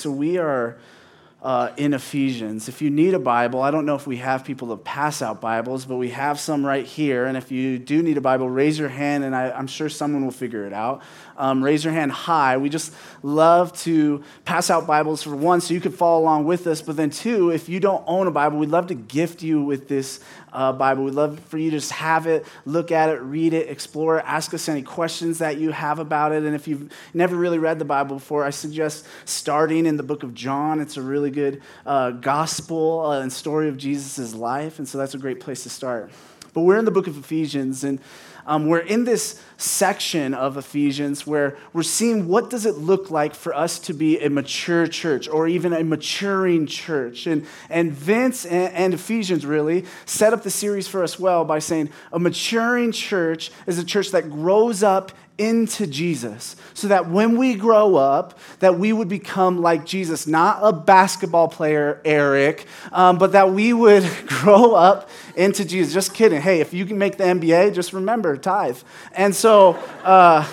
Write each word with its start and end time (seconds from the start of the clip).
So 0.00 0.10
we 0.10 0.38
are 0.38 0.78
uh, 1.42 1.72
in 1.76 1.92
Ephesians. 1.92 2.68
If 2.68 2.80
you 2.80 2.88
need 2.88 3.12
a 3.12 3.18
Bible, 3.18 3.60
I 3.60 3.70
don't 3.70 3.84
know 3.84 3.96
if 3.96 4.06
we 4.06 4.16
have 4.16 4.44
people 4.46 4.68
to 4.68 4.76
pass 4.78 5.20
out 5.20 5.42
Bibles, 5.42 5.84
but 5.84 5.96
we 5.96 6.08
have 6.10 6.40
some 6.40 6.64
right 6.64 6.86
here. 6.86 7.26
And 7.26 7.36
if 7.36 7.52
you 7.52 7.78
do 7.78 8.02
need 8.02 8.16
a 8.16 8.20
Bible, 8.22 8.48
raise 8.48 8.78
your 8.78 8.88
hand, 8.88 9.24
and 9.24 9.36
I, 9.36 9.58
am 9.58 9.66
sure 9.66 9.90
someone 9.90 10.24
will 10.24 10.32
figure 10.32 10.66
it 10.66 10.72
out. 10.72 11.02
Um, 11.36 11.62
raise 11.62 11.84
your 11.84 11.92
hand 11.92 12.12
high. 12.12 12.56
We 12.56 12.70
just 12.70 12.94
love 13.22 13.74
to 13.82 14.22
pass 14.46 14.70
out 14.70 14.86
Bibles 14.86 15.22
for 15.22 15.36
one, 15.36 15.60
so 15.60 15.74
you 15.74 15.80
can 15.80 15.92
follow 15.92 16.22
along 16.22 16.44
with 16.44 16.66
us. 16.66 16.80
But 16.80 16.96
then 16.96 17.10
two, 17.10 17.50
if 17.50 17.68
you 17.68 17.78
don't 17.78 18.04
own 18.06 18.26
a 18.26 18.30
Bible, 18.30 18.58
we'd 18.58 18.70
love 18.70 18.86
to 18.86 18.94
gift 18.94 19.42
you 19.42 19.62
with 19.62 19.86
this 19.86 20.20
uh, 20.52 20.72
Bible. 20.72 21.04
We'd 21.04 21.14
love 21.14 21.38
for 21.40 21.58
you 21.58 21.70
to 21.70 21.76
just 21.76 21.92
have 21.92 22.26
it, 22.26 22.46
look 22.64 22.92
at 22.92 23.08
it, 23.08 23.20
read 23.20 23.54
it, 23.54 23.68
explore 23.68 24.18
it, 24.18 24.24
ask 24.26 24.52
us 24.54 24.68
any 24.68 24.82
questions 24.82 25.38
that 25.38 25.58
you 25.58 25.72
have 25.72 25.98
about 25.98 26.32
it. 26.32 26.42
And 26.42 26.54
if 26.54 26.68
you've 26.68 26.92
never 27.14 27.36
really 27.36 27.58
read 27.58 27.78
the 27.78 27.84
Bible 27.84 28.16
before, 28.16 28.44
I 28.44 28.50
suggest 28.50 29.06
starting 29.24 29.86
in 29.86 29.96
the 29.96 30.02
book 30.02 30.22
of 30.22 30.34
John. 30.34 30.80
It's 30.80 30.96
a 30.96 31.02
really 31.02 31.30
good 31.30 31.62
uh, 31.86 32.10
gospel 32.10 33.06
uh, 33.06 33.20
and 33.20 33.32
story 33.32 33.68
of 33.68 33.76
Jesus' 33.76 34.34
life. 34.34 34.78
And 34.78 34.88
so 34.88 34.98
that's 34.98 35.14
a 35.14 35.18
great 35.18 35.40
place 35.40 35.62
to 35.62 35.70
start. 35.70 36.10
But 36.52 36.62
we're 36.62 36.78
in 36.78 36.84
the 36.84 36.90
book 36.90 37.06
of 37.06 37.16
Ephesians, 37.16 37.84
and 37.84 38.00
um, 38.50 38.66
we're 38.66 38.78
in 38.80 39.04
this 39.04 39.40
section 39.58 40.34
of 40.34 40.56
Ephesians 40.56 41.24
where 41.24 41.56
we're 41.72 41.84
seeing 41.84 42.26
what 42.26 42.50
does 42.50 42.66
it 42.66 42.74
look 42.78 43.08
like 43.08 43.32
for 43.32 43.54
us 43.54 43.78
to 43.78 43.94
be 43.94 44.18
a 44.18 44.28
mature 44.28 44.88
church 44.88 45.28
or 45.28 45.46
even 45.46 45.72
a 45.72 45.84
maturing 45.84 46.66
church. 46.66 47.28
And, 47.28 47.46
and 47.68 47.92
Vince 47.92 48.44
and, 48.44 48.74
and 48.74 48.92
Ephesians 48.92 49.46
really 49.46 49.84
set 50.04 50.32
up 50.32 50.42
the 50.42 50.50
series 50.50 50.88
for 50.88 51.04
us 51.04 51.16
well 51.16 51.44
by 51.44 51.60
saying 51.60 51.90
a 52.12 52.18
maturing 52.18 52.90
church 52.90 53.52
is 53.68 53.78
a 53.78 53.84
church 53.84 54.10
that 54.10 54.28
grows 54.28 54.82
up 54.82 55.12
into 55.40 55.86
Jesus 55.86 56.54
so 56.74 56.88
that 56.88 57.08
when 57.08 57.38
we 57.38 57.54
grow 57.54 57.96
up 57.96 58.38
that 58.58 58.78
we 58.78 58.92
would 58.92 59.08
become 59.08 59.62
like 59.62 59.86
Jesus. 59.86 60.26
Not 60.26 60.58
a 60.62 60.70
basketball 60.70 61.48
player 61.48 62.00
Eric 62.04 62.66
um, 62.92 63.16
but 63.16 63.32
that 63.32 63.50
we 63.50 63.72
would 63.72 64.04
grow 64.26 64.74
up 64.74 65.08
into 65.34 65.64
Jesus. 65.64 65.94
Just 65.94 66.12
kidding. 66.12 66.42
Hey 66.42 66.60
if 66.60 66.74
you 66.74 66.84
can 66.84 66.98
make 66.98 67.16
the 67.16 67.24
NBA 67.24 67.74
just 67.74 67.94
remember 67.94 68.36
tithe. 68.36 68.78
And 69.12 69.34
so 69.34 69.72
uh, 70.04 70.46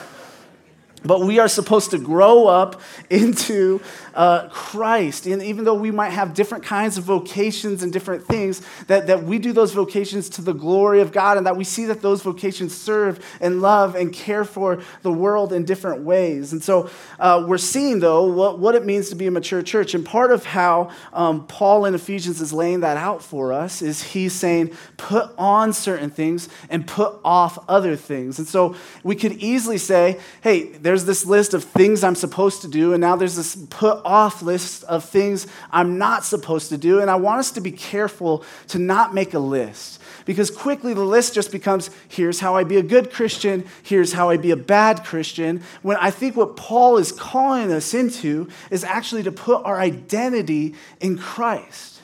but 1.07 1.21
we 1.21 1.39
are 1.39 1.47
supposed 1.47 1.91
to 1.91 1.97
grow 1.97 2.47
up 2.47 2.81
into 3.09 3.81
uh, 4.13 4.49
Christ. 4.49 5.25
And 5.27 5.41
even 5.43 5.63
though 5.63 5.75
we 5.75 5.91
might 5.91 6.09
have 6.09 6.33
different 6.33 6.63
kinds 6.63 6.97
of 6.97 7.03
vocations 7.03 7.83
and 7.83 7.93
different 7.93 8.25
things, 8.25 8.61
that, 8.87 9.07
that 9.07 9.23
we 9.23 9.37
do 9.37 9.53
those 9.53 9.73
vocations 9.73 10.29
to 10.29 10.41
the 10.41 10.53
glory 10.53 11.01
of 11.01 11.11
God 11.11 11.37
and 11.37 11.45
that 11.45 11.55
we 11.55 11.63
see 11.63 11.85
that 11.85 12.01
those 12.01 12.21
vocations 12.23 12.75
serve 12.75 13.23
and 13.39 13.61
love 13.61 13.95
and 13.95 14.11
care 14.11 14.43
for 14.43 14.81
the 15.03 15.11
world 15.11 15.53
in 15.53 15.65
different 15.65 16.01
ways. 16.01 16.51
And 16.51 16.63
so 16.63 16.89
uh, 17.19 17.45
we're 17.47 17.57
seeing, 17.57 17.99
though, 17.99 18.25
what, 18.25 18.59
what 18.59 18.75
it 18.75 18.85
means 18.85 19.09
to 19.09 19.15
be 19.15 19.27
a 19.27 19.31
mature 19.31 19.61
church. 19.61 19.93
And 19.93 20.05
part 20.05 20.31
of 20.31 20.45
how 20.45 20.89
um, 21.13 21.45
Paul 21.47 21.85
in 21.85 21.93
Ephesians 21.93 22.41
is 22.41 22.51
laying 22.51 22.79
that 22.81 22.97
out 22.97 23.21
for 23.21 23.53
us 23.53 23.81
is 23.81 24.01
he's 24.01 24.33
saying, 24.33 24.75
put 24.97 25.31
on 25.37 25.73
certain 25.73 26.09
things 26.09 26.49
and 26.69 26.87
put 26.87 27.19
off 27.23 27.59
other 27.69 27.95
things. 27.95 28.39
And 28.39 28.47
so 28.47 28.75
we 29.03 29.15
could 29.15 29.33
easily 29.33 29.77
say, 29.77 30.19
hey, 30.41 30.71
there's 30.71 30.96
this 31.05 31.25
list 31.25 31.53
of 31.53 31.63
things 31.63 32.03
I'm 32.03 32.15
supposed 32.15 32.61
to 32.63 32.67
do, 32.67 32.93
and 32.93 33.01
now 33.01 33.15
there's 33.15 33.35
this 33.35 33.55
put 33.69 34.01
off 34.05 34.41
list 34.41 34.83
of 34.85 35.03
things 35.03 35.47
I'm 35.71 35.97
not 35.97 36.23
supposed 36.23 36.69
to 36.69 36.77
do. 36.77 36.99
And 36.99 37.09
I 37.09 37.15
want 37.15 37.39
us 37.39 37.51
to 37.51 37.61
be 37.61 37.71
careful 37.71 38.43
to 38.69 38.79
not 38.79 39.13
make 39.13 39.33
a 39.33 39.39
list 39.39 40.01
because 40.25 40.51
quickly 40.51 40.93
the 40.93 41.03
list 41.05 41.33
just 41.33 41.51
becomes 41.51 41.89
here's 42.09 42.41
how 42.41 42.55
I 42.55 42.63
be 42.65 42.77
a 42.77 42.83
good 42.83 43.11
Christian, 43.11 43.65
here's 43.81 44.13
how 44.13 44.29
I 44.29 44.37
be 44.37 44.51
a 44.51 44.57
bad 44.57 45.03
Christian. 45.05 45.63
When 45.81 45.97
I 45.97 46.11
think 46.11 46.35
what 46.35 46.57
Paul 46.57 46.97
is 46.97 47.11
calling 47.11 47.71
us 47.71 47.93
into 47.93 48.49
is 48.69 48.83
actually 48.83 49.23
to 49.23 49.31
put 49.31 49.63
our 49.65 49.79
identity 49.79 50.75
in 50.99 51.17
Christ. 51.17 51.96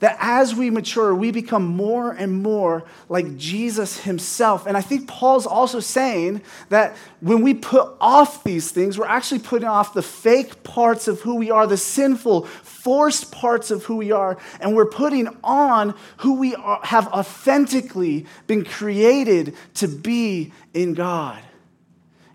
That 0.00 0.16
as 0.20 0.54
we 0.54 0.70
mature, 0.70 1.12
we 1.12 1.32
become 1.32 1.64
more 1.66 2.12
and 2.12 2.40
more 2.40 2.84
like 3.08 3.36
Jesus 3.36 4.00
himself. 4.00 4.64
And 4.66 4.76
I 4.76 4.80
think 4.80 5.08
Paul's 5.08 5.44
also 5.44 5.80
saying 5.80 6.42
that 6.68 6.96
when 7.20 7.42
we 7.42 7.54
put 7.54 7.96
off 8.00 8.44
these 8.44 8.70
things, 8.70 8.96
we're 8.96 9.06
actually 9.06 9.40
putting 9.40 9.66
off 9.66 9.94
the 9.94 10.02
fake 10.02 10.62
parts 10.62 11.08
of 11.08 11.20
who 11.22 11.34
we 11.34 11.50
are, 11.50 11.66
the 11.66 11.76
sinful, 11.76 12.44
forced 12.44 13.32
parts 13.32 13.72
of 13.72 13.84
who 13.86 13.96
we 13.96 14.12
are, 14.12 14.38
and 14.60 14.76
we're 14.76 14.86
putting 14.86 15.36
on 15.42 15.94
who 16.18 16.34
we 16.34 16.54
are, 16.54 16.80
have 16.84 17.08
authentically 17.08 18.24
been 18.46 18.64
created 18.64 19.56
to 19.74 19.88
be 19.88 20.52
in 20.74 20.94
God, 20.94 21.40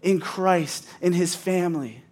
in 0.01 0.19
Christ, 0.19 0.85
in 0.99 1.13
his 1.13 1.33
family. 1.33 2.03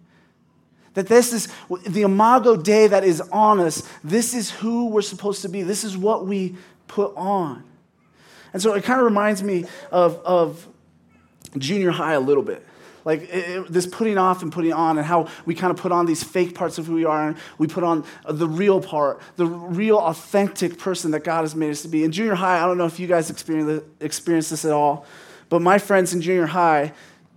That 0.94 1.08
this 1.08 1.32
is 1.32 1.48
the 1.86 2.02
imago 2.02 2.56
Dei 2.56 2.86
that 2.86 3.04
is 3.04 3.20
on 3.32 3.60
us. 3.60 3.88
This 4.04 4.34
is 4.34 4.50
who 4.50 4.88
we're 4.88 5.02
supposed 5.02 5.42
to 5.42 5.48
be. 5.48 5.62
This 5.62 5.84
is 5.84 5.96
what 5.96 6.26
we 6.26 6.56
put 6.86 7.14
on. 7.16 7.64
And 8.52 8.60
so 8.60 8.74
it 8.74 8.84
kind 8.84 9.00
of 9.00 9.04
reminds 9.04 9.42
me 9.42 9.64
of, 9.90 10.16
of 10.24 10.68
junior 11.56 11.90
high 11.90 12.12
a 12.12 12.20
little 12.20 12.42
bit. 12.42 12.66
Like 13.04 13.22
it, 13.32 13.72
this 13.72 13.86
putting 13.86 14.16
off 14.16 14.42
and 14.42 14.52
putting 14.52 14.72
on, 14.72 14.96
and 14.96 15.06
how 15.06 15.28
we 15.44 15.54
kind 15.54 15.72
of 15.72 15.76
put 15.76 15.90
on 15.90 16.06
these 16.06 16.22
fake 16.22 16.54
parts 16.54 16.78
of 16.78 16.86
who 16.86 16.94
we 16.94 17.04
are, 17.04 17.28
and 17.28 17.36
we 17.58 17.66
put 17.66 17.82
on 17.82 18.04
the 18.28 18.46
real 18.46 18.80
part, 18.80 19.20
the 19.36 19.46
real 19.46 19.98
authentic 19.98 20.78
person 20.78 21.10
that 21.10 21.24
God 21.24 21.40
has 21.40 21.56
made 21.56 21.70
us 21.70 21.82
to 21.82 21.88
be. 21.88 22.04
In 22.04 22.12
junior 22.12 22.34
high, 22.34 22.62
I 22.62 22.66
don't 22.66 22.78
know 22.78 22.86
if 22.86 23.00
you 23.00 23.08
guys 23.08 23.28
experienced 23.28 24.50
this 24.50 24.64
at 24.64 24.70
all, 24.70 25.04
but 25.48 25.62
my 25.62 25.78
friends 25.78 26.14
in 26.14 26.20
junior 26.20 26.46
high, 26.46 26.92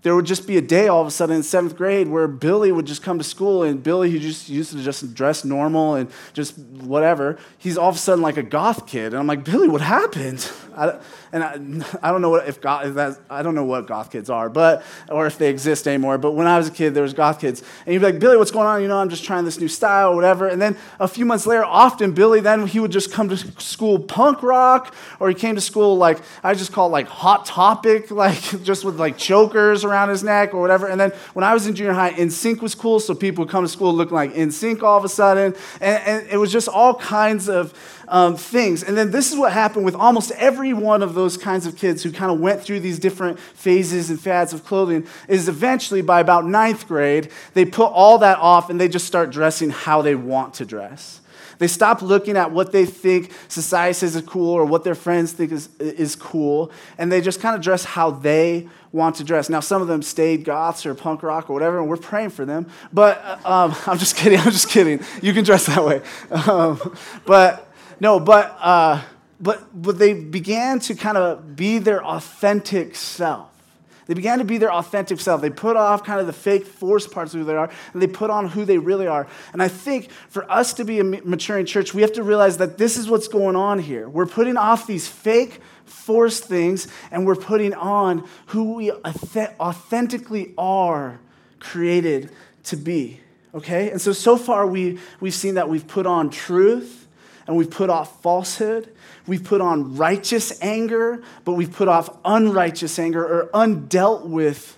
there 0.05 0.13
would 0.13 0.27
just 0.27 0.45
be 0.45 0.55
a 0.55 0.61
day 0.61 0.87
all 0.87 1.01
of 1.01 1.07
a 1.07 1.11
sudden 1.11 1.35
in 1.35 1.41
seventh 1.41 1.75
grade 1.75 2.07
where 2.07 2.27
Billy 2.27 2.71
would 2.71 2.85
just 2.85 3.01
come 3.01 3.17
to 3.17 3.23
school 3.23 3.63
and 3.63 3.81
Billy, 3.81 4.11
who 4.11 4.19
just 4.19 4.47
used 4.47 4.71
to 4.73 4.83
just 4.83 5.15
dress 5.15 5.43
normal 5.43 5.95
and 5.95 6.11
just 6.33 6.59
whatever, 6.59 7.39
he's 7.57 7.75
all 7.75 7.89
of 7.89 7.95
a 7.95 7.97
sudden 7.97 8.21
like 8.21 8.37
a 8.37 8.43
goth 8.43 8.85
kid. 8.85 9.07
And 9.07 9.15
I'm 9.15 9.25
like, 9.25 9.43
Billy, 9.43 9.67
what 9.67 9.81
happened? 9.81 10.47
I, 10.77 10.99
and 11.31 11.43
I, 11.43 11.85
I 12.03 12.11
don't 12.11 12.21
know 12.21 12.29
what 12.29 12.47
if 12.47 12.61
goth, 12.61 12.85
if 12.85 12.93
that, 12.95 13.17
I 13.29 13.41
don't 13.41 13.55
know 13.55 13.63
what 13.63 13.87
goth 13.87 14.11
kids 14.11 14.29
are, 14.29 14.47
but 14.47 14.83
or 15.09 15.25
if 15.25 15.37
they 15.37 15.49
exist 15.49 15.87
anymore. 15.87 16.17
But 16.17 16.33
when 16.33 16.47
I 16.47 16.57
was 16.57 16.67
a 16.67 16.71
kid, 16.71 16.93
there 16.93 17.03
was 17.03 17.13
goth 17.13 17.39
kids, 17.39 17.63
and 17.85 17.93
you'd 17.93 18.01
be 18.01 18.05
like, 18.05 18.19
Billy, 18.19 18.37
what's 18.37 18.51
going 18.51 18.67
on? 18.67 18.81
You 18.81 18.87
know, 18.87 18.97
I'm 18.97 19.09
just 19.09 19.23
trying 19.23 19.45
this 19.45 19.59
new 19.59 19.67
style 19.67 20.11
or 20.11 20.15
whatever. 20.15 20.47
And 20.47 20.61
then 20.61 20.77
a 20.99 21.07
few 21.07 21.25
months 21.25 21.47
later, 21.47 21.65
often 21.65 22.11
Billy 22.11 22.41
then 22.41 22.67
he 22.67 22.79
would 22.79 22.91
just 22.91 23.11
come 23.11 23.29
to 23.29 23.37
school 23.37 23.99
punk 23.99 24.43
rock, 24.43 24.93
or 25.19 25.29
he 25.29 25.35
came 25.35 25.55
to 25.55 25.61
school 25.61 25.97
like 25.97 26.21
I 26.43 26.53
just 26.53 26.73
call 26.73 26.89
it 26.89 26.91
like 26.91 27.07
hot 27.07 27.45
topic, 27.45 28.11
like 28.25 28.41
just 28.63 28.85
with 28.85 28.99
like 28.99 29.17
chokers 29.17 29.83
around 29.83 29.94
his 30.09 30.23
neck 30.23 30.53
or 30.53 30.61
whatever. 30.61 30.87
And 30.87 30.99
then 30.99 31.11
when 31.33 31.43
I 31.43 31.53
was 31.53 31.67
in 31.67 31.75
junior 31.75 31.93
high, 31.93 32.11
NSYNC 32.13 32.61
was 32.61 32.75
cool, 32.75 32.99
so 32.99 33.15
people 33.15 33.45
would 33.45 33.51
come 33.51 33.63
to 33.63 33.69
school 33.69 33.93
looking 33.93 34.15
like 34.15 34.33
NSYNC 34.33 34.83
all 34.83 34.97
of 34.97 35.05
a 35.05 35.09
sudden, 35.09 35.55
and, 35.81 36.03
and 36.03 36.27
it 36.29 36.37
was 36.37 36.51
just 36.51 36.67
all 36.67 36.95
kinds 36.95 37.49
of 37.49 37.73
um, 38.07 38.37
things. 38.37 38.83
And 38.83 38.97
then 38.97 39.11
this 39.11 39.31
is 39.31 39.37
what 39.37 39.51
happened 39.51 39.85
with 39.85 39.95
almost 39.95 40.31
every 40.31 40.73
one 40.73 41.01
of 41.01 41.13
those 41.13 41.37
kinds 41.37 41.65
of 41.65 41.75
kids 41.75 42.03
who 42.03 42.11
kind 42.11 42.31
of 42.31 42.39
went 42.39 42.61
through 42.61 42.81
these 42.81 42.99
different 42.99 43.39
phases 43.39 44.09
and 44.09 44.19
fads 44.19 44.53
of 44.53 44.63
clothing 44.65 45.07
is 45.27 45.47
eventually 45.49 46.01
by 46.01 46.19
about 46.19 46.45
ninth 46.45 46.87
grade, 46.87 47.31
they 47.53 47.65
put 47.65 47.87
all 47.87 48.17
that 48.19 48.37
off 48.39 48.69
and 48.69 48.79
they 48.79 48.87
just 48.87 49.07
start 49.07 49.31
dressing 49.31 49.69
how 49.69 50.01
they 50.01 50.15
want 50.15 50.55
to 50.55 50.65
dress. 50.65 51.21
They 51.57 51.67
stop 51.67 52.01
looking 52.01 52.37
at 52.37 52.51
what 52.51 52.71
they 52.71 52.85
think 52.85 53.31
society 53.47 53.93
says 53.93 54.15
is 54.15 54.21
cool 54.23 54.49
or 54.49 54.65
what 54.65 54.83
their 54.83 54.95
friends 54.95 55.31
think 55.31 55.51
is, 55.51 55.69
is 55.79 56.15
cool, 56.15 56.71
and 56.97 57.11
they 57.11 57.21
just 57.21 57.39
kind 57.39 57.55
of 57.55 57.61
dress 57.61 57.85
how 57.85 58.11
they 58.11 58.67
want 58.91 59.17
to 59.17 59.23
dress. 59.23 59.49
Now, 59.49 59.59
some 59.59 59.81
of 59.81 59.87
them 59.87 60.01
stayed 60.01 60.45
goths 60.45 60.85
or 60.85 60.95
punk 60.95 61.21
rock 61.23 61.49
or 61.49 61.53
whatever, 61.53 61.79
and 61.79 61.87
we're 61.87 61.97
praying 61.97 62.29
for 62.29 62.45
them. 62.45 62.67
But 62.91 63.21
uh, 63.23 63.65
um, 63.65 63.75
I'm 63.87 63.97
just 63.97 64.15
kidding. 64.15 64.39
I'm 64.39 64.51
just 64.51 64.69
kidding. 64.69 65.01
You 65.21 65.33
can 65.33 65.43
dress 65.43 65.65
that 65.67 65.83
way. 65.83 66.01
Um, 66.31 66.79
but 67.25 67.71
no, 67.99 68.19
but, 68.19 68.57
uh, 68.59 69.01
but, 69.39 69.63
but 69.73 69.99
they 69.99 70.13
began 70.13 70.79
to 70.79 70.95
kind 70.95 71.17
of 71.17 71.55
be 71.55 71.77
their 71.79 72.03
authentic 72.03 72.95
self. 72.95 73.54
They 74.07 74.13
began 74.13 74.37
to 74.37 74.45
be 74.45 74.57
their 74.57 74.71
authentic 74.71 75.19
self. 75.19 75.41
They 75.41 75.49
put 75.49 75.75
off 75.75 76.03
kind 76.03 76.19
of 76.19 76.27
the 76.27 76.33
fake 76.33 76.65
forced 76.65 77.11
parts 77.11 77.33
of 77.33 77.39
who 77.39 77.45
they 77.45 77.55
are, 77.55 77.69
and 77.93 78.01
they 78.01 78.07
put 78.07 78.29
on 78.29 78.47
who 78.49 78.65
they 78.65 78.77
really 78.77 79.07
are. 79.07 79.27
And 79.51 79.61
I 79.61 79.67
think 79.67 80.11
for 80.29 80.49
us 80.51 80.73
to 80.75 80.85
be 80.85 80.99
a 80.99 81.03
maturing 81.03 81.65
church, 81.65 81.93
we 81.93 82.01
have 82.01 82.13
to 82.13 82.23
realize 82.23 82.57
that 82.57 82.77
this 82.77 82.97
is 82.97 83.09
what's 83.09 83.27
going 83.27 83.55
on 83.55 83.79
here. 83.79 84.07
We're 84.07 84.27
putting 84.27 84.57
off 84.57 84.85
these 84.85 85.07
fake, 85.07 85.59
forced 85.85 86.45
things, 86.45 86.87
and 87.11 87.25
we're 87.25 87.35
putting 87.35 87.73
on 87.73 88.27
who 88.47 88.75
we 88.75 88.91
authentically 88.91 90.53
are 90.57 91.19
created 91.59 92.29
to 92.65 92.77
be. 92.77 93.19
Okay? 93.55 93.89
And 93.89 93.99
so, 93.99 94.13
so 94.13 94.37
far, 94.37 94.67
we, 94.67 94.99
we've 95.19 95.33
seen 95.33 95.55
that 95.55 95.69
we've 95.69 95.87
put 95.87 96.05
on 96.05 96.29
truth 96.29 97.07
and 97.47 97.55
we've 97.55 97.69
put 97.69 97.89
off 97.89 98.21
falsehood. 98.21 98.91
We've 99.27 99.43
put 99.43 99.61
on 99.61 99.97
righteous 99.97 100.61
anger, 100.61 101.23
but 101.43 101.53
we've 101.53 101.71
put 101.71 101.87
off 101.87 102.09
unrighteous 102.23 102.99
anger 102.99 103.23
or 103.25 103.49
undealt 103.53 104.25
with 104.25 104.77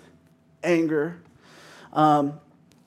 anger. 0.63 1.17
Um, 1.93 2.39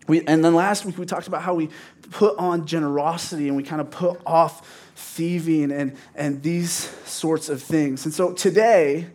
we, 0.06 0.24
and 0.26 0.44
then 0.44 0.54
last 0.54 0.84
week 0.84 0.98
we 0.98 1.06
talked 1.06 1.28
about 1.28 1.42
how 1.42 1.54
we 1.54 1.68
put 2.10 2.36
on 2.38 2.66
generosity 2.66 3.46
and 3.48 3.56
we 3.56 3.62
kind 3.62 3.80
of 3.80 3.90
put 3.90 4.20
off 4.26 4.92
thieving 4.96 5.70
and, 5.70 5.96
and 6.14 6.42
these 6.42 6.72
sorts 7.04 7.48
of 7.48 7.62
things. 7.62 8.04
And 8.04 8.12
so 8.12 8.32
today 8.32 9.08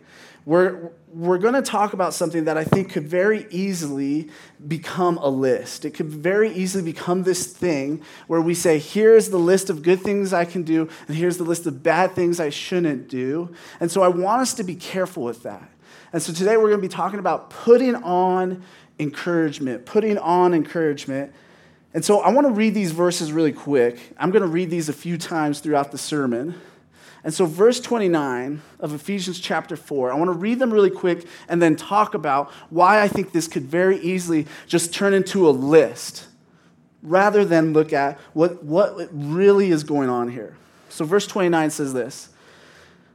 we're, 0.46 0.92
we're 1.12 1.38
going 1.38 1.54
to 1.54 1.62
talk 1.62 1.92
about 1.92 2.14
something 2.14 2.44
that 2.44 2.56
I 2.56 2.62
think 2.62 2.92
could 2.92 3.08
very 3.08 3.46
easily 3.50 4.30
become 4.66 5.18
a 5.18 5.28
list. 5.28 5.84
It 5.84 5.90
could 5.90 6.06
very 6.06 6.52
easily 6.52 6.84
become 6.84 7.24
this 7.24 7.52
thing 7.52 8.00
where 8.28 8.40
we 8.40 8.54
say, 8.54 8.78
here's 8.78 9.28
the 9.28 9.38
list 9.38 9.70
of 9.70 9.82
good 9.82 10.00
things 10.00 10.32
I 10.32 10.44
can 10.44 10.62
do, 10.62 10.88
and 11.08 11.16
here's 11.16 11.36
the 11.36 11.44
list 11.44 11.66
of 11.66 11.82
bad 11.82 12.12
things 12.12 12.38
I 12.38 12.50
shouldn't 12.50 13.08
do. 13.08 13.52
And 13.80 13.90
so 13.90 14.02
I 14.02 14.08
want 14.08 14.40
us 14.40 14.54
to 14.54 14.62
be 14.62 14.76
careful 14.76 15.24
with 15.24 15.42
that. 15.42 15.68
And 16.12 16.22
so 16.22 16.32
today 16.32 16.56
we're 16.56 16.68
going 16.68 16.80
to 16.80 16.88
be 16.88 16.94
talking 16.94 17.18
about 17.18 17.50
putting 17.50 17.96
on 17.96 18.62
encouragement, 19.00 19.84
putting 19.84 20.16
on 20.16 20.54
encouragement. 20.54 21.32
And 21.92 22.04
so 22.04 22.20
I 22.20 22.30
want 22.30 22.46
to 22.46 22.52
read 22.52 22.72
these 22.72 22.92
verses 22.92 23.32
really 23.32 23.52
quick. 23.52 23.98
I'm 24.16 24.30
going 24.30 24.42
to 24.42 24.48
read 24.48 24.70
these 24.70 24.88
a 24.88 24.92
few 24.92 25.18
times 25.18 25.58
throughout 25.58 25.90
the 25.90 25.98
sermon. 25.98 26.54
And 27.26 27.34
so, 27.34 27.44
verse 27.44 27.80
29 27.80 28.62
of 28.78 28.94
Ephesians 28.94 29.40
chapter 29.40 29.74
4, 29.74 30.12
I 30.12 30.14
want 30.14 30.28
to 30.28 30.38
read 30.38 30.60
them 30.60 30.72
really 30.72 30.92
quick 30.92 31.26
and 31.48 31.60
then 31.60 31.74
talk 31.74 32.14
about 32.14 32.52
why 32.70 33.02
I 33.02 33.08
think 33.08 33.32
this 33.32 33.48
could 33.48 33.64
very 33.64 33.98
easily 33.98 34.46
just 34.68 34.94
turn 34.94 35.12
into 35.12 35.48
a 35.48 35.50
list 35.50 36.28
rather 37.02 37.44
than 37.44 37.72
look 37.72 37.92
at 37.92 38.16
what, 38.32 38.62
what 38.62 39.08
really 39.10 39.72
is 39.72 39.82
going 39.82 40.08
on 40.08 40.28
here. 40.28 40.54
So, 40.88 41.04
verse 41.04 41.26
29 41.26 41.70
says 41.70 41.92
this 41.92 42.28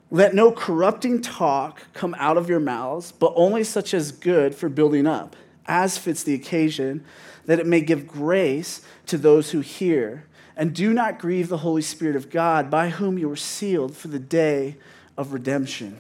Let 0.10 0.36
no 0.36 0.52
corrupting 0.52 1.22
talk 1.22 1.82
come 1.94 2.14
out 2.20 2.36
of 2.36 2.50
your 2.50 2.60
mouths, 2.60 3.14
but 3.14 3.32
only 3.38 3.64
such 3.64 3.94
as 3.94 4.12
good 4.12 4.54
for 4.54 4.68
building 4.68 5.08
up, 5.08 5.38
as 5.68 5.98
fits 5.98 6.22
the 6.22 6.34
occasion, 6.34 7.06
that 7.46 7.60
it 7.62 7.66
may 7.66 7.80
give 7.80 8.10
grace 8.10 8.82
to 9.06 9.18
those 9.18 9.52
who 9.52 9.62
hear. 9.62 10.26
And 10.56 10.74
do 10.74 10.94
not 10.94 11.20
grieve 11.20 11.50
the 11.50 11.58
Holy 11.58 11.82
Spirit 11.82 12.16
of 12.16 12.30
God, 12.30 12.70
by 12.70 12.90
whom 12.90 13.18
you 13.18 13.30
were 13.30 13.36
sealed 13.36 13.96
for 13.96 14.08
the 14.08 14.20
day 14.20 14.78
of 15.18 15.34
redemption. 15.34 16.00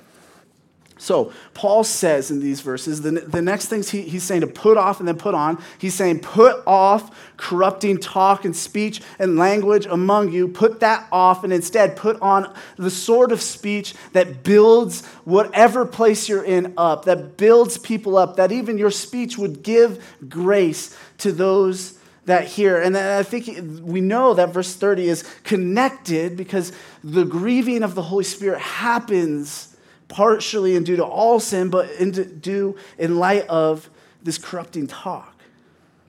So, 1.02 1.34
Paul 1.56 1.84
says 1.84 2.30
in 2.30 2.42
these 2.42 2.62
verses, 2.62 3.02
the, 3.02 3.10
the 3.10 3.42
next 3.42 3.70
things 3.70 3.90
he, 3.90 4.04
he's 4.04 4.22
saying 4.22 4.42
to 4.42 4.48
put 4.48 4.78
off 4.78 5.00
and 5.00 5.08
then 5.08 5.18
put 5.18 5.34
on, 5.34 5.60
he's 5.80 5.96
saying, 5.96 6.20
put 6.20 6.62
off 6.68 7.34
corrupting 7.38 7.98
talk 7.98 8.46
and 8.46 8.56
speech 8.56 9.02
and 9.18 9.36
language 9.36 9.88
among 9.88 10.32
you. 10.32 10.48
Put 10.48 10.82
that 10.82 11.08
off 11.12 11.44
and 11.44 11.52
instead 11.52 11.96
put 11.96 12.22
on 12.22 12.54
the 12.78 12.92
sort 12.92 13.32
of 13.32 13.42
speech 13.42 13.96
that 14.14 14.44
builds 14.44 15.04
whatever 15.26 15.88
place 15.88 16.30
you're 16.30 16.44
in 16.44 16.76
up, 16.78 17.06
that 17.06 17.36
builds 17.36 17.80
people 17.80 18.16
up, 18.16 18.36
that 18.36 18.52
even 18.52 18.78
your 18.78 18.92
speech 18.92 19.40
would 19.40 19.64
give 19.64 20.06
grace 20.30 20.96
to 21.18 21.32
those 21.32 21.98
that 22.32 22.46
hear. 22.46 22.82
And 22.82 22.98
I 22.98 23.24
think 23.24 23.82
we 23.84 24.00
know 24.00 24.34
that 24.34 24.54
verse 24.54 24.74
30 24.74 25.10
is 25.10 25.24
connected 25.44 26.38
because 26.38 26.72
the 27.04 27.26
grieving 27.26 27.84
of 27.84 27.94
the 27.94 28.02
Holy 28.02 28.24
Spirit 28.24 28.60
happens 28.60 29.76
partially 30.08 30.78
and 30.78 30.86
due 30.86 30.96
to 30.96 31.06
all 31.06 31.42
sin, 31.42 31.70
but 31.70 31.92
in 31.92 32.40
due 32.40 32.78
in 32.98 33.18
light 33.18 33.46
of 33.48 33.90
this 34.24 34.38
corrupting 34.38 34.88
talk. 34.88 35.36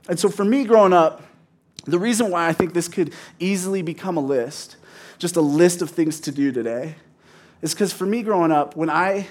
And 0.09 0.19
so 0.19 0.29
for 0.29 0.45
me 0.45 0.65
growing 0.65 0.93
up, 0.93 1.23
the 1.85 1.99
reason 1.99 2.31
why 2.31 2.49
I 2.49 2.53
think 2.53 2.73
this 2.73 2.87
could 2.87 3.13
easily 3.41 3.83
become 3.83 4.17
a 4.17 4.21
list, 4.21 4.77
just 5.19 5.35
a 5.35 5.41
list 5.41 5.83
of 5.83 5.91
things 5.91 6.21
to 6.21 6.31
do 6.31 6.53
today, 6.53 6.95
is 7.63 7.75
because 7.75 7.93
for 7.93 8.07
me 8.07 8.23
growing 8.23 8.53
up, 8.53 8.77
when 8.77 8.91
I, 8.91 9.27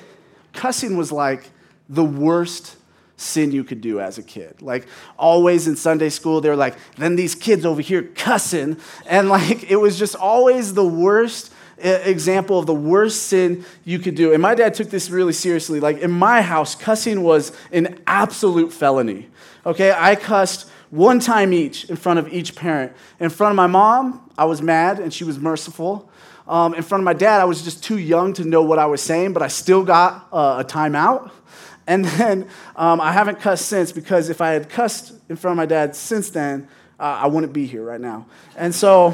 cussing 0.52 0.98
was 0.98 1.12
like 1.12 1.52
the 1.88 2.04
worst 2.04 2.76
sin 3.22 3.52
you 3.52 3.64
could 3.64 3.82
do 3.82 4.00
as 4.00 4.18
a 4.18 4.24
kid. 4.24 4.62
Like 4.62 4.88
always 5.18 5.68
in 5.68 5.76
Sunday 5.76 6.10
school, 6.10 6.42
they're 6.42 6.56
like, 6.56 6.76
then 6.98 7.16
these 7.16 7.36
kids 7.36 7.66
over 7.66 7.82
here 7.82 8.04
cussing. 8.16 8.78
And 9.06 9.30
like 9.30 9.70
it 9.70 9.78
was 9.78 9.98
just 9.98 10.16
always 10.16 10.74
the 10.74 10.86
worst 10.86 11.54
example 11.84 12.60
of 12.60 12.66
the 12.66 12.76
worst 12.76 13.24
sin 13.24 13.66
you 13.84 14.00
could 14.00 14.16
do. 14.16 14.34
And 14.34 14.42
my 14.42 14.56
dad 14.56 14.74
took 14.74 14.90
this 14.90 15.10
really 15.10 15.34
seriously. 15.34 15.80
Like 15.80 16.00
in 16.00 16.12
my 16.12 16.42
house, 16.42 16.76
cussing 16.76 17.24
was 17.24 17.52
an 17.72 18.00
absolute 18.08 18.72
felony. 18.72 19.28
Okay, 19.66 19.94
I 19.96 20.16
cussed 20.16 20.70
one 20.90 21.20
time 21.20 21.54
each 21.54 21.90
in 21.90 21.96
front 21.96 22.20
of 22.20 22.32
each 22.34 22.56
parent. 22.56 22.94
In 23.20 23.30
front 23.30 23.52
of 23.52 23.56
my 23.56 23.68
mom, 23.68 24.30
I 24.38 24.46
was 24.46 24.62
mad 24.62 25.00
and 25.00 25.14
she 25.14 25.24
was 25.24 25.40
merciful. 25.40 26.10
Um, 26.48 26.74
in 26.74 26.84
front 26.84 27.02
of 27.02 27.06
my 27.06 27.14
dad, 27.14 27.40
I 27.40 27.46
was 27.46 27.62
just 27.62 27.84
too 27.84 27.98
young 27.98 28.34
to 28.34 28.44
know 28.44 28.62
what 28.62 28.80
I 28.80 28.86
was 28.86 29.02
saying, 29.02 29.34
but 29.34 29.42
I 29.42 29.48
still 29.48 29.84
got 29.84 30.28
uh, 30.34 30.58
a 30.60 30.66
timeout. 30.66 31.32
And 31.92 32.06
then 32.06 32.48
um, 32.78 33.02
I 33.02 33.12
haven't 33.12 33.42
cussed 33.42 33.66
since 33.66 33.92
because 33.92 34.30
if 34.30 34.40
I 34.40 34.52
had 34.52 34.70
cussed 34.70 35.12
in 35.28 35.36
front 35.36 35.52
of 35.52 35.58
my 35.58 35.66
dad 35.66 35.94
since 35.94 36.30
then, 36.30 36.70
uh, 36.98 37.20
I 37.24 37.28
wouldn't 37.28 37.52
be 37.52 37.66
here 37.66 37.84
right 37.84 38.00
now. 38.00 38.28
And 38.56 38.74
so 38.74 39.14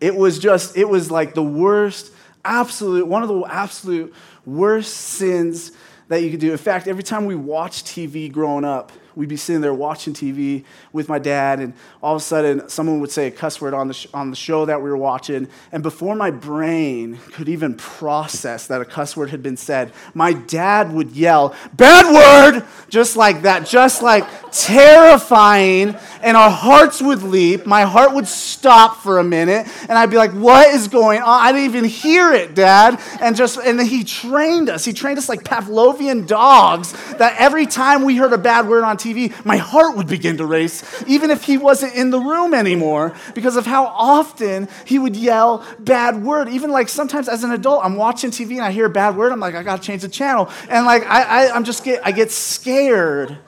it 0.00 0.16
was 0.16 0.40
just, 0.40 0.76
it 0.76 0.88
was 0.88 1.12
like 1.12 1.34
the 1.34 1.44
worst, 1.44 2.10
absolute, 2.44 3.06
one 3.06 3.22
of 3.22 3.28
the 3.28 3.42
absolute 3.42 4.12
worst 4.44 4.96
sins 4.96 5.70
that 6.08 6.24
you 6.24 6.32
could 6.32 6.40
do. 6.40 6.50
In 6.50 6.58
fact, 6.58 6.88
every 6.88 7.04
time 7.04 7.24
we 7.24 7.36
watched 7.36 7.86
TV 7.86 8.32
growing 8.32 8.64
up, 8.64 8.90
we'd 9.14 9.28
be 9.28 9.36
sitting 9.36 9.60
there 9.60 9.74
watching 9.74 10.14
TV 10.14 10.64
with 10.92 11.08
my 11.08 11.18
dad, 11.18 11.60
and 11.60 11.74
all 12.02 12.14
of 12.14 12.20
a 12.20 12.24
sudden, 12.24 12.68
someone 12.68 13.00
would 13.00 13.10
say 13.10 13.26
a 13.26 13.30
cuss 13.30 13.60
word 13.60 13.74
on 13.74 13.88
the, 13.88 13.94
sh- 13.94 14.06
on 14.14 14.30
the 14.30 14.36
show 14.36 14.64
that 14.66 14.80
we 14.82 14.90
were 14.90 14.96
watching. 14.96 15.48
And 15.72 15.82
before 15.82 16.14
my 16.14 16.30
brain 16.30 17.18
could 17.32 17.48
even 17.48 17.74
process 17.74 18.66
that 18.68 18.80
a 18.80 18.84
cuss 18.84 19.16
word 19.16 19.30
had 19.30 19.42
been 19.42 19.56
said, 19.56 19.92
my 20.14 20.32
dad 20.32 20.92
would 20.92 21.12
yell, 21.12 21.54
Bad 21.72 22.12
word! 22.12 22.64
Just 22.88 23.16
like 23.16 23.42
that, 23.42 23.66
just 23.66 24.02
like 24.02 24.26
terrifying. 24.52 25.96
And 26.22 26.36
our 26.36 26.50
hearts 26.50 27.00
would 27.00 27.22
leap. 27.22 27.66
My 27.66 27.82
heart 27.82 28.14
would 28.14 28.26
stop 28.26 28.98
for 28.98 29.18
a 29.18 29.24
minute, 29.24 29.66
and 29.88 29.92
I'd 29.92 30.10
be 30.10 30.16
like, 30.16 30.32
What 30.32 30.68
is 30.74 30.88
going 30.88 31.20
on? 31.20 31.40
I 31.40 31.52
didn't 31.52 31.66
even 31.66 31.84
hear 31.84 32.32
it, 32.32 32.54
Dad. 32.54 33.00
And 33.20 33.36
just, 33.36 33.58
and 33.58 33.78
then 33.78 33.86
he 33.86 34.04
trained 34.04 34.68
us. 34.68 34.84
He 34.84 34.92
trained 34.92 35.18
us 35.18 35.28
like 35.28 35.42
Pavlovian 35.42 36.26
dogs 36.26 36.92
that 37.14 37.36
every 37.38 37.66
time 37.66 38.04
we 38.04 38.16
heard 38.16 38.32
a 38.32 38.38
bad 38.38 38.68
word 38.68 38.84
on 38.84 38.96
TV, 39.00 39.44
my 39.44 39.56
heart 39.56 39.96
would 39.96 40.06
begin 40.06 40.36
to 40.36 40.46
race, 40.46 40.82
even 41.06 41.30
if 41.30 41.44
he 41.44 41.58
wasn't 41.58 41.94
in 41.94 42.10
the 42.10 42.20
room 42.20 42.54
anymore, 42.54 43.14
because 43.34 43.56
of 43.56 43.66
how 43.66 43.86
often 43.86 44.68
he 44.84 44.98
would 44.98 45.16
yell 45.16 45.64
bad 45.78 46.22
word. 46.22 46.48
Even 46.48 46.70
like 46.70 46.88
sometimes 46.88 47.28
as 47.28 47.42
an 47.44 47.50
adult, 47.50 47.84
I'm 47.84 47.96
watching 47.96 48.30
TV 48.30 48.52
and 48.52 48.62
I 48.62 48.70
hear 48.70 48.86
a 48.86 48.90
bad 48.90 49.16
word, 49.16 49.32
I'm 49.32 49.40
like, 49.40 49.54
I 49.54 49.62
gotta 49.62 49.82
change 49.82 50.02
the 50.02 50.08
channel. 50.08 50.48
And 50.68 50.86
like 50.86 51.04
I, 51.06 51.22
I 51.22 51.54
I'm 51.54 51.64
just 51.64 51.84
get 51.84 52.06
I 52.06 52.12
get 52.12 52.30
scared. 52.30 53.38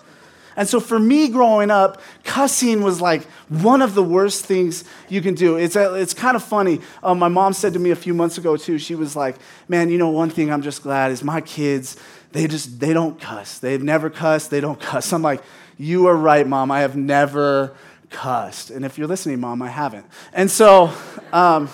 And 0.56 0.68
so 0.68 0.80
for 0.80 0.98
me 0.98 1.28
growing 1.28 1.70
up, 1.70 2.00
cussing 2.24 2.82
was 2.82 3.00
like 3.00 3.24
one 3.48 3.82
of 3.82 3.94
the 3.94 4.02
worst 4.02 4.44
things 4.44 4.84
you 5.08 5.20
can 5.22 5.34
do. 5.34 5.56
It's, 5.56 5.76
a, 5.76 5.94
it's 5.94 6.14
kind 6.14 6.36
of 6.36 6.42
funny. 6.42 6.80
Um, 7.02 7.18
my 7.18 7.28
mom 7.28 7.52
said 7.52 7.72
to 7.72 7.78
me 7.78 7.90
a 7.90 7.96
few 7.96 8.14
months 8.14 8.38
ago, 8.38 8.56
too, 8.56 8.78
she 8.78 8.94
was 8.94 9.16
like, 9.16 9.36
Man, 9.68 9.90
you 9.90 9.98
know, 9.98 10.10
one 10.10 10.30
thing 10.30 10.52
I'm 10.52 10.62
just 10.62 10.82
glad 10.82 11.10
is 11.10 11.22
my 11.24 11.40
kids, 11.40 11.96
they 12.32 12.46
just, 12.46 12.80
they 12.80 12.92
don't 12.92 13.20
cuss. 13.20 13.58
They've 13.58 13.82
never 13.82 14.10
cussed, 14.10 14.50
they 14.50 14.60
don't 14.60 14.80
cuss. 14.80 15.12
I'm 15.12 15.22
like, 15.22 15.42
you 15.78 16.06
are 16.06 16.16
right, 16.16 16.46
mom. 16.46 16.70
I 16.70 16.80
have 16.80 16.96
never 16.96 17.74
cussed. 18.10 18.70
And 18.70 18.84
if 18.84 18.98
you're 18.98 19.08
listening, 19.08 19.40
mom, 19.40 19.62
I 19.62 19.68
haven't. 19.68 20.06
And 20.32 20.50
so, 20.50 20.92
um, 21.32 21.68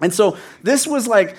and 0.00 0.12
so 0.12 0.36
this 0.62 0.86
was 0.86 1.06
like, 1.06 1.36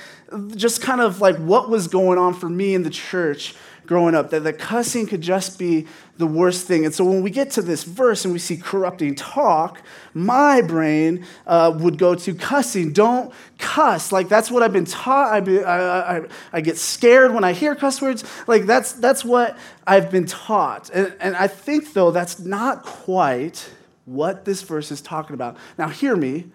just 0.56 0.82
kind 0.82 1.02
of 1.02 1.22
like 1.22 1.38
what 1.38 1.70
was 1.70 1.88
going 1.88 2.18
on 2.18 2.34
for 2.34 2.50
me 2.50 2.76
in 2.76 2.84
the 2.84 2.90
church 2.90 3.56
growing 3.88 4.14
up, 4.14 4.30
that 4.30 4.44
the 4.44 4.54
cussing 4.54 5.08
could 5.08 5.22
just 5.22 5.58
be 5.58 5.88
the 6.18 6.28
worst 6.28 6.68
thing. 6.68 6.86
And 6.86 6.94
so 6.94 7.06
when 7.06 7.22
we 7.22 7.32
get 7.32 7.52
to 7.52 7.62
this 7.62 7.84
verse 7.84 8.26
and 8.26 8.34
we 8.34 8.40
see 8.40 8.58
corrupting 8.58 9.16
talk, 9.16 9.82
my 10.14 10.62
brain 10.62 11.26
uh, 11.46 11.76
would 11.80 11.98
go 11.98 12.14
to 12.16 12.36
cussing. 12.36 12.94
Don't 12.94 13.34
cuss. 13.58 14.12
Like 14.12 14.30
that's 14.30 14.52
what 14.52 14.62
I've 14.62 14.74
been 14.74 14.86
taught. 14.86 15.34
I, 15.34 15.40
be, 15.40 15.64
I, 15.64 16.18
I, 16.18 16.22
I, 16.54 16.62
get 16.62 16.78
scared 16.78 17.34
when 17.34 17.44
I 17.44 17.54
hear 17.54 17.76
cuss 17.76 18.02
words. 18.02 18.24
Like 18.46 18.66
that's, 18.66 18.94
that's 18.94 19.24
what 19.24 19.58
I've 19.86 20.12
been 20.12 20.26
taught. 20.26 20.90
And, 20.92 21.16
and 21.20 21.36
I 21.36 21.48
think, 21.48 21.94
though, 21.94 22.12
that's 22.12 22.40
not 22.40 22.84
quite 22.84 23.70
what 24.06 24.46
this 24.46 24.62
verse 24.62 24.92
is 24.92 25.02
talking 25.02 25.34
about. 25.34 25.58
Now, 25.78 25.88
hear 25.88 26.16
me. 26.16 26.52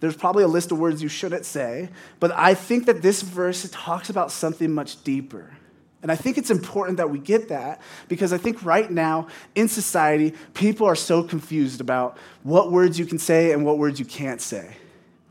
There's 0.00 0.16
probably 0.16 0.42
a 0.42 0.48
list 0.48 0.72
of 0.72 0.80
words 0.80 1.00
you 1.00 1.08
shouldn't 1.08 1.44
say, 1.44 1.88
but 2.18 2.32
I 2.32 2.54
think 2.54 2.86
that 2.86 3.02
this 3.02 3.22
verse 3.22 3.68
talks 3.70 4.10
about 4.10 4.32
something 4.32 4.72
much 4.72 5.04
deeper. 5.04 5.56
And 6.02 6.10
I 6.10 6.16
think 6.16 6.36
it's 6.36 6.50
important 6.50 6.96
that 6.96 7.10
we 7.10 7.20
get 7.20 7.48
that 7.48 7.80
because 8.08 8.32
I 8.32 8.38
think 8.38 8.64
right 8.64 8.90
now 8.90 9.28
in 9.54 9.68
society, 9.68 10.34
people 10.52 10.86
are 10.86 10.96
so 10.96 11.22
confused 11.22 11.80
about 11.80 12.18
what 12.42 12.72
words 12.72 12.98
you 12.98 13.06
can 13.06 13.18
say 13.18 13.52
and 13.52 13.64
what 13.64 13.78
words 13.78 14.00
you 14.00 14.04
can't 14.04 14.40
say. 14.40 14.76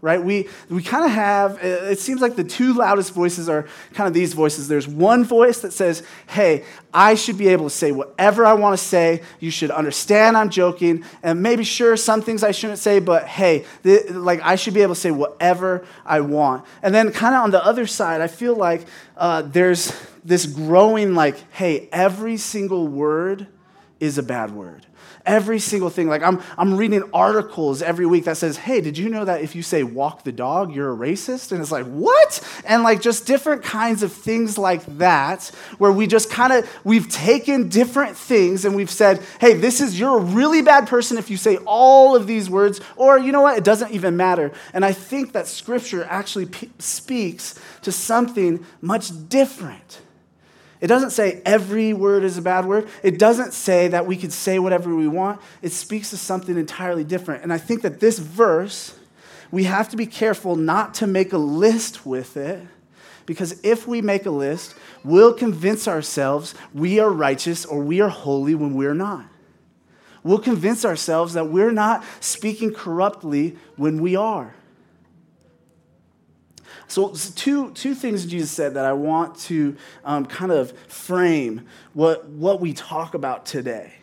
Right? 0.03 0.24
We, 0.24 0.50
we 0.67 0.81
kind 0.81 1.05
of 1.05 1.12
have, 1.12 1.60
it 1.62 2.00
seems 2.00 2.22
like 2.22 2.36
the 2.36 2.43
two 2.43 2.74
loudest 2.74 3.13
voices 3.13 3.48
are 3.48 3.67
kind 3.93 4.08
of 4.08 4.15
these 4.15 4.34
voices. 4.34 4.67
There's 4.67 4.88
one 4.88 5.24
voice 5.24 5.62
that 5.62 5.74
says, 5.74 6.01
hey, 6.27 6.63
I 6.91 7.13
should 7.13 7.38
be 7.38 7.50
able 7.50 7.65
to 7.65 7.70
say 7.70 7.91
whatever 7.91 8.43
I 8.43 8.53
want 8.53 8.77
to 8.77 8.84
say. 8.84 9.22
You 9.39 9.51
should 9.51 9.70
understand 9.70 10.38
I'm 10.38 10.50
joking. 10.50 11.05
And 11.22 11.43
maybe, 11.43 11.63
sure, 11.63 11.96
some 11.98 12.24
things 12.24 12.43
I 12.43 12.50
shouldn't 12.50 12.79
say, 12.79 13.00
but 13.00 13.27
hey, 13.27 13.65
the, 13.84 14.03
like 14.10 14.41
I 14.41 14.55
should 14.55 14.74
be 14.74 14.81
able 14.81 14.96
to 14.96 15.00
say 15.00 15.12
whatever 15.12 15.86
I 16.03 16.22
want. 16.22 16.65
And 16.81 16.96
then, 16.96 17.12
kind 17.12 17.36
of 17.36 17.43
on 17.43 17.51
the 17.51 17.63
other 17.63 17.86
side, 17.86 18.22
I 18.22 18.27
feel 18.27 18.55
like 18.55 18.88
uh, 19.17 19.43
there's 19.43 19.93
this 20.25 20.48
growing, 20.48 21.13
like, 21.13 21.38
hey, 21.53 21.89
every 21.91 22.38
single 22.38 22.88
word 22.88 23.46
is 24.01 24.17
a 24.17 24.24
bad 24.24 24.51
word. 24.51 24.86
Every 25.24 25.60
single 25.60 25.91
thing. 25.91 26.10
Like 26.10 26.24
I'm, 26.24 26.41
I'm 26.58 26.75
reading 26.75 27.03
articles 27.13 27.84
every 27.84 28.08
week 28.08 28.25
that 28.25 28.38
says, 28.38 28.58
hey, 28.58 28.81
did 28.81 28.98
you 28.98 29.08
know 29.08 29.24
that 29.24 29.41
if 29.41 29.55
you 29.55 29.62
say 29.62 29.84
walk 29.84 30.24
the 30.24 30.31
dog, 30.31 30.74
you're 30.74 30.91
a 30.91 30.98
racist? 30.98 31.51
And 31.51 31.62
it's 31.62 31.72
like, 31.72 31.86
what? 31.86 32.41
And 32.65 32.81
like 32.81 33.01
just 33.01 33.27
different 33.27 33.62
kinds 33.62 34.01
of 34.01 34.12
things 34.12 34.58
like 34.58 34.84
that, 34.98 35.46
where 35.77 35.91
we 35.91 36.08
just 36.08 36.31
kind 36.31 36.51
of, 36.51 36.67
we've 36.84 37.08
taken 37.08 37.70
different 37.70 38.17
things 38.17 38.65
and 38.65 38.75
we've 38.75 38.89
said, 38.89 39.22
hey, 39.39 39.53
this 39.53 39.79
is, 39.79 40.00
you're 40.00 40.17
a 40.17 40.22
really 40.22 40.63
bad 40.63 40.88
person 40.88 41.20
if 41.20 41.29
you 41.29 41.38
say 41.38 41.58
all 41.67 42.15
of 42.15 42.25
these 42.25 42.50
words, 42.50 42.81
or 42.96 43.20
you 43.20 43.31
know 43.31 43.41
what, 43.41 43.55
it 43.55 43.63
doesn't 43.63 43.91
even 43.91 44.17
matter. 44.17 44.51
And 44.74 44.84
I 44.84 44.91
think 44.91 45.34
that 45.34 45.46
scripture 45.46 46.03
actually 46.05 46.50
speaks 46.79 47.60
to 47.84 47.91
something 47.91 48.65
much 48.81 49.12
different. 49.29 50.01
It 50.82 50.88
doesn't 50.88 51.12
say 51.12 51.42
every 51.46 51.94
word 51.94 52.24
is 52.24 52.40
a 52.40 52.42
bad 52.42 52.66
word. 52.66 52.90
It 53.04 53.20
doesn't 53.20 53.54
say 53.54 53.88
that 53.90 54.08
we 54.08 54.18
could 54.18 54.34
say 54.34 54.58
whatever 54.58 54.96
we 54.96 55.08
want. 55.08 55.40
It 55.62 55.72
speaks 55.72 56.10
to 56.10 56.18
something 56.18 56.58
entirely 56.58 57.04
different. 57.04 57.44
And 57.44 57.54
I 57.54 57.60
think 57.60 57.84
that 57.84 58.00
this 58.00 58.18
verse, 58.18 58.98
we 59.52 59.66
have 59.66 59.90
to 59.90 59.98
be 59.98 60.08
careful 60.08 60.56
not 60.56 60.96
to 60.96 61.08
make 61.08 61.34
a 61.34 61.38
list 61.38 62.06
with 62.06 62.36
it, 62.36 62.66
because 63.28 63.64
if 63.64 63.88
we 63.88 64.02
make 64.02 64.26
a 64.26 64.32
list, 64.32 64.74
we'll 65.04 65.34
convince 65.34 65.88
ourselves 65.88 66.56
we 66.74 67.00
are 67.00 67.12
righteous 67.12 67.64
or 67.64 67.80
we 67.82 68.02
are 68.02 68.10
holy 68.10 68.56
when 68.56 68.74
we're 68.74 68.96
not. 68.96 69.26
We'll 70.24 70.40
convince 70.40 70.84
ourselves 70.84 71.34
that 71.34 71.48
we're 71.48 71.72
not 71.72 72.04
speaking 72.20 72.74
corruptly 72.74 73.56
when 73.76 74.02
we 74.02 74.16
are. 74.16 74.56
So, 76.92 77.14
two, 77.38 77.72
two 77.72 77.96
things 77.96 78.26
Jesus 78.26 78.52
said 78.52 78.74
that 78.74 78.84
I 78.84 78.92
want 78.92 79.38
to 79.44 79.78
um, 80.04 80.26
kind 80.26 80.52
of 80.52 80.78
frame 80.90 81.66
what, 81.94 82.28
what 82.28 82.60
we 82.60 82.74
talk 82.74 83.14
about 83.14 83.46
today. 83.46 83.94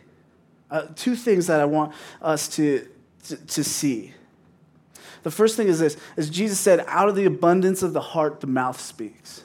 Uh, 0.71 0.87
two 0.95 1.15
things 1.15 1.45
that 1.45 1.59
I 1.59 1.65
want 1.65 1.93
us 2.19 2.47
to, 2.55 2.87
to, 3.25 3.35
to 3.35 3.63
see. 3.63 4.15
The 5.21 5.29
first 5.29 5.55
thing 5.55 5.67
is 5.67 5.77
this, 5.77 5.97
as 6.17 6.31
Jesus 6.31 6.59
said, 6.59 6.83
out 6.87 7.09
of 7.09 7.15
the 7.15 7.25
abundance 7.25 7.83
of 7.83 7.93
the 7.93 8.01
heart, 8.01 8.41
the 8.41 8.47
mouth 8.47 8.81
speaks. 8.81 9.43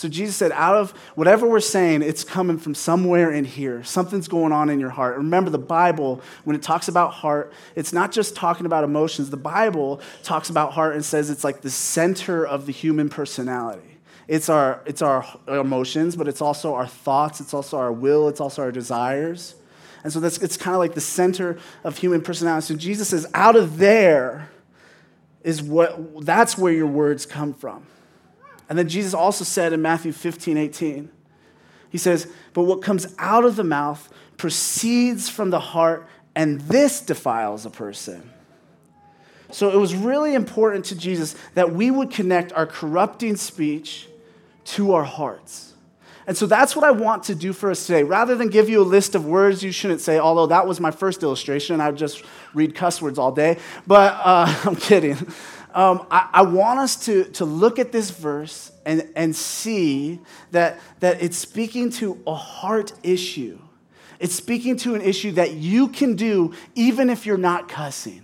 So 0.00 0.08
Jesus 0.08 0.34
said, 0.34 0.50
out 0.52 0.76
of 0.76 0.92
whatever 1.14 1.46
we're 1.46 1.60
saying, 1.60 2.00
it's 2.00 2.24
coming 2.24 2.56
from 2.56 2.74
somewhere 2.74 3.30
in 3.30 3.44
here. 3.44 3.84
Something's 3.84 4.28
going 4.28 4.50
on 4.50 4.70
in 4.70 4.80
your 4.80 4.88
heart. 4.88 5.18
Remember, 5.18 5.50
the 5.50 5.58
Bible, 5.58 6.22
when 6.44 6.56
it 6.56 6.62
talks 6.62 6.88
about 6.88 7.12
heart, 7.12 7.52
it's 7.76 7.92
not 7.92 8.10
just 8.10 8.34
talking 8.34 8.64
about 8.64 8.82
emotions. 8.82 9.28
The 9.28 9.36
Bible 9.36 10.00
talks 10.22 10.48
about 10.48 10.72
heart 10.72 10.94
and 10.94 11.04
says 11.04 11.28
it's 11.28 11.44
like 11.44 11.60
the 11.60 11.68
center 11.68 12.46
of 12.46 12.64
the 12.64 12.72
human 12.72 13.10
personality. 13.10 13.98
It's 14.26 14.48
our, 14.48 14.80
it's 14.86 15.02
our 15.02 15.26
emotions, 15.46 16.16
but 16.16 16.28
it's 16.28 16.40
also 16.40 16.72
our 16.72 16.86
thoughts, 16.86 17.40
it's 17.40 17.52
also 17.52 17.76
our 17.76 17.92
will, 17.92 18.28
it's 18.30 18.40
also 18.40 18.62
our 18.62 18.72
desires. 18.72 19.54
And 20.02 20.10
so 20.10 20.18
that's, 20.18 20.38
it's 20.38 20.56
kind 20.56 20.74
of 20.74 20.78
like 20.78 20.94
the 20.94 21.02
center 21.02 21.58
of 21.84 21.98
human 21.98 22.22
personality. 22.22 22.64
So 22.64 22.74
Jesus 22.74 23.08
says, 23.08 23.26
out 23.34 23.54
of 23.54 23.76
there 23.76 24.48
is 25.44 25.60
what, 25.60 26.24
that's 26.24 26.56
where 26.56 26.72
your 26.72 26.86
words 26.86 27.26
come 27.26 27.52
from. 27.52 27.84
And 28.70 28.78
then 28.78 28.88
Jesus 28.88 29.14
also 29.14 29.44
said 29.44 29.72
in 29.72 29.82
Matthew 29.82 30.12
15, 30.12 30.56
18, 30.56 31.10
he 31.90 31.98
says, 31.98 32.32
But 32.54 32.62
what 32.62 32.82
comes 32.82 33.12
out 33.18 33.44
of 33.44 33.56
the 33.56 33.64
mouth 33.64 34.08
proceeds 34.36 35.28
from 35.28 35.50
the 35.50 35.58
heart, 35.58 36.06
and 36.36 36.60
this 36.62 37.00
defiles 37.00 37.66
a 37.66 37.70
person. 37.70 38.30
So 39.50 39.70
it 39.70 39.76
was 39.76 39.96
really 39.96 40.36
important 40.36 40.84
to 40.86 40.94
Jesus 40.94 41.34
that 41.54 41.72
we 41.72 41.90
would 41.90 42.12
connect 42.12 42.52
our 42.52 42.64
corrupting 42.64 43.34
speech 43.34 44.06
to 44.66 44.92
our 44.94 45.02
hearts. 45.02 45.74
And 46.28 46.36
so 46.36 46.46
that's 46.46 46.76
what 46.76 46.84
I 46.84 46.92
want 46.92 47.24
to 47.24 47.34
do 47.34 47.52
for 47.52 47.72
us 47.72 47.88
today. 47.88 48.04
Rather 48.04 48.36
than 48.36 48.50
give 48.50 48.68
you 48.68 48.82
a 48.82 48.84
list 48.84 49.16
of 49.16 49.26
words 49.26 49.64
you 49.64 49.72
shouldn't 49.72 50.00
say, 50.00 50.20
although 50.20 50.46
that 50.46 50.68
was 50.68 50.78
my 50.78 50.92
first 50.92 51.24
illustration, 51.24 51.80
I 51.80 51.90
would 51.90 51.98
just 51.98 52.22
read 52.54 52.76
cuss 52.76 53.02
words 53.02 53.18
all 53.18 53.32
day. 53.32 53.58
But 53.84 54.12
uh, 54.22 54.54
I'm 54.64 54.76
kidding 54.76 55.16
um, 55.74 56.06
I, 56.10 56.28
I, 56.32 56.42
want 56.42 56.78
us 56.80 57.04
to, 57.06 57.24
to 57.24 57.44
look 57.44 57.78
at 57.78 57.92
this 57.92 58.10
verse 58.10 58.72
and, 58.84 59.08
and 59.14 59.34
see 59.34 60.20
that, 60.50 60.80
that 61.00 61.22
it's 61.22 61.36
speaking 61.36 61.90
to 61.92 62.20
a 62.26 62.34
heart 62.34 62.92
issue. 63.02 63.58
It's 64.18 64.34
speaking 64.34 64.76
to 64.78 64.94
an 64.94 65.00
issue 65.00 65.32
that 65.32 65.54
you 65.54 65.88
can 65.88 66.14
do 66.14 66.54
even 66.74 67.10
if 67.10 67.26
you're 67.26 67.38
not 67.38 67.68
cussing. 67.68 68.22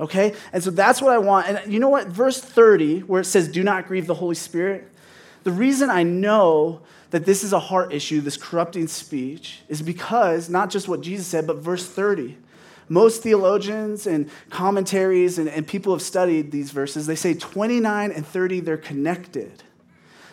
Okay? 0.00 0.34
And 0.52 0.62
so 0.62 0.70
that's 0.70 1.00
what 1.00 1.12
I 1.12 1.18
want. 1.18 1.46
And 1.46 1.72
you 1.72 1.78
know 1.78 1.88
what? 1.88 2.08
Verse 2.08 2.40
30, 2.40 3.00
where 3.00 3.20
it 3.20 3.26
says, 3.26 3.48
Do 3.48 3.62
not 3.62 3.86
grieve 3.86 4.06
the 4.06 4.14
Holy 4.14 4.34
Spirit, 4.34 4.88
the 5.44 5.52
reason 5.52 5.90
I 5.90 6.02
know 6.02 6.80
that 7.10 7.24
this 7.24 7.44
is 7.44 7.52
a 7.52 7.60
heart 7.60 7.92
issue, 7.92 8.20
this 8.20 8.36
corrupting 8.36 8.88
speech, 8.88 9.60
is 9.68 9.82
because 9.82 10.48
not 10.48 10.70
just 10.70 10.88
what 10.88 11.00
Jesus 11.00 11.26
said, 11.26 11.46
but 11.46 11.58
verse 11.58 11.86
30. 11.86 12.36
Most 12.88 13.22
theologians 13.22 14.06
and 14.06 14.30
commentaries 14.50 15.38
and, 15.38 15.48
and 15.48 15.66
people 15.66 15.92
have 15.92 16.02
studied 16.02 16.50
these 16.50 16.70
verses. 16.70 17.06
They 17.06 17.16
say 17.16 17.34
29 17.34 18.12
and 18.12 18.26
30, 18.26 18.60
they're 18.60 18.76
connected 18.76 19.62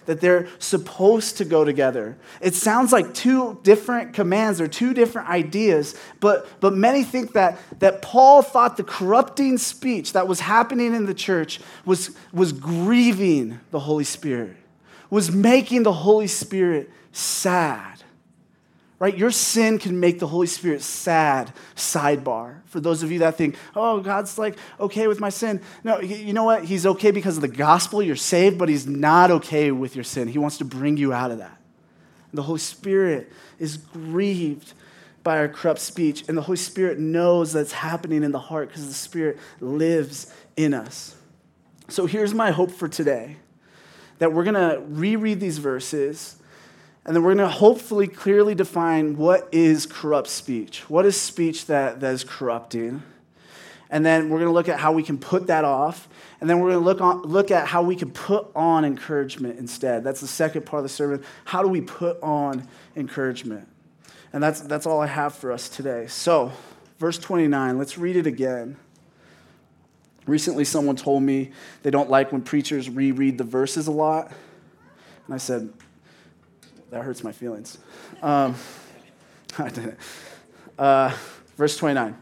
that 0.06 0.20
they're 0.20 0.48
supposed 0.60 1.38
to 1.38 1.46
go 1.46 1.64
together. 1.64 2.18
It 2.42 2.56
sounds 2.56 2.92
like 2.92 3.14
two 3.14 3.60
different 3.64 4.14
commands 4.14 4.60
or 4.60 4.68
two 4.68 4.94
different 4.94 5.30
ideas, 5.30 5.96
but, 6.20 6.48
but 6.60 6.74
many 6.74 7.04
think 7.04 7.34
that, 7.34 7.60
that 7.80 8.02
Paul 8.02 8.42
thought 8.42 8.78
the 8.78 8.84
corrupting 8.84 9.58
speech 9.58 10.14
that 10.14 10.28
was 10.28 10.40
happening 10.40 10.94
in 10.94 11.06
the 11.06 11.14
church 11.14 11.60
was, 11.86 12.16
was 12.34 12.52
grieving 12.52 13.60
the 13.72 13.80
Holy 13.80 14.04
Spirit, 14.04 14.58
was 15.10 15.32
making 15.32 15.84
the 15.84 15.94
Holy 15.94 16.28
Spirit 16.28 16.90
sad 17.12 17.91
right? 19.02 19.18
Your 19.18 19.32
sin 19.32 19.80
can 19.80 20.00
make 20.00 20.20
the 20.20 20.28
Holy 20.28 20.46
Spirit 20.46 20.84
sad, 20.84 21.52
sidebar. 21.76 22.62
For 22.66 22.80
those 22.80 23.02
of 23.02 23.12
you 23.12 23.18
that 23.20 23.36
think, 23.36 23.56
oh, 23.76 24.00
God's 24.00 24.38
like 24.38 24.60
okay 24.80 25.08
with 25.08 25.20
my 25.20 25.30
sin. 25.30 25.60
No, 25.84 26.00
you 26.00 26.34
know 26.34 26.44
what? 26.44 26.66
He's 26.66 26.86
okay 26.86 27.10
because 27.10 27.36
of 27.36 27.42
the 27.42 27.48
gospel, 27.48 28.04
you're 28.04 28.16
saved, 28.16 28.60
but 28.60 28.70
He's 28.70 28.86
not 28.86 29.32
okay 29.32 29.72
with 29.72 29.96
your 29.96 30.04
sin. 30.04 30.28
He 30.28 30.38
wants 30.38 30.60
to 30.60 30.66
bring 30.66 30.98
you 30.98 31.14
out 31.14 31.32
of 31.32 31.40
that. 31.40 31.60
The 32.32 32.44
Holy 32.44 32.60
Spirit 32.60 33.32
is 33.58 33.78
grieved 33.78 34.74
by 35.24 35.40
our 35.40 35.50
corrupt 35.50 35.80
speech, 35.80 36.24
and 36.28 36.38
the 36.38 36.44
Holy 36.44 36.58
Spirit 36.58 37.00
knows 37.00 37.54
that's 37.54 37.72
happening 37.72 38.22
in 38.22 38.32
the 38.32 38.38
heart 38.38 38.68
because 38.68 38.88
the 38.88 38.94
Spirit 38.94 39.40
lives 39.60 40.32
in 40.56 40.76
us. 40.76 41.16
So 41.88 42.06
here's 42.06 42.36
my 42.36 42.52
hope 42.52 42.70
for 42.70 42.88
today 42.88 43.38
that 44.20 44.32
we're 44.32 44.44
going 44.44 44.54
to 44.54 44.80
reread 44.88 45.40
these 45.40 45.58
verses 45.58 46.38
and 47.06 47.16
then 47.16 47.24
we're 47.24 47.34
going 47.34 47.50
to 47.50 47.54
hopefully 47.54 48.08
clearly 48.08 48.54
define 48.54 49.18
what 49.18 49.50
is 49.52 49.86
corrupt 49.86 50.28
speech. 50.28 50.88
What 50.90 51.06
is 51.06 51.20
speech 51.20 51.66
that, 51.66 52.00
that 52.00 52.14
is 52.14 52.24
corrupting? 52.24 53.02
And 53.90 54.06
then 54.06 54.30
we're 54.30 54.38
going 54.38 54.50
to 54.50 54.54
look 54.54 54.70
at 54.70 54.80
how 54.80 54.92
we 54.92 55.04
can 55.04 55.18
put 55.18 55.48
that 55.48 55.66
off. 55.66 56.08
And 56.40 56.50
then 56.50 56.60
we're 56.60 56.72
going 56.72 56.80
to 56.80 56.86
look, 56.86 57.02
on, 57.02 57.24
look 57.24 57.52
at 57.52 57.68
how 57.68 57.82
we 57.82 57.96
can 57.96 58.12
put 58.12 58.48
on 58.56 58.86
encouragement 58.86 59.60
instead. 59.60 60.04
That's 60.04 60.22
the 60.22 60.28
second 60.28 60.66
part 60.66 60.80
of 60.80 60.84
the 60.84 60.90
sermon. 60.90 61.24
How 61.44 61.62
do 61.62 61.68
we 61.68 61.82
put 61.82 62.22
on 62.22 62.68
encouragement? 62.96 63.68
And 64.32 64.42
that's, 64.42 64.62
that's 64.62 64.86
all 64.86 65.02
I 65.02 65.08
have 65.08 65.36
for 65.36 65.52
us 65.52 65.68
today. 65.68 66.08
So, 66.08 66.52
verse 67.00 67.18
29, 67.18 67.78
let's 67.78 67.98
read 67.98 68.16
it 68.16 68.28
again. 68.28 68.78
Recently, 70.26 70.64
someone 70.64 70.96
told 70.96 71.24
me 71.24 71.52
they 71.82 71.90
don't 71.90 72.10
like 72.10 72.32
when 72.32 72.44
preachers 72.44 72.90
reread 72.90 73.38
the 73.38 73.44
verses 73.44 73.88
a 73.88 73.92
lot. 73.92 74.32
And 75.26 75.36
I 75.36 75.38
said, 75.38 75.74
that 76.92 77.04
hurts 77.04 77.24
my 77.24 77.32
feelings. 77.32 77.78
Um, 78.22 78.56
I 79.58 79.70
didn't. 79.70 79.98
Uh, 80.78 81.16
verse 81.58 81.78
29. 81.78 82.18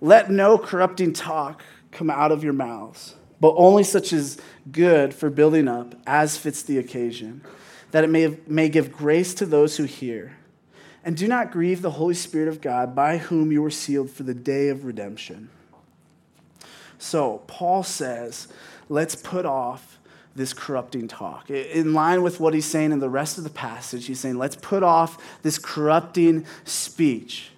Let 0.00 0.30
no 0.30 0.58
corrupting 0.58 1.12
talk 1.14 1.62
come 1.90 2.10
out 2.10 2.32
of 2.32 2.44
your 2.44 2.52
mouths, 2.52 3.14
but 3.40 3.54
only 3.56 3.84
such 3.84 4.12
as 4.12 4.36
good 4.70 5.14
for 5.14 5.30
building 5.30 5.68
up, 5.68 5.94
as 6.06 6.36
fits 6.36 6.62
the 6.62 6.78
occasion, 6.78 7.42
that 7.92 8.04
it 8.04 8.10
may, 8.10 8.36
may 8.46 8.68
give 8.68 8.92
grace 8.92 9.32
to 9.34 9.46
those 9.46 9.76
who 9.76 9.84
hear. 9.84 10.36
And 11.04 11.16
do 11.16 11.28
not 11.28 11.52
grieve 11.52 11.80
the 11.80 11.92
Holy 11.92 12.14
Spirit 12.14 12.48
of 12.48 12.60
God, 12.60 12.94
by 12.94 13.18
whom 13.18 13.52
you 13.52 13.62
were 13.62 13.70
sealed 13.70 14.10
for 14.10 14.24
the 14.24 14.34
day 14.34 14.68
of 14.68 14.84
redemption. 14.84 15.50
So, 16.98 17.42
Paul 17.46 17.82
says, 17.82 18.48
let's 18.88 19.14
put 19.14 19.44
off 19.46 19.93
this 20.36 20.52
corrupting 20.52 21.08
talk. 21.08 21.50
In 21.50 21.94
line 21.94 22.22
with 22.22 22.40
what 22.40 22.54
he's 22.54 22.66
saying 22.66 22.92
in 22.92 22.98
the 22.98 23.08
rest 23.08 23.38
of 23.38 23.44
the 23.44 23.50
passage, 23.50 24.06
he's 24.06 24.20
saying, 24.20 24.36
let's 24.36 24.56
put 24.56 24.82
off 24.82 25.22
this 25.42 25.58
corrupting 25.58 26.44
speech. 26.64 27.50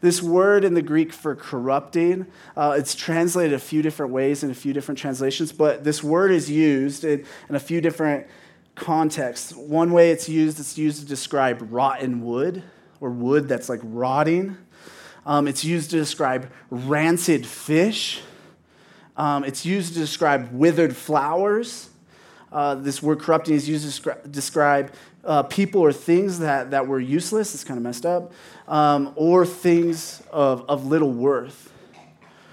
This 0.00 0.22
word 0.22 0.64
in 0.64 0.74
the 0.74 0.82
Greek 0.82 1.12
for 1.12 1.34
corrupting, 1.34 2.26
uh, 2.56 2.74
it's 2.76 2.94
translated 2.94 3.54
a 3.54 3.58
few 3.58 3.80
different 3.80 4.12
ways 4.12 4.42
in 4.42 4.50
a 4.50 4.54
few 4.54 4.74
different 4.74 4.98
translations, 4.98 5.50
but 5.50 5.84
this 5.84 6.02
word 6.02 6.30
is 6.30 6.50
used 6.50 7.04
in, 7.04 7.24
in 7.48 7.54
a 7.54 7.60
few 7.60 7.80
different 7.80 8.26
contexts. 8.74 9.54
One 9.54 9.92
way 9.92 10.10
it's 10.10 10.28
used, 10.28 10.60
it's 10.60 10.76
used 10.76 11.00
to 11.00 11.06
describe 11.06 11.66
rotten 11.70 12.22
wood 12.22 12.62
or 13.00 13.10
wood 13.10 13.48
that's 13.48 13.68
like 13.68 13.80
rotting. 13.82 14.58
Um, 15.24 15.48
it's 15.48 15.64
used 15.64 15.90
to 15.92 15.96
describe 15.96 16.50
rancid 16.68 17.46
fish. 17.46 18.20
Um, 19.16 19.44
it's 19.44 19.64
used 19.64 19.94
to 19.94 20.00
describe 20.00 20.52
withered 20.52 20.94
flowers. 20.94 21.88
Uh, 22.54 22.76
this 22.76 23.02
word 23.02 23.18
corrupting 23.18 23.56
is 23.56 23.68
used 23.68 24.04
to 24.04 24.16
describe 24.30 24.92
uh, 25.24 25.42
people 25.42 25.80
or 25.80 25.92
things 25.92 26.38
that, 26.38 26.70
that 26.70 26.86
were 26.86 27.00
useless, 27.00 27.52
it's 27.52 27.64
kind 27.64 27.76
of 27.76 27.82
messed 27.82 28.06
up, 28.06 28.32
um, 28.68 29.12
or 29.16 29.44
things 29.44 30.22
of, 30.30 30.64
of 30.68 30.86
little 30.86 31.10
worth. 31.10 31.72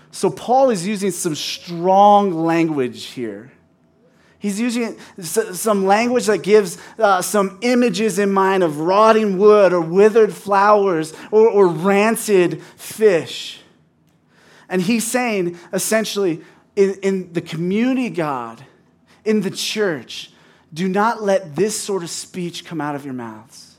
So 0.10 0.31
Paul 0.31 0.72
is 0.72 0.88
using 0.88 1.12
some 1.12 1.36
strong 1.36 2.34
language 2.34 3.05
here. 3.05 3.51
He's 4.39 4.60
using 4.60 4.98
some 5.22 5.86
language 5.86 6.25
that 6.25 6.39
gives 6.39 6.79
uh, 6.98 7.22
some 7.22 7.60
images 7.62 8.17
in 8.17 8.31
mind 8.31 8.63
of 8.63 8.79
rotting 8.79 9.38
wood 9.38 9.72
or 9.72 9.81
withered 9.81 10.34
flowers 10.34 11.13
or, 11.29 11.48
or 11.48 11.67
rancid 11.67 12.63
fish. 12.75 13.62
And 14.67 14.81
he's 14.81 15.05
saying 15.05 15.60
essentially, 15.72 16.41
in, 16.75 16.96
in 17.03 17.34
the 17.34 17.41
community, 17.41 18.10
God, 18.10 18.65
in 19.25 19.41
the 19.41 19.51
church, 19.51 20.31
do 20.73 20.87
not 20.87 21.21
let 21.21 21.55
this 21.55 21.79
sort 21.79 22.03
of 22.03 22.09
speech 22.09 22.65
come 22.65 22.81
out 22.81 22.95
of 22.95 23.05
your 23.05 23.13
mouths. 23.13 23.75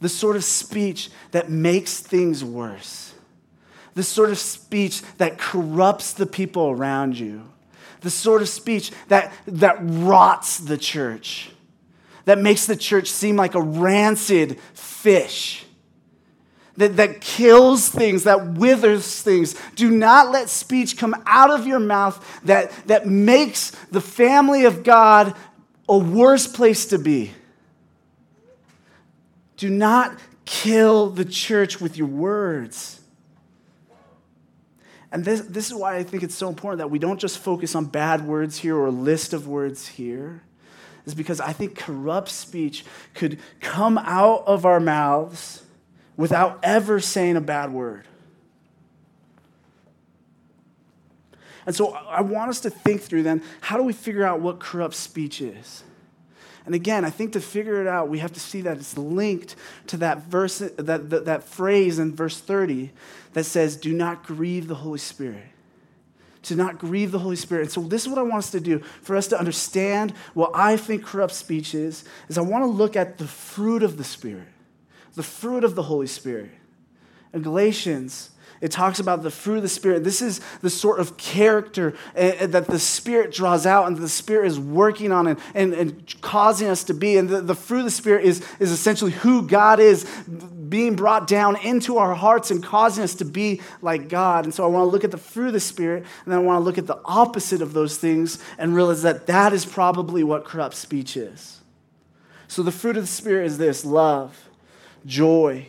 The 0.00 0.08
sort 0.08 0.36
of 0.36 0.44
speech 0.44 1.10
that 1.30 1.50
makes 1.50 2.00
things 2.00 2.44
worse. 2.44 3.14
The 3.94 4.02
sort 4.02 4.30
of 4.30 4.38
speech 4.38 5.02
that 5.18 5.38
corrupts 5.38 6.12
the 6.12 6.26
people 6.26 6.70
around 6.70 7.18
you. 7.18 7.42
The 8.00 8.10
sort 8.10 8.40
of 8.40 8.48
speech 8.48 8.92
that, 9.08 9.32
that 9.46 9.76
rots 9.80 10.58
the 10.58 10.78
church, 10.78 11.50
that 12.24 12.38
makes 12.38 12.66
the 12.66 12.76
church 12.76 13.10
seem 13.10 13.36
like 13.36 13.54
a 13.54 13.60
rancid 13.60 14.58
fish 14.72 15.66
that, 16.76 16.96
that 16.96 17.20
kills 17.20 17.88
things, 17.88 18.24
that 18.24 18.54
withers 18.54 19.22
things. 19.22 19.54
Do 19.74 19.90
not 19.90 20.30
let 20.30 20.48
speech 20.48 20.96
come 20.96 21.14
out 21.26 21.50
of 21.50 21.66
your 21.66 21.80
mouth 21.80 22.40
that, 22.44 22.70
that 22.86 23.06
makes 23.06 23.70
the 23.90 24.00
family 24.00 24.64
of 24.64 24.82
God 24.82 25.34
a 25.88 25.98
worse 25.98 26.46
place 26.46 26.86
to 26.86 26.98
be. 26.98 27.32
Do 29.56 29.68
not 29.68 30.18
kill 30.44 31.10
the 31.10 31.24
church 31.24 31.80
with 31.80 31.96
your 31.96 32.06
words. 32.06 33.00
And 35.12 35.24
this, 35.24 35.40
this 35.40 35.66
is 35.66 35.74
why 35.74 35.96
I 35.96 36.04
think 36.04 36.22
it's 36.22 36.34
so 36.34 36.48
important 36.48 36.78
that 36.78 36.88
we 36.88 36.98
don't 36.98 37.18
just 37.18 37.38
focus 37.38 37.74
on 37.74 37.86
bad 37.86 38.24
words 38.24 38.58
here 38.58 38.76
or 38.76 38.86
a 38.86 38.92
list 38.92 39.32
of 39.32 39.48
words 39.48 39.88
here, 39.88 40.42
is 41.04 41.14
because 41.14 41.40
I 41.40 41.52
think 41.52 41.76
corrupt 41.76 42.28
speech 42.28 42.84
could 43.14 43.40
come 43.60 43.98
out 43.98 44.44
of 44.46 44.64
our 44.64 44.78
mouths 44.78 45.64
without 46.20 46.58
ever 46.62 47.00
saying 47.00 47.34
a 47.34 47.40
bad 47.40 47.72
word. 47.72 48.06
And 51.64 51.74
so 51.74 51.94
I 51.94 52.20
want 52.20 52.50
us 52.50 52.60
to 52.60 52.70
think 52.70 53.00
through 53.00 53.22
then 53.22 53.42
how 53.62 53.78
do 53.78 53.82
we 53.82 53.94
figure 53.94 54.24
out 54.24 54.40
what 54.40 54.60
corrupt 54.60 54.94
speech 54.94 55.40
is? 55.40 55.82
And 56.66 56.74
again, 56.74 57.06
I 57.06 57.10
think 57.10 57.32
to 57.32 57.40
figure 57.40 57.80
it 57.80 57.86
out, 57.86 58.10
we 58.10 58.18
have 58.18 58.34
to 58.34 58.40
see 58.40 58.60
that 58.60 58.76
it's 58.76 58.98
linked 58.98 59.56
to 59.86 59.96
that 59.96 60.24
verse, 60.24 60.58
that, 60.58 61.08
that, 61.08 61.24
that 61.24 61.42
phrase 61.42 61.98
in 61.98 62.14
verse 62.14 62.38
30 62.38 62.90
that 63.32 63.44
says, 63.44 63.76
Do 63.76 63.94
not 63.94 64.22
grieve 64.22 64.68
the 64.68 64.74
Holy 64.74 64.98
Spirit. 64.98 65.44
To 66.44 66.54
not 66.54 66.78
grieve 66.78 67.12
the 67.12 67.18
Holy 67.18 67.36
Spirit. 67.36 67.62
And 67.62 67.72
so 67.72 67.80
this 67.80 68.02
is 68.02 68.08
what 68.08 68.18
I 68.18 68.22
want 68.22 68.44
us 68.44 68.50
to 68.50 68.60
do 68.60 68.80
for 69.00 69.16
us 69.16 69.26
to 69.28 69.38
understand 69.38 70.12
what 70.34 70.50
I 70.54 70.76
think 70.76 71.02
corrupt 71.02 71.32
speech 71.32 71.74
is, 71.74 72.04
is 72.28 72.36
I 72.36 72.42
want 72.42 72.62
to 72.62 72.68
look 72.68 72.94
at 72.94 73.16
the 73.16 73.26
fruit 73.26 73.82
of 73.82 73.96
the 73.96 74.04
Spirit, 74.04 74.48
the 75.14 75.22
fruit 75.22 75.64
of 75.64 75.74
the 75.74 75.84
Holy 75.84 76.06
Spirit. 76.06 76.50
In 77.32 77.42
Galatians, 77.42 78.30
it 78.60 78.70
talks 78.70 78.98
about 78.98 79.22
the 79.22 79.30
fruit 79.30 79.56
of 79.56 79.62
the 79.62 79.68
Spirit. 79.68 80.04
This 80.04 80.20
is 80.20 80.40
the 80.60 80.68
sort 80.68 81.00
of 81.00 81.16
character 81.16 81.94
uh, 82.14 82.46
that 82.46 82.66
the 82.66 82.78
Spirit 82.78 83.32
draws 83.32 83.64
out 83.64 83.86
and 83.86 83.96
the 83.96 84.08
Spirit 84.08 84.48
is 84.48 84.60
working 84.60 85.12
on 85.12 85.26
and, 85.28 85.40
and, 85.54 85.72
and 85.72 86.20
causing 86.20 86.68
us 86.68 86.84
to 86.84 86.94
be. 86.94 87.16
And 87.16 87.28
the, 87.28 87.40
the 87.40 87.54
fruit 87.54 87.78
of 87.78 87.84
the 87.86 87.90
Spirit 87.90 88.26
is, 88.26 88.46
is 88.58 88.70
essentially 88.70 89.12
who 89.12 89.46
God 89.46 89.80
is 89.80 90.04
being 90.68 90.94
brought 90.94 91.26
down 91.26 91.56
into 91.56 91.96
our 91.96 92.14
hearts 92.14 92.50
and 92.50 92.62
causing 92.62 93.02
us 93.02 93.14
to 93.16 93.24
be 93.24 93.62
like 93.80 94.08
God. 94.08 94.44
And 94.44 94.52
so 94.52 94.64
I 94.64 94.66
want 94.66 94.82
to 94.86 94.90
look 94.90 95.04
at 95.04 95.10
the 95.10 95.18
fruit 95.18 95.48
of 95.48 95.52
the 95.54 95.60
Spirit 95.60 96.04
and 96.24 96.32
then 96.32 96.40
I 96.40 96.42
want 96.42 96.60
to 96.60 96.64
look 96.64 96.76
at 96.76 96.86
the 96.86 97.00
opposite 97.06 97.62
of 97.62 97.72
those 97.72 97.96
things 97.96 98.38
and 98.58 98.74
realize 98.74 99.02
that 99.02 99.26
that 99.26 99.54
is 99.54 99.64
probably 99.64 100.22
what 100.22 100.44
corrupt 100.44 100.74
speech 100.74 101.16
is. 101.16 101.60
So 102.46 102.62
the 102.62 102.72
fruit 102.72 102.98
of 102.98 103.04
the 103.04 103.08
Spirit 103.08 103.46
is 103.46 103.56
this 103.56 103.86
love, 103.86 104.49
joy, 105.04 105.66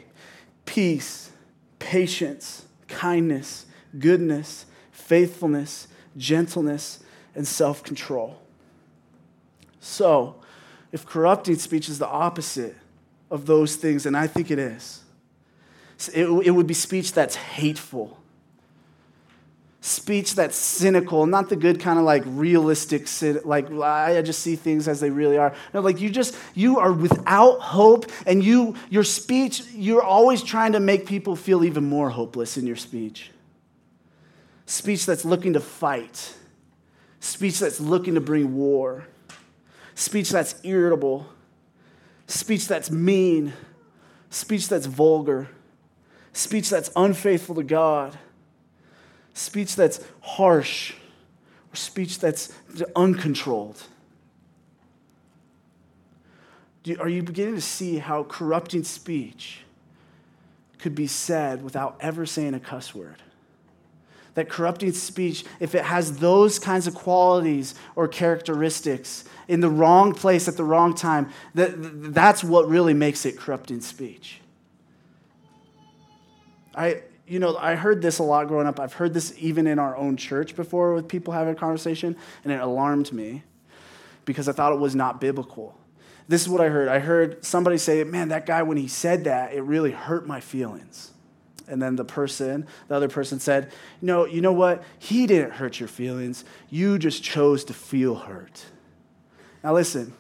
peace, 0.66 1.32
patience 1.80 2.66
kindness, 2.92 3.66
goodness, 3.98 4.66
faithfulness, 4.92 5.88
gentleness, 6.18 7.00
and 7.34 7.48
self 7.48 7.84
control. 7.84 8.40
So, 9.80 10.36
if 10.92 11.06
corrupting 11.06 11.56
speech 11.56 11.90
is 11.90 11.98
the 11.98 12.08
opposite 12.08 12.76
of 13.32 13.46
those 13.46 13.76
things, 13.76 14.06
and 14.06 14.16
I 14.16 14.28
think 14.28 14.52
it 14.52 14.60
is, 14.60 15.02
it, 16.14 16.26
it 16.28 16.52
would 16.52 16.68
be 16.68 16.74
speech 16.74 17.14
that's 17.14 17.36
hateful, 17.36 18.20
speech 19.84 20.36
that's 20.36 20.56
cynical, 20.56 21.26
not 21.26 21.50
the 21.50 21.56
good 21.56 21.80
kind 21.80 21.98
of 21.98 22.06
like 22.06 22.22
realistic, 22.28 23.08
like 23.44 23.72
I 23.72 24.22
just 24.22 24.42
see 24.42 24.56
things 24.56 24.88
as 24.88 25.00
they 25.00 25.10
really 25.10 25.40
are. 25.40 25.56
No, 25.74 25.82
like 25.82 26.00
you 26.00 26.12
just, 26.12 26.38
you 26.54 26.80
are 26.80 26.94
without 26.94 27.60
hope, 27.60 28.06
and 28.28 28.44
you, 28.44 28.76
your 28.92 29.04
speech, 29.04 29.64
you're 29.74 30.04
always 30.04 30.44
trying 30.44 30.74
to 30.74 30.80
make 30.80 31.08
people 31.08 31.36
feel 31.36 31.64
even 31.64 31.84
more 31.84 32.12
hopeless 32.12 32.58
in 32.58 32.68
your 32.68 32.76
speech. 32.76 33.32
Speech 34.68 35.08
that's 35.08 35.26
looking 35.26 35.54
to 35.54 35.60
fight, 35.60 36.36
speech 37.20 37.58
that's 37.60 37.82
looking 37.82 38.14
to 38.14 38.22
bring 38.22 38.56
war, 38.56 39.06
speech 39.96 40.30
that's 40.30 40.64
irritable, 40.64 41.26
speech 42.28 42.68
that's 42.68 42.92
mean, 42.92 43.52
speech 44.30 44.70
that's 44.70 44.86
vulgar, 44.86 45.50
speech 46.34 46.70
that's 46.70 46.92
unfaithful 46.96 47.56
to 47.56 47.64
God 47.64 48.16
speech 49.42 49.76
that's 49.76 50.04
harsh, 50.22 50.94
or 51.72 51.76
speech 51.76 52.20
that's 52.20 52.54
uncontrolled? 52.96 53.84
You, 56.84 56.98
are 57.00 57.10
you 57.10 57.22
beginning 57.22 57.56
to 57.56 57.62
see 57.62 57.98
how 57.98 58.24
corrupting 58.24 58.84
speech 58.84 59.62
could 60.80 60.96
be 60.96 61.08
said 61.08 61.64
without 61.64 61.98
ever 62.00 62.26
saying 62.26 62.54
a 62.54 62.60
cuss 62.60 62.96
word? 62.96 63.22
That 64.34 64.50
corrupting 64.50 64.94
speech, 64.94 65.44
if 65.60 65.76
it 65.76 65.84
has 65.84 66.18
those 66.18 66.58
kinds 66.58 66.88
of 66.88 66.96
qualities 66.96 67.76
or 67.96 68.08
characteristics 68.08 69.26
in 69.48 69.60
the 69.60 69.70
wrong 69.70 70.14
place 70.14 70.48
at 70.48 70.56
the 70.56 70.64
wrong 70.64 70.96
time, 70.96 71.30
that, 71.54 71.74
that's 72.14 72.44
what 72.44 72.70
really 72.70 72.94
makes 72.94 73.26
it 73.26 73.38
corrupting 73.38 73.82
speech. 73.82 74.40
I, 76.74 77.02
you 77.32 77.40
know, 77.40 77.56
I 77.56 77.76
heard 77.76 78.02
this 78.02 78.20
a 78.20 78.24
lot 78.24 78.50
growing 78.50 78.68
up. 78.68 78.78
I've 78.78 78.92
heard 78.92 79.14
this 79.14 79.34
even 79.38 79.66
in 79.66 79.80
our 79.80 79.96
own 79.96 80.18
church 80.18 80.54
before 80.54 80.94
with 80.94 81.08
people 81.08 81.34
having 81.34 81.54
a 81.54 81.58
conversation, 81.58 82.18
and 82.44 82.52
it 82.52 82.60
alarmed 82.60 83.14
me 83.14 83.44
because 84.26 84.50
I 84.50 84.52
thought 84.52 84.74
it 84.74 84.80
was 84.80 84.96
not 84.96 85.22
biblical. 85.22 85.80
This 86.28 86.42
is 86.42 86.50
what 86.50 86.60
I 86.60 86.68
heard. 86.68 86.90
I 86.90 87.00
heard 87.00 87.46
somebody 87.46 87.78
say, 87.78 88.04
Man, 88.04 88.28
that 88.30 88.46
guy, 88.46 88.64
when 88.64 88.76
he 88.76 88.90
said 88.90 89.24
that, 89.24 89.54
it 89.54 89.62
really 89.62 89.92
hurt 89.92 90.28
my 90.28 90.42
feelings. 90.42 91.12
And 91.70 91.82
then 91.82 91.96
the 91.96 92.04
person, 92.04 92.68
the 92.90 92.96
other 92.96 93.08
person 93.08 93.40
said, 93.40 93.72
No, 94.02 94.26
you 94.26 94.42
know 94.42 94.52
what? 94.52 94.84
He 95.00 95.26
didn't 95.26 95.52
hurt 95.52 95.80
your 95.80 95.88
feelings. 95.88 96.44
You 96.70 97.00
just 97.00 97.24
chose 97.24 97.64
to 97.66 97.74
feel 97.74 98.16
hurt. 98.16 98.66
Now, 99.64 99.74
listen, 99.74 100.14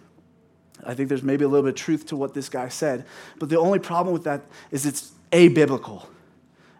I 0.85 0.93
think 0.93 1.09
there's 1.09 1.23
maybe 1.23 1.43
a 1.43 1.49
little 1.49 1.63
bit 1.63 1.73
of 1.73 1.75
truth 1.75 2.05
to 2.07 2.15
what 2.15 2.33
this 2.33 2.47
guy 2.47 2.69
said, 2.69 3.05
but 3.37 3.49
the 3.49 3.59
only 3.59 3.79
problem 3.79 4.13
with 4.13 4.23
that 4.23 4.43
is 4.71 4.85
it's 4.85 5.11
abiblical. 5.33 6.05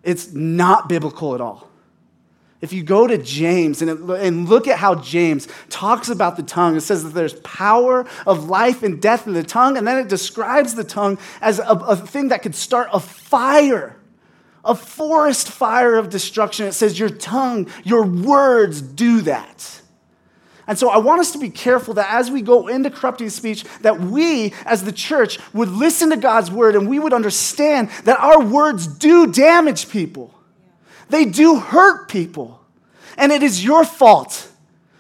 It's 0.04 0.34
not 0.34 0.90
biblical 0.90 1.36
at 1.36 1.42
all. 1.42 1.68
If 2.62 2.74
you 2.74 2.84
go 2.84 3.08
to 3.08 3.18
James 3.18 3.82
and, 3.82 4.10
and 4.12 4.48
look 4.48 4.68
at 4.68 4.78
how 4.78 4.96
James 4.96 5.48
talks 5.70 6.10
about 6.10 6.38
the 6.38 6.44
tongue, 6.44 6.76
it 6.78 6.82
says 6.82 7.04
that 7.04 7.16
there's 7.16 7.34
power 7.34 8.06
of 8.28 8.50
life 8.50 8.84
and 8.84 9.02
death 9.02 9.26
in 9.26 9.34
the 9.34 9.44
tongue, 9.44 9.78
and 9.78 9.88
then 9.88 9.98
it 9.98 10.08
describes 10.08 10.76
the 10.76 10.84
tongue 10.84 11.18
as 11.42 11.58
a, 11.58 11.64
a 11.64 11.96
thing 11.96 12.28
that 12.28 12.44
could 12.44 12.54
start 12.54 12.90
a 12.94 13.00
fire, 13.00 13.98
a 14.64 14.76
forest 14.76 15.50
fire 15.50 15.96
of 15.96 16.10
destruction. 16.10 16.68
It 16.68 16.74
says, 16.74 17.00
Your 17.00 17.10
tongue, 17.10 17.68
your 17.84 18.06
words 18.06 18.80
do 18.80 19.22
that. 19.22 19.81
And 20.72 20.80
so 20.80 20.90
I 20.90 21.00
want 21.00 21.20
us 21.20 21.34
to 21.34 21.38
be 21.38 21.50
careful 21.50 21.96
that 21.96 22.10
as 22.10 22.32
we 22.32 22.42
go 22.42 22.70
into 22.70 22.90
corrupting 22.90 23.30
speech, 23.30 23.66
that 23.82 24.00
we 24.00 24.54
as 24.66 24.86
the 24.86 24.94
church 24.94 25.38
would 25.52 25.68
listen 25.68 26.12
to 26.12 26.16
God's 26.16 26.50
word 26.50 26.78
and 26.78 26.88
we 26.88 26.98
would 26.98 27.12
understand 27.12 27.90
that 28.06 28.18
our 28.22 28.42
words 28.42 28.88
do 28.88 29.30
damage 29.30 29.90
people. 29.90 30.34
They 31.10 31.26
do 31.26 31.60
hurt 31.60 32.08
people. 32.08 32.62
And 33.18 33.34
it 33.34 33.44
is 33.44 33.66
your 33.66 33.84
fault, 33.84 34.50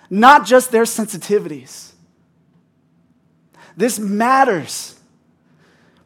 not 0.09 0.45
just 0.45 0.73
their 0.73 0.83
sensitivities. 0.83 1.93
This 3.77 3.97
matters. 3.97 4.99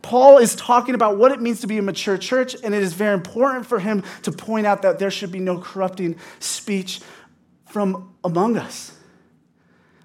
Paul 0.03 0.37
is 0.37 0.53
talking 0.53 0.93
about 0.93 1.17
what 1.17 1.31
it 1.31 1.41
means 1.41 1.61
to 1.61 1.67
be 1.67 1.79
a 1.79 1.81
mature 1.81 2.19
church, 2.19 2.55
and 2.63 2.75
it 2.75 2.83
is 2.83 2.93
very 2.93 3.15
important 3.15 3.65
for 3.65 3.79
him 3.79 4.03
to 4.21 4.31
point 4.31 4.67
out 4.67 4.83
that 4.83 4.99
there 4.99 5.09
should 5.09 5.31
be 5.31 5.39
no 5.39 5.57
corrupting 5.57 6.17
speech 6.39 7.01
from 7.65 8.13
among 8.23 8.57
us. 8.57 8.91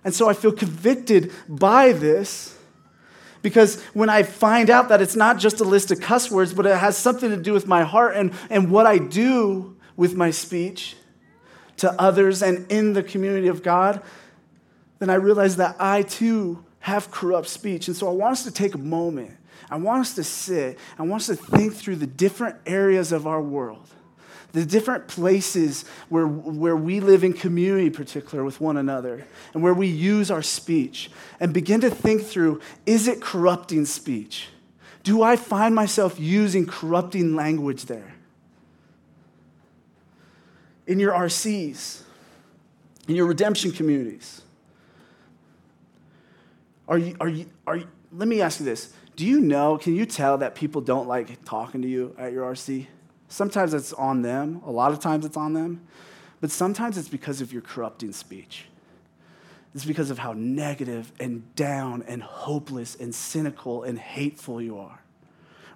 And 0.05 0.15
so 0.15 0.29
I 0.29 0.33
feel 0.33 0.53
convicted 0.53 1.33
by 1.49 1.93
this 1.93 2.57
Because 3.43 3.83
when 3.95 4.11
I 4.11 4.23
find 4.23 4.69
out 4.69 4.89
that 4.91 5.01
it's 5.01 5.17
not 5.17 5.39
just 5.39 5.61
a 5.61 5.65
list 5.65 5.91
of 5.91 6.01
cuss 6.01 6.31
words, 6.31 6.53
but 6.53 6.67
it 6.67 6.77
has 6.77 6.97
something 6.97 7.31
to 7.31 7.37
do 7.37 7.53
with 7.53 7.67
my 7.67 7.83
heart 7.83 8.17
and, 8.17 8.33
and 8.51 8.71
what 8.71 8.87
I 8.87 8.99
do 8.99 9.77
with 9.97 10.15
my 10.15 10.31
speech 10.31 10.97
to 11.79 11.91
others 12.01 12.43
and 12.43 12.71
in 12.71 12.93
the 12.93 13.03
community 13.03 13.49
of 13.49 13.63
God, 13.63 14.03
then 14.99 15.09
I 15.09 15.15
realize 15.15 15.57
that 15.57 15.77
I 15.79 16.03
too 16.03 16.65
have 16.81 17.11
corrupt 17.11 17.49
speech. 17.49 17.89
And 17.89 17.97
so 17.97 18.09
I 18.09 18.13
want 18.13 18.33
us 18.33 18.45
to 18.45 18.51
take 18.51 18.75
a 18.75 18.79
moment. 18.79 19.37
I 19.71 19.77
want 19.77 20.01
us 20.03 20.15
to 20.17 20.25
sit. 20.25 20.79
I 20.99 21.03
want 21.03 21.23
us 21.23 21.27
to 21.29 21.37
think 21.37 21.75
through 21.75 21.97
the 21.97 22.07
different 22.07 22.57
areas 22.67 23.13
of 23.13 23.27
our 23.27 23.41
world 23.41 23.89
the 24.53 24.65
different 24.65 25.09
places 25.09 25.85
where, 26.09 26.27
where 26.27 26.77
we 26.77 27.01
live 27.01 27.25
in 27.25 27.33
community, 27.33 27.91
particular 27.91 28.45
with 28.45 28.61
one 28.61 28.77
another, 28.77 29.27
and 29.55 29.63
where 29.63 29.75
we 29.75 29.87
use 29.87 30.31
our 30.31 30.43
speech, 30.43 31.11
and 31.39 31.53
begin 31.53 31.81
to 31.81 31.91
think 31.91 32.23
through 32.23 32.61
is 32.87 33.09
it 33.09 33.21
corrupting 33.21 33.85
speech? 33.85 34.49
Do 35.03 35.23
I 35.23 35.37
find 35.37 35.75
myself 35.75 36.19
using 36.21 36.67
corrupting 36.67 37.35
language 37.35 37.87
there? 37.87 38.15
In 40.87 40.99
your 40.99 41.13
RCs, 41.13 42.03
in 43.09 43.15
your 43.15 43.27
redemption 43.27 43.71
communities? 43.71 44.43
Are 46.89 46.99
you, 46.99 47.17
are 47.21 47.29
you, 47.29 47.47
are 47.67 47.77
you, 47.77 47.89
let 48.13 48.27
me 48.27 48.41
ask 48.41 48.59
you 48.59 48.67
this. 48.67 48.93
Do 49.15 49.25
you 49.25 49.41
know, 49.41 49.79
can 49.79 49.95
you 49.95 50.07
tell 50.07 50.39
that 50.39 50.55
people 50.55 50.81
don't 50.81 51.07
like 51.07 51.45
talking 51.45 51.83
to 51.83 51.89
you 51.89 52.15
at 52.19 52.33
your 52.33 52.51
RC? 52.51 52.87
Sometimes 53.31 53.73
it's 53.75 53.93
on 53.93 54.23
them, 54.23 54.61
a 54.67 54.73
lot 54.73 54.91
of 54.91 54.99
times 54.99 55.25
it's 55.25 55.37
on 55.37 55.53
them, 55.55 55.81
but 56.41 56.51
sometimes 56.51 56.99
it's 56.99 57.09
because 57.09 57.41
of 57.41 57.53
your 57.53 57.63
corrupting 57.63 58.13
speech. 58.13 58.67
It's 59.73 59.85
because 59.85 60.11
of 60.11 60.19
how 60.19 60.33
negative 60.33 61.13
and 61.21 61.55
down 61.55 62.03
and 62.09 62.25
hopeless 62.25 62.97
and 62.97 63.15
cynical 63.15 63.85
and 63.85 64.01
hateful 64.01 64.61
you 64.61 64.79
are. 64.79 65.01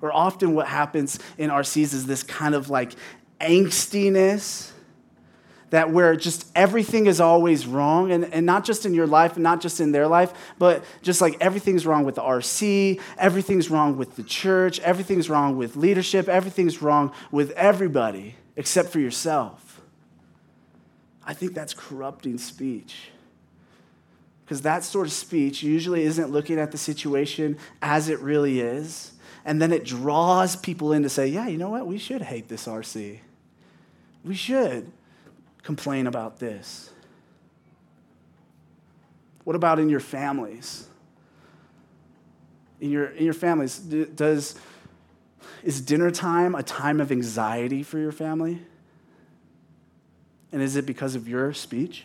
Or 0.02 0.12
often 0.12 0.54
what 0.54 0.66
happens 0.66 1.20
in 1.38 1.48
RCs 1.48 1.94
is 1.94 2.06
this 2.06 2.24
kind 2.24 2.56
of 2.56 2.70
like 2.70 2.94
angstiness 3.40 4.72
that 5.70 5.90
where 5.90 6.14
just 6.16 6.50
everything 6.54 7.06
is 7.06 7.20
always 7.20 7.66
wrong, 7.66 8.12
and, 8.12 8.24
and 8.32 8.46
not 8.46 8.64
just 8.64 8.86
in 8.86 8.94
your 8.94 9.06
life 9.06 9.34
and 9.34 9.42
not 9.42 9.60
just 9.60 9.80
in 9.80 9.92
their 9.92 10.06
life, 10.06 10.32
but 10.58 10.84
just 11.02 11.20
like 11.20 11.36
everything's 11.40 11.86
wrong 11.86 12.04
with 12.04 12.14
the 12.14 12.22
RC, 12.22 13.00
everything's 13.18 13.70
wrong 13.70 13.96
with 13.96 14.16
the 14.16 14.22
church, 14.22 14.78
everything's 14.80 15.28
wrong 15.28 15.56
with 15.56 15.76
leadership, 15.76 16.28
everything's 16.28 16.80
wrong 16.80 17.12
with 17.30 17.50
everybody 17.52 18.36
except 18.56 18.90
for 18.90 19.00
yourself. 19.00 19.80
I 21.26 21.34
think 21.34 21.54
that's 21.54 21.74
corrupting 21.74 22.38
speech. 22.38 23.10
Because 24.44 24.60
that 24.62 24.84
sort 24.84 25.06
of 25.06 25.12
speech 25.12 25.62
usually 25.62 26.02
isn't 26.02 26.30
looking 26.30 26.58
at 26.58 26.70
the 26.70 26.78
situation 26.78 27.56
as 27.80 28.10
it 28.10 28.20
really 28.20 28.60
is. 28.60 29.12
And 29.46 29.60
then 29.60 29.72
it 29.72 29.84
draws 29.84 30.54
people 30.56 30.92
in 30.92 31.02
to 31.02 31.08
say, 31.08 31.26
yeah, 31.26 31.48
you 31.48 31.56
know 31.56 31.70
what? 31.70 31.86
We 31.86 31.98
should 31.98 32.22
hate 32.22 32.48
this 32.48 32.66
RC. 32.66 33.20
We 34.22 34.34
should 34.34 34.90
complain 35.64 36.06
about 36.06 36.38
this? 36.38 36.90
What 39.42 39.56
about 39.56 39.78
in 39.78 39.88
your 39.88 40.00
families? 40.00 40.86
In 42.80 42.90
your, 42.90 43.06
in 43.06 43.24
your 43.24 43.34
families, 43.34 43.78
does, 43.78 44.56
is 45.62 45.80
dinner 45.80 46.10
time 46.10 46.54
a 46.54 46.62
time 46.62 47.00
of 47.00 47.10
anxiety 47.10 47.82
for 47.82 47.98
your 47.98 48.12
family? 48.12 48.60
And 50.52 50.62
is 50.62 50.76
it 50.76 50.86
because 50.86 51.14
of 51.14 51.28
your 51.28 51.52
speech? 51.52 52.04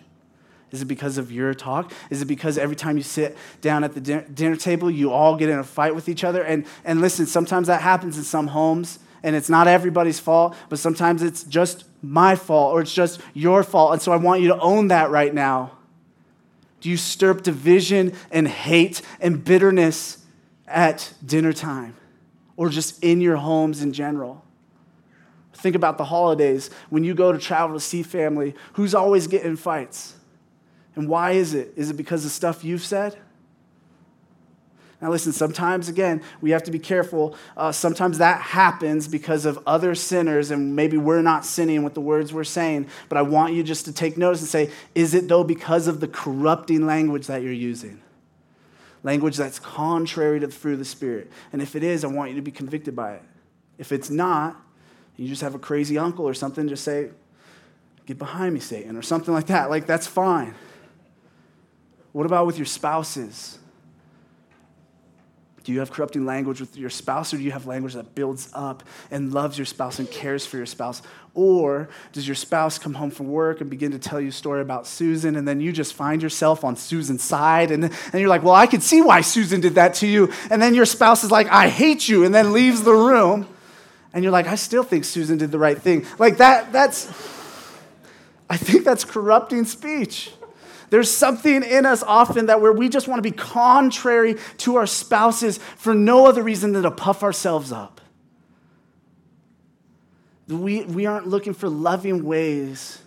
Is 0.72 0.82
it 0.82 0.86
because 0.86 1.18
of 1.18 1.32
your 1.32 1.54
talk? 1.54 1.92
Is 2.10 2.22
it 2.22 2.26
because 2.26 2.58
every 2.58 2.76
time 2.76 2.96
you 2.98 3.04
sit 3.04 3.38
down 3.62 3.84
at 3.84 3.94
the 3.94 4.02
dinner 4.02 4.56
table, 4.56 4.90
you 4.90 5.12
all 5.12 5.36
get 5.36 5.50
in 5.50 5.60
a 5.60 5.64
fight 5.64 5.96
with 5.96 6.08
each 6.08 6.24
other? 6.24 6.44
And, 6.44 6.66
and 6.86 7.02
listen, 7.02 7.26
sometimes 7.26 7.68
that 7.68 7.82
happens 7.82 8.18
in 8.18 8.24
some 8.24 8.48
homes 8.48 9.00
and 9.24 9.36
it's 9.36 9.50
not 9.50 9.68
everybody's 9.68 10.20
fault, 10.20 10.56
but 10.70 10.80
sometimes 10.80 11.22
it's 11.22 11.44
just 11.44 11.86
my 12.02 12.36
fault 12.36 12.74
or 12.74 12.82
it's 12.82 12.94
just 12.94 13.22
your 13.34 13.64
fault. 13.64 13.94
And 13.94 14.02
so 14.02 14.12
I 14.12 14.18
want 14.18 14.42
you 14.42 14.50
to 14.50 14.60
own 14.60 14.90
that 14.90 15.10
right 15.10 15.34
now. 15.34 15.78
Do 16.82 16.90
you 16.90 16.98
stir 16.98 17.32
up 17.32 17.42
division 17.42 18.14
and 18.32 18.48
hate 18.48 19.02
and 19.20 19.44
bitterness 19.44 20.26
at 20.68 21.14
dinner 21.26 21.52
time 21.52 21.96
or 22.56 22.70
just 22.70 23.04
in 23.04 23.22
your 23.22 23.36
homes 23.36 23.82
in 23.82 23.92
general? 23.92 24.46
Think 25.54 25.76
about 25.76 25.98
the 25.98 26.06
holidays. 26.06 26.70
When 26.90 27.04
you 27.04 27.14
go 27.14 27.34
to 27.34 27.38
travel 27.38 27.76
to 27.76 27.82
see 27.82 28.02
family, 28.02 28.56
who's 28.74 28.96
always 28.96 29.28
getting 29.28 29.58
fights? 29.58 30.16
And 30.96 31.10
why 31.10 31.32
is 31.32 31.54
it? 31.54 31.74
Is 31.76 31.90
it 31.90 31.96
because 31.96 32.24
of 32.24 32.32
stuff 32.32 32.64
you've 32.64 32.84
said? 32.84 33.18
Now, 35.02 35.10
listen, 35.10 35.32
sometimes, 35.32 35.88
again, 35.88 36.22
we 36.42 36.52
have 36.52 36.64
to 36.64 36.72
be 36.72 36.80
careful. 36.80 37.36
Uh, 37.56 37.72
sometimes 37.72 38.18
that 38.18 38.42
happens 38.42 39.08
because 39.08 39.46
of 39.46 39.58
other 39.66 39.96
sinners, 39.96 40.52
and 40.52 40.76
maybe 40.76 40.98
we're 40.98 41.22
not 41.22 41.46
sinning 41.46 41.84
with 41.84 41.94
the 41.94 42.02
words 42.02 42.34
we're 42.34 42.44
saying. 42.44 42.88
But 43.08 43.18
I 43.18 43.22
want 43.22 43.54
you 43.54 43.64
just 43.64 43.86
to 43.86 43.94
take 43.94 44.18
notice 44.18 44.42
and 44.42 44.50
say, 44.50 44.72
is 44.96 45.14
it 45.14 45.30
though 45.30 45.46
because 45.46 45.88
of 45.88 46.02
the 46.02 46.08
corrupting 46.08 46.86
language 46.86 47.28
that 47.28 47.42
you're 47.42 47.54
using? 47.54 48.02
Language 49.04 49.38
that's 49.38 49.58
contrary 49.58 50.42
to 50.42 50.48
the 50.48 50.54
fruit 50.54 50.74
of 50.74 50.80
the 50.80 50.86
Spirit. 50.86 51.32
And 51.54 51.62
if 51.62 51.78
it 51.78 51.84
is, 51.84 52.04
I 52.04 52.08
want 52.08 52.32
you 52.32 52.36
to 52.36 52.42
be 52.42 52.52
convicted 52.52 52.94
by 52.94 53.14
it. 53.14 53.24
If 53.78 53.94
it's 53.94 54.10
not, 54.10 54.62
you 55.16 55.30
just 55.30 55.42
have 55.42 55.56
a 55.56 55.60
crazy 55.60 55.98
uncle 55.98 56.28
or 56.28 56.34
something, 56.34 56.68
just 56.68 56.84
say, 56.84 57.12
Get 58.06 58.18
behind 58.18 58.56
me, 58.56 58.60
Satan, 58.60 58.98
or 58.98 59.04
something 59.04 59.34
like 59.34 59.46
that. 59.46 59.70
Like, 59.70 59.86
that's 59.86 60.08
fine. 60.08 60.56
What 62.12 62.26
about 62.26 62.48
with 62.48 62.58
your 62.58 62.66
spouses? 62.66 63.60
Do 65.64 65.72
you 65.72 65.80
have 65.80 65.92
corrupting 65.92 66.26
language 66.26 66.60
with 66.60 66.78
your 66.78 66.90
spouse, 66.90 67.34
or 67.34 67.38
do 67.38 67.44
you 67.44 67.52
have 67.52 67.66
language 67.66 67.94
that 67.94 68.16
builds 68.16 68.50
up 68.54 68.84
and 69.12 69.34
loves 69.34 69.58
your 69.58 69.66
spouse 69.66 70.00
and 70.00 70.10
cares 70.10 70.46
for 70.46 70.58
your 70.58 70.66
spouse? 70.66 71.02
Or 71.34 71.90
does 72.12 72.28
your 72.28 72.36
spouse 72.36 72.80
come 72.80 72.94
home 72.94 73.12
from 73.12 73.30
work 73.30 73.62
and 73.62 73.70
begin 73.70 73.92
to 73.92 74.00
tell 74.00 74.20
you 74.20 74.30
a 74.30 74.32
story 74.32 74.62
about 74.62 74.88
Susan, 74.88 75.36
and 75.36 75.48
then 75.48 75.62
you 75.62 75.72
just 75.72 75.94
find 75.94 76.22
yourself 76.22 76.64
on 76.64 76.76
Susan's 76.76 77.24
side, 77.24 77.72
and, 77.72 77.86
and 77.86 78.14
you're 78.14 78.30
like, 78.30 78.44
Well, 78.44 78.56
I 78.56 78.68
can 78.68 78.82
see 78.82 79.02
why 79.02 79.22
Susan 79.22 79.62
did 79.62 79.76
that 79.76 79.96
to 79.96 80.08
you. 80.08 80.32
And 80.50 80.62
then 80.62 80.74
your 80.74 80.86
spouse 80.86 81.24
is 81.24 81.32
like, 81.32 81.48
I 81.50 81.70
hate 81.70 82.08
you, 82.08 82.24
and 82.24 82.34
then 82.34 82.54
leaves 82.54 82.84
the 82.84 82.94
room. 82.94 83.48
And 84.14 84.24
you're 84.24 84.34
like, 84.34 84.48
I 84.48 84.56
still 84.56 84.84
think 84.84 85.06
Susan 85.06 85.38
did 85.38 85.52
the 85.52 85.60
right 85.60 85.80
thing. 85.80 86.06
Like 86.18 86.38
that, 86.38 86.72
that's, 86.72 87.08
I 88.50 88.58
think 88.58 88.84
that's 88.84 89.06
corrupting 89.06 89.66
speech. 89.66 90.32
There's 90.90 91.10
something 91.10 91.64
in 91.64 91.86
us 91.86 92.02
often 92.04 92.48
that 92.48 92.62
where 92.62 92.74
we 92.74 92.90
just 92.90 93.08
want 93.08 93.24
to 93.24 93.30
be 93.30 93.36
contrary 93.36 94.38
to 94.58 94.76
our 94.78 94.88
spouses 94.88 95.58
for 95.78 95.94
no 95.94 96.26
other 96.26 96.42
reason 96.42 96.74
than 96.74 96.84
to 96.84 96.92
puff 96.92 97.24
ourselves 97.24 97.72
up. 97.72 98.02
We, 100.48 100.84
we 100.84 101.06
aren't 101.06 101.28
looking 101.28 101.54
for 101.54 101.70
loving 101.70 102.24
ways 102.24 103.00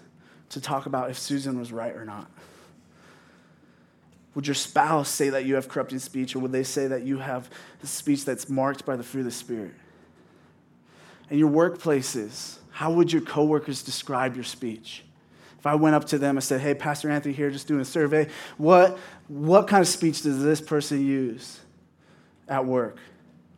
to 0.51 0.61
talk 0.61 0.87
about 0.87 1.11
if 1.11 1.19
Susan 1.19 1.59
was 1.59 1.73
right 1.73 1.95
or 1.95 2.05
not. 2.05 2.31
Would 4.35 4.47
your 4.47 4.55
spouse 4.55 5.09
say 5.09 5.31
that 5.31 5.45
you 5.45 5.57
have 5.57 5.69
corrupting 5.69 5.99
speech, 5.99 6.35
or 6.35 6.39
would 6.39 6.53
they 6.53 6.63
say 6.63 6.87
that 6.87 7.03
you 7.03 7.19
have 7.19 7.51
a 7.83 7.87
speech 7.87 8.25
that's 8.25 8.49
marked 8.49 8.87
by 8.87 8.97
the 8.97 9.03
fruit 9.03 9.21
of 9.21 9.27
the 9.27 9.31
Spirit? 9.33 9.75
In 11.29 11.39
your 11.39 11.51
workplaces, 11.51 12.59
how 12.71 12.93
would 12.93 13.13
your 13.13 13.23
coworkers 13.23 13.83
describe 13.83 14.35
your 14.35 14.45
speech? 14.45 15.05
If 15.63 15.67
I 15.69 15.77
went 15.77 15.95
up 15.95 16.07
to 16.07 16.19
them 16.19 16.37
and 16.37 16.43
said, 16.43 16.61
hey, 16.61 16.75
Pastor 16.75 17.09
Anthony 17.09 17.33
here, 17.33 17.49
just 17.49 17.69
doing 17.69 17.83
a 17.83 17.85
survey, 17.85 18.27
what, 18.57 18.99
what 19.29 19.69
kind 19.69 19.81
of 19.81 19.87
speech 19.87 20.23
does 20.23 20.43
this 20.43 20.61
person 20.61 21.07
use 21.07 21.61
at 22.49 22.67
work? 22.67 22.97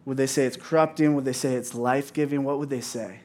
Would 0.05 0.19
they 0.19 0.27
say 0.27 0.45
it's 0.45 0.59
corrupting? 0.59 1.15
Would 1.15 1.25
they 1.25 1.33
say 1.33 1.55
it's 1.55 1.75
life 1.75 2.13
giving? 2.13 2.45
What 2.45 2.59
would 2.59 2.69
they 2.69 2.83
say? 2.83 3.21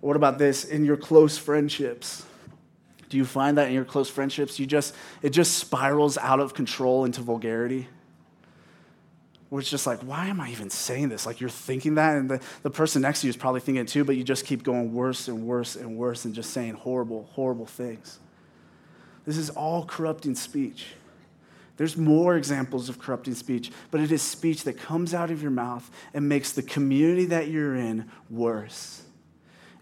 What 0.00 0.14
about 0.14 0.38
this 0.38 0.64
in 0.64 0.84
your 0.84 0.96
close 0.96 1.36
friendships? 1.36 2.24
Do 3.08 3.16
you 3.16 3.24
find 3.24 3.58
that 3.58 3.66
in 3.66 3.74
your 3.74 3.84
close 3.84 4.08
friendships, 4.08 4.60
you 4.60 4.66
just 4.66 4.94
it 5.22 5.30
just 5.30 5.58
spirals 5.58 6.16
out 6.18 6.38
of 6.38 6.54
control 6.54 7.04
into 7.04 7.20
vulgarity? 7.20 7.88
It's 9.58 9.70
just 9.70 9.86
like, 9.86 10.00
why 10.00 10.26
am 10.26 10.40
I 10.40 10.50
even 10.50 10.70
saying 10.70 11.08
this? 11.08 11.26
Like 11.26 11.40
you're 11.40 11.50
thinking 11.50 11.94
that, 11.96 12.16
and 12.16 12.28
the, 12.28 12.40
the 12.62 12.70
person 12.70 13.02
next 13.02 13.20
to 13.20 13.26
you 13.26 13.30
is 13.30 13.36
probably 13.36 13.60
thinking 13.60 13.82
it 13.82 13.88
too, 13.88 14.04
but 14.04 14.16
you 14.16 14.24
just 14.24 14.44
keep 14.44 14.62
going 14.62 14.92
worse 14.92 15.28
and 15.28 15.46
worse 15.46 15.76
and 15.76 15.96
worse 15.96 16.24
and 16.24 16.34
just 16.34 16.50
saying 16.50 16.74
horrible, 16.74 17.28
horrible 17.32 17.66
things. 17.66 18.18
This 19.24 19.36
is 19.36 19.50
all 19.50 19.84
corrupting 19.84 20.34
speech. 20.34 20.86
There's 21.76 21.96
more 21.96 22.36
examples 22.36 22.88
of 22.88 22.98
corrupting 22.98 23.34
speech, 23.34 23.70
but 23.90 24.00
it 24.00 24.10
is 24.10 24.22
speech 24.22 24.64
that 24.64 24.78
comes 24.78 25.12
out 25.12 25.30
of 25.30 25.42
your 25.42 25.50
mouth 25.50 25.90
and 26.14 26.28
makes 26.28 26.52
the 26.52 26.62
community 26.62 27.26
that 27.26 27.48
you're 27.48 27.76
in 27.76 28.10
worse. 28.30 29.02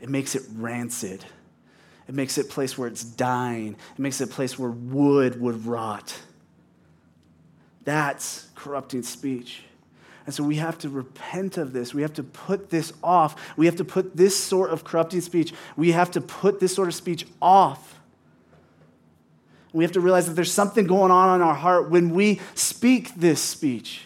It 0.01 0.09
makes 0.09 0.35
it 0.35 0.43
rancid. 0.57 1.25
It 2.09 2.15
makes 2.15 2.37
it 2.37 2.47
a 2.47 2.49
place 2.49 2.77
where 2.77 2.89
it's 2.89 3.05
dying. 3.05 3.77
It 3.95 3.99
makes 3.99 4.21
it 4.21 4.29
a 4.29 4.33
place 4.33 4.59
where 4.59 4.71
wood 4.71 5.41
would 5.41 5.65
rot. 5.67 6.19
That's 7.85 8.49
corrupting 8.55 9.03
speech. 9.03 9.63
And 10.27 10.35
so 10.35 10.43
we 10.43 10.57
have 10.57 10.79
to 10.79 10.89
repent 10.89 11.59
of 11.59 11.73
this. 11.73 11.93
We 11.93 12.03
have 12.03 12.15
to 12.15 12.23
put 12.23 12.71
this 12.71 12.93
off. 13.03 13.57
We 13.59 13.67
have 13.67 13.77
to 13.77 13.85
put 13.85 14.17
this 14.17 14.37
sort 14.37 14.71
of 14.71 14.85
corrupting 14.85 15.21
speech, 15.21 15.53
we 15.77 15.93
have 15.93 16.11
to 16.13 16.21
put 16.21 16.61
this 16.61 16.75
sort 16.75 16.89
of 16.89 16.95
speech 16.95 17.27
off. 17.43 18.01
We 19.73 19.83
have 19.83 19.93
to 19.93 20.01
realize 20.01 20.29
that 20.29 20.35
there's 20.35 20.53
something 20.53 20.87
going 20.87 21.11
on 21.11 21.35
in 21.35 21.43
our 21.43 21.55
heart 21.55 21.91
when 21.91 22.11
we 22.11 22.41
speak 22.55 23.13
this 23.17 23.43
speech, 23.43 24.03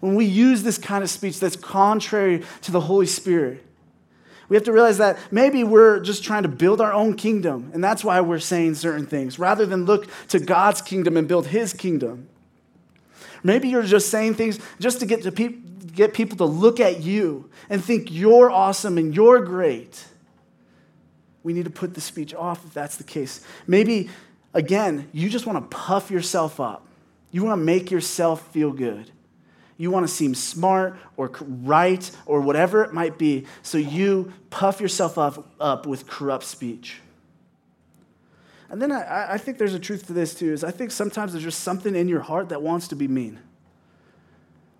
when 0.00 0.16
we 0.16 0.24
use 0.24 0.64
this 0.64 0.78
kind 0.78 1.04
of 1.04 1.10
speech 1.10 1.38
that's 1.38 1.54
contrary 1.54 2.42
to 2.62 2.72
the 2.72 2.80
Holy 2.80 3.06
Spirit. 3.06 3.64
We 4.48 4.56
have 4.56 4.64
to 4.64 4.72
realize 4.72 4.98
that 4.98 5.18
maybe 5.30 5.62
we're 5.62 6.00
just 6.00 6.24
trying 6.24 6.42
to 6.42 6.48
build 6.48 6.80
our 6.80 6.92
own 6.92 7.14
kingdom, 7.14 7.70
and 7.72 7.82
that's 7.82 8.02
why 8.02 8.20
we're 8.20 8.40
saying 8.40 8.74
certain 8.74 9.06
things, 9.06 9.38
rather 9.38 9.64
than 9.64 9.84
look 9.84 10.08
to 10.28 10.40
God's 10.40 10.82
kingdom 10.82 11.16
and 11.16 11.28
build 11.28 11.46
His 11.46 11.72
kingdom. 11.72 12.28
Maybe 13.42 13.68
you're 13.68 13.82
just 13.82 14.10
saying 14.10 14.34
things 14.34 14.58
just 14.78 15.00
to 15.00 15.06
get, 15.06 15.22
to 15.22 15.32
pe- 15.32 15.56
get 15.94 16.14
people 16.14 16.36
to 16.38 16.44
look 16.44 16.80
at 16.80 17.00
you 17.00 17.50
and 17.68 17.84
think 17.84 18.10
you're 18.10 18.50
awesome 18.50 18.98
and 18.98 19.14
you're 19.14 19.40
great. 19.40 20.04
We 21.42 21.52
need 21.52 21.64
to 21.64 21.70
put 21.70 21.94
the 21.94 22.00
speech 22.00 22.34
off 22.34 22.64
if 22.64 22.72
that's 22.72 22.96
the 22.96 23.04
case. 23.04 23.44
Maybe, 23.66 24.10
again, 24.54 25.08
you 25.12 25.28
just 25.28 25.46
want 25.46 25.58
to 25.70 25.76
puff 25.76 26.10
yourself 26.10 26.60
up. 26.60 26.86
You 27.30 27.44
want 27.44 27.60
to 27.60 27.64
make 27.64 27.90
yourself 27.90 28.46
feel 28.52 28.72
good. 28.72 29.10
You 29.76 29.90
want 29.90 30.06
to 30.06 30.12
seem 30.12 30.34
smart 30.34 30.96
or 31.16 31.32
right 31.40 32.08
or 32.26 32.40
whatever 32.40 32.84
it 32.84 32.92
might 32.92 33.18
be, 33.18 33.46
so 33.62 33.78
you 33.78 34.32
puff 34.50 34.80
yourself 34.80 35.18
up, 35.18 35.52
up 35.58 35.86
with 35.86 36.06
corrupt 36.06 36.44
speech. 36.44 37.00
And 38.72 38.80
then 38.80 38.90
I, 38.90 39.34
I 39.34 39.38
think 39.38 39.58
there's 39.58 39.74
a 39.74 39.78
truth 39.78 40.06
to 40.06 40.14
this 40.14 40.34
too, 40.34 40.50
is 40.50 40.64
I 40.64 40.70
think 40.70 40.90
sometimes 40.90 41.32
there's 41.32 41.44
just 41.44 41.60
something 41.60 41.94
in 41.94 42.08
your 42.08 42.20
heart 42.20 42.48
that 42.48 42.62
wants 42.62 42.88
to 42.88 42.96
be 42.96 43.06
mean. 43.06 43.38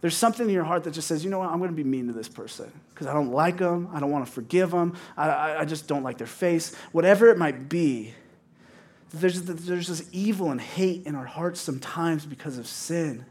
There's 0.00 0.16
something 0.16 0.48
in 0.48 0.52
your 0.52 0.64
heart 0.64 0.84
that 0.84 0.92
just 0.92 1.06
says, 1.06 1.22
you 1.22 1.30
know 1.30 1.38
what, 1.38 1.50
I'm 1.50 1.58
going 1.58 1.70
to 1.70 1.76
be 1.76 1.84
mean 1.84 2.06
to 2.06 2.14
this 2.14 2.28
person 2.28 2.72
because 2.88 3.06
I 3.06 3.12
don't 3.12 3.30
like 3.32 3.58
them. 3.58 3.90
I 3.92 4.00
don't 4.00 4.10
want 4.10 4.24
to 4.24 4.32
forgive 4.32 4.70
them. 4.70 4.96
I, 5.14 5.58
I 5.58 5.64
just 5.66 5.88
don't 5.88 6.02
like 6.02 6.16
their 6.16 6.26
face. 6.26 6.74
Whatever 6.92 7.28
it 7.28 7.36
might 7.36 7.68
be, 7.68 8.14
there's, 9.12 9.42
there's 9.42 9.88
this 9.88 10.08
evil 10.10 10.50
and 10.50 10.60
hate 10.60 11.06
in 11.06 11.14
our 11.14 11.26
hearts 11.26 11.60
sometimes 11.60 12.24
because 12.24 12.56
of 12.56 12.66
sin. 12.66 13.26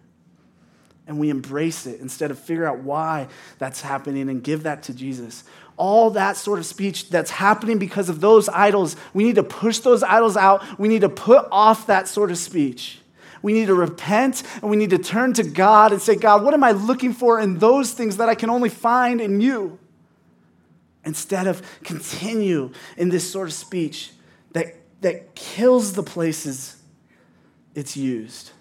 And 1.08 1.20
we 1.20 1.32
embrace 1.32 1.88
it 1.88 2.00
instead 2.02 2.30
of 2.30 2.38
figure 2.38 2.68
out 2.68 2.84
why 2.84 3.30
that's 3.58 3.82
happening 3.82 4.30
and 4.30 4.44
give 4.44 4.64
that 4.64 4.84
to 4.84 4.94
Jesus. 4.94 5.44
All 5.82 6.12
that 6.12 6.38
sort 6.38 6.60
of 6.60 6.68
speech 6.68 7.10
that's 7.10 7.32
happening 7.32 7.80
because 7.80 8.08
of 8.08 8.22
those 8.22 8.48
idols, 8.50 8.96
we 9.16 9.24
need 9.24 9.34
to 9.36 9.44
push 9.44 9.80
those 9.80 10.04
idols 10.04 10.38
out. 10.38 10.64
We 10.80 10.88
need 10.88 11.02
to 11.02 11.10
put 11.10 11.48
off 11.52 11.88
that 11.88 12.08
sort 12.08 12.30
of 12.30 12.38
speech. 12.38 13.00
We 13.42 13.52
need 13.52 13.66
to 13.66 13.74
repent 13.74 14.44
and 14.62 14.70
we 14.70 14.78
need 14.78 14.92
to 14.92 15.00
turn 15.00 15.34
to 15.34 15.44
God 15.44 15.92
and 15.92 16.00
say, 16.00 16.16
God, 16.16 16.44
what 16.44 16.54
am 16.54 16.64
I 16.64 16.72
looking 16.72 17.14
for 17.14 17.40
in 17.40 17.58
those 17.58 17.94
things 17.94 18.18
that 18.18 18.30
I 18.30 18.36
can 18.36 18.52
only 18.52 18.70
find 18.70 19.20
in 19.20 19.42
you? 19.42 19.80
Instead 21.04 21.48
of 21.48 21.64
continue 21.84 22.72
in 22.96 23.10
this 23.10 23.30
sort 23.30 23.48
of 23.48 23.54
speech 23.54 24.12
that, 24.52 24.76
that 25.02 25.34
kills 25.34 25.94
the 25.94 26.04
places 26.04 26.78
it's 27.74 27.98
used. 27.98 28.52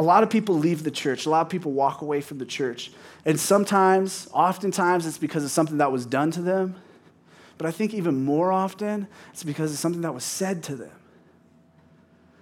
A 0.00 0.02
lot 0.02 0.22
of 0.22 0.30
people 0.30 0.54
leave 0.54 0.82
the 0.82 0.90
church. 0.90 1.26
A 1.26 1.28
lot 1.28 1.42
of 1.42 1.50
people 1.50 1.72
walk 1.72 2.00
away 2.00 2.22
from 2.22 2.38
the 2.38 2.46
church. 2.46 2.90
And 3.26 3.38
sometimes, 3.38 4.30
oftentimes, 4.32 5.04
it's 5.04 5.18
because 5.18 5.44
of 5.44 5.50
something 5.50 5.76
that 5.76 5.92
was 5.92 6.06
done 6.06 6.30
to 6.30 6.40
them. 6.40 6.76
But 7.58 7.66
I 7.66 7.70
think 7.70 7.92
even 7.92 8.24
more 8.24 8.50
often, 8.50 9.08
it's 9.30 9.44
because 9.44 9.72
of 9.72 9.76
something 9.76 10.00
that 10.00 10.14
was 10.14 10.24
said 10.24 10.62
to 10.62 10.74
them. 10.74 10.92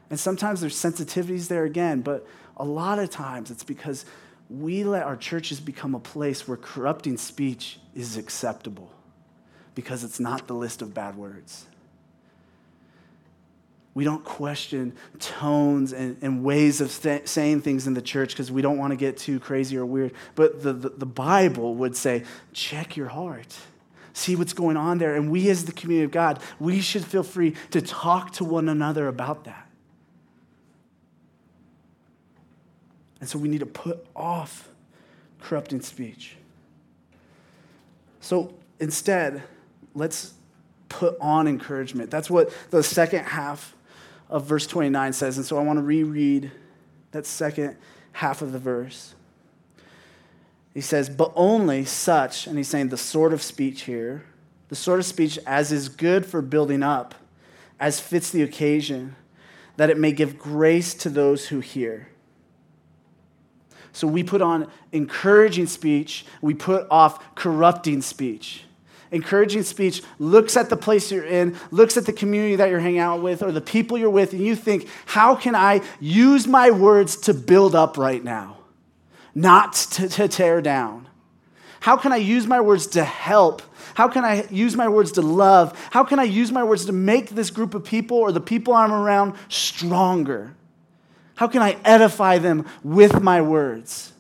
And 0.09 0.21
sometimes 0.21 0.61
there's 0.61 0.77
sensitivities 0.77 1.49
there 1.49 1.65
again, 1.65 2.01
but 2.01 2.25
a 2.59 2.65
lot 2.65 3.01
of 3.01 3.11
times 3.11 3.51
it's 3.51 3.65
because 3.65 4.05
we 4.49 4.85
let 4.85 5.03
our 5.03 5.17
churches 5.17 5.59
become 5.59 5.97
a 5.97 6.01
place 6.01 6.47
where 6.47 6.57
corrupting 6.57 7.17
speech 7.17 7.81
is 7.93 8.17
acceptable 8.17 8.93
because 9.75 10.05
it's 10.05 10.21
not 10.21 10.47
the 10.47 10.55
list 10.55 10.81
of 10.81 10.95
bad 10.95 11.17
words. 11.17 11.67
We 13.99 14.05
don't 14.05 14.25
question 14.25 14.93
tones 15.19 15.93
and, 15.93 16.17
and 16.23 16.45
ways 16.45 16.81
of 16.81 16.97
th- 17.03 17.27
saying 17.27 17.63
things 17.63 17.89
in 17.89 17.95
the 17.95 18.01
church 18.01 18.29
because 18.29 18.53
we 18.53 18.63
don't 18.63 18.79
want 18.79 18.93
to 18.93 18.97
get 18.97 19.17
too 19.17 19.41
crazy 19.41 19.77
or 19.77 19.85
weird. 19.85 20.13
But 20.37 20.63
the, 20.63 20.73
the, 20.73 20.91
the 20.91 21.05
Bible 21.05 21.75
would 21.75 21.97
say, 21.97 22.23
check 22.53 22.97
your 22.97 23.09
heart 23.09 23.57
see 24.13 24.37
what's 24.37 24.53
going 24.53 24.77
on 24.77 24.99
there. 24.99 25.17
And 25.17 25.33
we, 25.33 25.49
as 25.51 25.65
the 25.65 25.73
community 25.73 26.05
of 26.05 26.13
God, 26.13 26.41
we 26.61 26.81
should 26.81 27.05
feel 27.05 27.25
free 27.25 27.57
to 27.71 27.81
talk 27.81 28.33
to 28.35 28.45
one 28.45 28.69
another 28.69 29.09
about 29.09 29.45
that. 29.45 29.69
And 33.21 33.29
so 33.29 33.37
we 33.37 33.49
need 33.49 33.61
to 33.61 33.67
put 33.67 34.07
off 34.15 34.69
corrupting 35.41 35.81
speech. 35.81 36.37
So 38.21 38.55
instead, 38.79 39.43
let's 39.95 40.35
put 40.89 41.17
on 41.21 41.49
encouragement. 41.49 42.11
That's 42.11 42.31
what 42.31 42.53
the 42.71 42.85
second 42.85 43.25
half 43.25 43.75
of 44.29 44.45
verse 44.45 44.67
29 44.67 45.13
says. 45.13 45.37
And 45.37 45.47
so 45.47 45.59
I 45.59 45.63
want 45.63 45.79
to 45.79 45.83
reread 45.83 46.51
that 47.13 47.27
second 47.27 47.77
half 48.13 48.43
of 48.43 48.53
the 48.53 48.59
verse. 48.59 49.15
He 50.75 50.81
says, 50.81 51.09
But 51.09 51.33
only 51.35 51.85
such, 51.85 52.47
and 52.47 52.57
he's 52.57 52.69
saying 52.69 52.89
the 52.89 52.97
sort 52.97 53.33
of 53.33 53.43
speech 53.43 53.83
here, 53.83 54.25
the 54.69 54.77
sort 54.77 54.99
of 54.99 55.07
speech 55.07 55.39
as 55.47 55.73
is 55.73 55.89
good 55.89 56.27
for 56.27 56.43
building 56.43 56.83
up, 56.83 57.15
as 57.81 58.01
fits 58.01 58.31
the 58.31 58.43
occasion, 58.43 59.17
that 59.77 59.91
it 59.91 59.99
may 59.99 60.13
give 60.13 60.39
grace 60.39 60.95
to 60.95 61.09
those 61.09 61.49
who 61.49 61.61
hear. 61.61 62.09
So 63.93 64.07
we 64.07 64.23
put 64.23 64.43
on 64.43 64.71
encouraging 64.93 65.67
speech, 65.67 66.27
we 66.41 66.55
put 66.55 66.87
off 66.91 67.35
corrupting 67.35 68.03
speech. 68.03 68.65
Encouraging 69.11 69.63
speech 69.63 70.03
looks 70.19 70.57
at 70.57 70.69
the 70.69 70.77
place 70.77 71.11
you're 71.11 71.25
in, 71.25 71.57
looks 71.71 71.97
at 71.97 72.07
the 72.07 72.13
community 72.13 72.57
that 72.57 72.69
you're 72.69 72.81
hanging 72.81 72.99
out 72.99 73.23
with, 73.23 73.43
or 73.43 73.53
the 73.53 73.61
people 73.61 73.97
you're 73.97 74.11
with, 74.11 74.33
and 74.33 74.43
you 74.43 74.55
think, 74.55 74.89
how 75.07 75.35
can 75.35 75.55
I 75.55 75.83
use 76.01 76.47
my 76.47 76.71
words 76.71 77.17
to 77.23 77.35
build 77.35 77.75
up 77.75 77.97
right 77.97 78.23
now, 78.23 78.59
not 79.35 79.75
to, 79.75 80.09
to 80.09 80.29
tear 80.29 80.61
down? 80.61 81.09
How 81.81 81.97
can 81.97 82.13
I 82.13 82.17
use 82.17 82.47
my 82.47 82.61
words 82.61 82.89
to 82.89 83.05
help? 83.05 83.63
How 83.95 84.09
can 84.09 84.25
I 84.25 84.47
use 84.51 84.77
my 84.77 84.89
words 84.89 85.13
to 85.13 85.23
love? 85.23 85.79
How 85.91 86.05
can 86.05 86.19
I 86.19 86.25
use 86.25 86.53
my 86.53 86.65
words 86.65 86.87
to 86.87 86.93
make 86.93 87.31
this 87.31 87.51
group 87.51 87.75
of 87.75 87.85
people 87.85 88.19
or 88.19 88.33
the 88.33 88.41
people 88.41 88.75
I'm 88.75 88.93
around 88.93 89.35
stronger? 89.49 90.55
How 91.37 91.47
can 91.47 91.63
I 91.63 91.77
edify 91.85 92.39
them 92.39 92.67
with 92.83 93.23
my 93.23 93.41
words? 93.41 94.13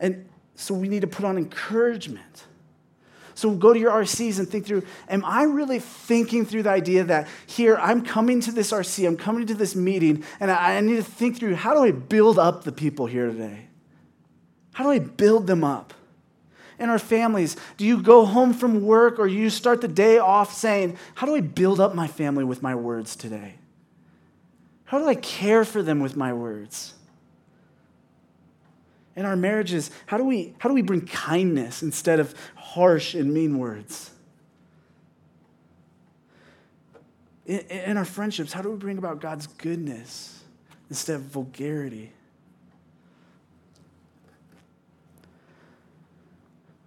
And 0.00 0.27
so 0.58 0.74
we 0.74 0.88
need 0.88 1.02
to 1.02 1.06
put 1.06 1.24
on 1.24 1.38
encouragement. 1.38 2.44
So 3.36 3.52
go 3.52 3.72
to 3.72 3.78
your 3.78 3.92
RCs 3.92 4.40
and 4.40 4.48
think 4.48 4.66
through 4.66 4.82
Am 5.08 5.24
I 5.24 5.44
really 5.44 5.78
thinking 5.78 6.44
through 6.44 6.64
the 6.64 6.70
idea 6.70 7.04
that 7.04 7.28
here 7.46 7.76
I'm 7.76 8.04
coming 8.04 8.40
to 8.40 8.50
this 8.50 8.72
RC, 8.72 9.06
I'm 9.06 9.16
coming 9.16 9.46
to 9.46 9.54
this 9.54 9.76
meeting, 9.76 10.24
and 10.40 10.50
I, 10.50 10.80
need 10.80 10.96
to 10.96 11.04
think 11.04 11.38
through 11.38 11.54
how 11.54 11.74
do 11.74 11.84
I 11.84 11.92
build 11.92 12.40
up 12.40 12.64
the 12.64 12.72
people 12.72 13.06
here 13.06 13.28
today? 13.28 13.68
How 14.72 14.82
do 14.82 14.90
I 14.90 14.98
build 14.98 15.46
them 15.46 15.62
up? 15.64 15.94
in 16.80 16.88
our 16.88 16.98
families? 17.00 17.56
Do 17.76 17.84
you 17.84 18.00
go 18.00 18.24
home 18.24 18.54
from 18.54 18.82
work 18.82 19.18
or 19.18 19.26
you 19.26 19.50
start 19.50 19.80
the 19.80 19.88
day 19.88 20.18
off 20.18 20.54
saying, 20.54 20.96
How 21.16 21.26
do 21.26 21.34
I 21.34 21.40
build 21.40 21.80
up 21.80 21.92
my 21.92 22.06
family 22.06 22.44
with 22.44 22.62
my 22.62 22.76
words 22.76 23.16
today? 23.16 23.56
How 24.84 24.98
do 24.98 25.08
I 25.08 25.16
care 25.16 25.64
for 25.64 25.82
them 25.82 25.98
with 25.98 26.16
my 26.16 26.32
words? 26.32 26.94
In 29.18 29.24
our 29.24 29.34
marriages, 29.34 29.90
how 30.06 30.16
do 30.16 30.22
we, 30.22 30.54
how 30.58 30.68
do 30.68 30.76
we 30.76 30.80
bring 30.80 31.00
kindness 31.04 31.82
instead 31.82 32.20
of 32.20 32.36
harsh 32.54 33.14
and 33.14 33.34
mean 33.34 33.58
words? 33.58 34.12
In, 37.44 37.58
in 37.58 37.96
our 37.96 38.04
friendships, 38.04 38.52
how 38.52 38.62
do 38.62 38.70
we 38.70 38.76
bring 38.76 38.96
about 38.96 39.20
God's 39.20 39.48
goodness 39.48 40.44
instead 40.88 41.16
of 41.16 41.22
vulgarity? 41.22 42.12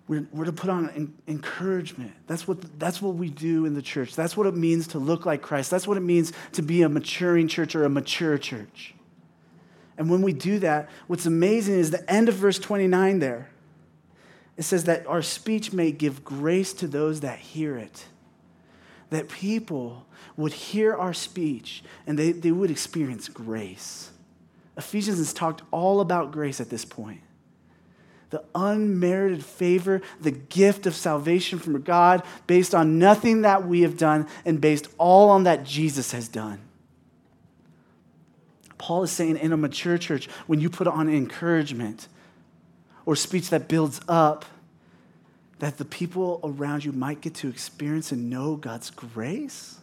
We're, 0.08 0.26
we're 0.32 0.46
to 0.46 0.54
put 0.54 0.70
on 0.70 1.14
encouragement. 1.28 2.14
That's 2.28 2.48
what, 2.48 2.80
that's 2.80 3.02
what 3.02 3.16
we 3.16 3.30
do 3.30 3.66
in 3.66 3.74
the 3.74 3.82
church. 3.82 4.16
That's 4.16 4.38
what 4.38 4.48
it 4.48 4.56
means 4.56 4.88
to 4.88 5.00
look 5.00 5.26
like 5.26 5.42
Christ. 5.42 5.70
That's 5.70 5.86
what 5.86 5.98
it 5.98 6.02
means 6.02 6.32
to 6.54 6.62
be 6.62 6.82
a 6.84 6.88
maturing 6.88 7.50
church 7.50 7.76
or 7.76 7.84
a 7.84 7.90
mature 7.90 8.38
church. 8.38 8.96
And 10.02 10.10
when 10.10 10.24
we 10.24 10.34
do 10.34 10.58
that, 10.58 10.90
what's 11.06 11.28
amazing 11.28 11.76
is 11.76 11.92
the 11.92 12.12
end 12.12 12.28
of 12.28 12.34
verse 12.34 12.58
29 12.58 13.20
there. 13.20 13.52
It 14.58 14.64
says 14.64 14.86
that 14.86 15.06
our 15.06 15.22
speech 15.22 15.74
may 15.74 15.92
give 15.92 16.26
grace 16.26 16.74
to 16.74 16.88
those 16.88 17.20
that 17.20 17.38
hear 17.38 17.78
it. 17.78 18.08
That 19.12 19.30
people 19.30 20.08
would 20.36 20.54
hear 20.54 20.96
our 20.96 21.14
speech 21.14 21.84
and 22.08 22.18
they, 22.18 22.32
they 22.32 22.52
would 22.52 22.72
experience 22.72 23.30
grace. 23.30 24.10
Ephesians 24.76 25.20
has 25.20 25.34
talked 25.34 25.62
all 25.70 26.02
about 26.02 26.32
grace 26.32 26.60
at 26.60 26.72
this 26.72 26.84
point 26.84 27.22
the 28.32 28.44
unmerited 28.56 29.46
favor, 29.46 30.02
the 30.20 30.32
gift 30.32 30.88
of 30.88 30.96
salvation 30.96 31.60
from 31.60 31.80
God 31.84 32.24
based 32.48 32.74
on 32.74 32.98
nothing 32.98 33.42
that 33.42 33.68
we 33.68 33.82
have 33.82 33.98
done 33.98 34.26
and 34.46 34.60
based 34.60 34.88
all 34.98 35.30
on 35.30 35.44
that 35.44 35.64
Jesus 35.64 36.12
has 36.14 36.28
done. 36.28 36.60
Paul 38.82 39.04
is 39.04 39.12
saying 39.12 39.38
in 39.38 39.54
a 39.54 39.58
mature 39.58 40.00
church, 40.00 40.28
when 40.48 40.60
you 40.60 40.68
put 40.68 40.88
on 40.88 41.08
encouragement 41.08 42.08
or 43.06 43.16
speech 43.16 43.52
that 43.52 43.68
builds 43.68 44.02
up, 44.08 44.44
that 45.60 45.78
the 45.78 45.86
people 45.86 46.40
around 46.44 46.84
you 46.84 46.92
might 46.92 47.22
get 47.22 47.36
to 47.36 47.48
experience 47.48 48.12
and 48.12 48.28
know 48.28 48.56
God's 48.56 48.90
grace, 48.90 49.78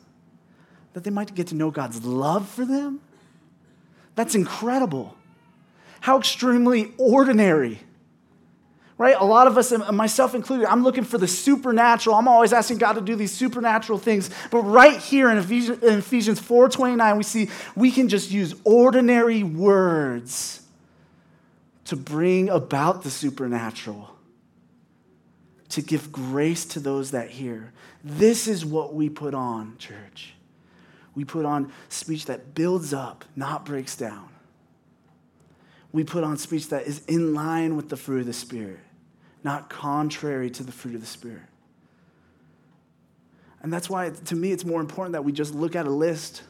that 0.94 1.04
they 1.04 1.10
might 1.10 1.32
get 1.36 1.46
to 1.46 1.54
know 1.54 1.70
God's 1.70 2.04
love 2.04 2.48
for 2.48 2.64
them. 2.64 3.00
That's 4.16 4.34
incredible. 4.34 5.16
How 6.00 6.18
extremely 6.18 6.92
ordinary 6.98 7.78
right? 8.98 9.16
A 9.18 9.24
lot 9.24 9.46
of 9.46 9.56
us, 9.56 9.72
myself 9.92 10.34
included, 10.34 10.66
I'm 10.66 10.82
looking 10.82 11.04
for 11.04 11.18
the 11.18 11.28
supernatural. 11.28 12.16
I'm 12.16 12.26
always 12.26 12.52
asking 12.52 12.78
God 12.78 12.94
to 12.94 13.00
do 13.00 13.14
these 13.14 13.30
supernatural 13.30 13.98
things. 13.98 14.28
But 14.50 14.62
right 14.62 14.98
here 14.98 15.30
in 15.30 15.38
Ephesians, 15.38 16.40
4.29, 16.40 17.16
we 17.16 17.22
see 17.22 17.48
we 17.76 17.92
can 17.92 18.08
just 18.08 18.32
use 18.32 18.54
ordinary 18.64 19.44
words 19.44 20.62
to 21.84 21.96
bring 21.96 22.50
about 22.50 23.04
the 23.04 23.10
supernatural, 23.10 24.14
to 25.70 25.80
give 25.80 26.10
grace 26.10 26.64
to 26.66 26.80
those 26.80 27.12
that 27.12 27.30
hear. 27.30 27.72
This 28.02 28.48
is 28.48 28.66
what 28.66 28.94
we 28.94 29.08
put 29.08 29.32
on, 29.32 29.78
church. 29.78 30.34
We 31.14 31.24
put 31.24 31.44
on 31.44 31.72
speech 31.88 32.26
that 32.26 32.54
builds 32.54 32.92
up, 32.92 33.24
not 33.36 33.64
breaks 33.64 33.96
down. 33.96 34.28
We 35.92 36.04
put 36.04 36.24
on 36.24 36.36
speech 36.36 36.68
that 36.68 36.86
is 36.86 37.04
in 37.06 37.32
line 37.32 37.76
with 37.76 37.88
the 37.88 37.96
fruit 37.96 38.20
of 38.20 38.26
the 38.26 38.32
Spirit 38.32 38.80
not 39.44 39.70
contrary 39.70 40.50
to 40.50 40.62
the 40.62 40.72
fruit 40.72 40.94
of 40.94 41.00
the 41.00 41.06
Spirit. 41.06 41.42
And 43.62 43.72
that's 43.72 43.90
why, 43.90 44.10
to 44.10 44.36
me, 44.36 44.52
it's 44.52 44.64
more 44.64 44.80
important 44.80 45.12
that 45.12 45.24
we 45.24 45.32
just 45.32 45.54
look 45.54 45.74
at 45.74 45.86
a 45.86 45.90
list 45.90 46.42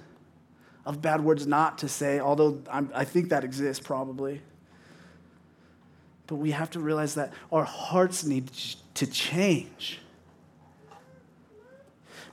of 0.84 1.02
bad 1.02 1.22
words 1.22 1.46
not 1.46 1.78
to 1.78 1.88
say, 1.88 2.20
although 2.20 2.62
I'm, 2.70 2.90
i 2.94 3.04
think 3.04 3.30
that 3.30 3.44
exists 3.44 3.84
probably. 3.84 4.40
But 6.26 6.36
we 6.36 6.50
have 6.50 6.70
to 6.70 6.80
realize 6.80 7.14
that 7.14 7.32
our 7.50 7.64
hearts 7.64 8.24
need 8.24 8.50
to 8.94 9.06
change. 9.06 10.00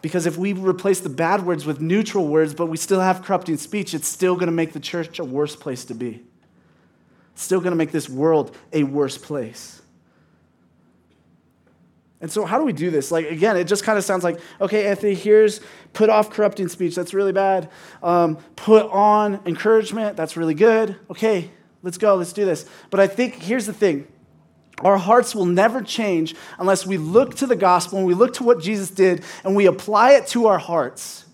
Because 0.01 0.25
if 0.25 0.37
we 0.37 0.53
replace 0.53 0.99
the 0.99 1.09
bad 1.09 1.45
words 1.45 1.65
with 1.65 1.81
neutral 1.81 2.27
words, 2.27 2.53
but 2.53 2.67
we 2.67 2.77
still 2.77 2.99
have 2.99 3.23
corrupting 3.23 3.57
speech, 3.57 3.93
it's 3.93 4.07
still 4.07 4.35
going 4.35 4.47
to 4.47 4.51
make 4.51 4.73
the 4.73 4.79
church 4.79 5.19
a 5.19 5.25
worse 5.25 5.55
place 5.55 5.85
to 5.85 5.95
be. 5.95 6.23
It's 7.33 7.41
still 7.41 7.59
going 7.59 7.71
to 7.71 7.77
make 7.77 7.91
this 7.91 8.07
world 8.09 8.55
a 8.71 8.83
worse 8.83 9.17
place. 9.17 9.81
And 12.25 12.31
so, 12.31 12.43
how 12.43 12.57
do 12.57 12.65
we 12.65 12.73
do 12.73 12.89
this? 12.89 13.11
Like, 13.11 13.29
again, 13.29 13.55
it 13.55 13.65
just 13.65 13.83
kind 13.83 13.99
of 13.99 14.03
sounds 14.03 14.23
like, 14.23 14.39
okay, 14.59 14.87
Anthony, 14.87 15.13
here's 15.13 15.61
put 15.93 16.09
off 16.09 16.31
corrupting 16.31 16.69
speech. 16.69 16.95
That's 16.95 17.13
really 17.13 17.31
bad. 17.31 17.69
Um, 18.01 18.37
put 18.55 18.87
on 18.87 19.41
encouragement. 19.45 20.17
That's 20.17 20.35
really 20.35 20.55
good. 20.55 20.95
Okay, 21.11 21.51
let's 21.83 21.99
go. 21.99 22.15
Let's 22.15 22.33
do 22.33 22.43
this. 22.43 22.65
But 22.89 22.99
I 22.99 23.05
think 23.05 23.35
here's 23.35 23.67
the 23.67 23.73
thing 23.73 24.07
our 24.79 24.97
hearts 24.97 25.35
will 25.35 25.45
never 25.45 25.83
change 25.83 26.33
unless 26.57 26.83
we 26.83 26.97
look 26.97 27.35
to 27.35 27.45
the 27.45 27.55
gospel 27.55 27.99
and 27.99 28.07
we 28.07 28.15
look 28.15 28.33
to 28.33 28.43
what 28.43 28.59
Jesus 28.59 28.89
did 28.89 29.23
and 29.43 29.55
we 29.55 29.67
apply 29.67 30.13
it 30.13 30.25
to 30.29 30.47
our 30.47 30.57
hearts 30.57 31.24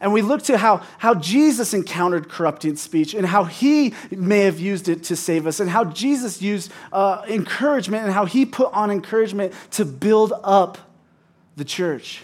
and 0.00 0.12
we 0.12 0.22
look 0.22 0.42
to 0.44 0.56
how, 0.58 0.82
how 0.98 1.14
Jesus 1.14 1.74
encountered 1.74 2.28
corrupting 2.28 2.76
speech 2.76 3.14
and 3.14 3.26
how 3.26 3.44
he 3.44 3.94
may 4.10 4.40
have 4.40 4.60
used 4.60 4.88
it 4.88 5.04
to 5.04 5.16
save 5.16 5.46
us, 5.46 5.60
and 5.60 5.68
how 5.68 5.84
Jesus 5.84 6.40
used 6.40 6.72
uh, 6.92 7.24
encouragement 7.28 8.04
and 8.04 8.12
how 8.12 8.24
he 8.24 8.46
put 8.46 8.72
on 8.72 8.90
encouragement 8.90 9.52
to 9.72 9.84
build 9.84 10.32
up 10.44 10.78
the 11.56 11.64
church. 11.64 12.22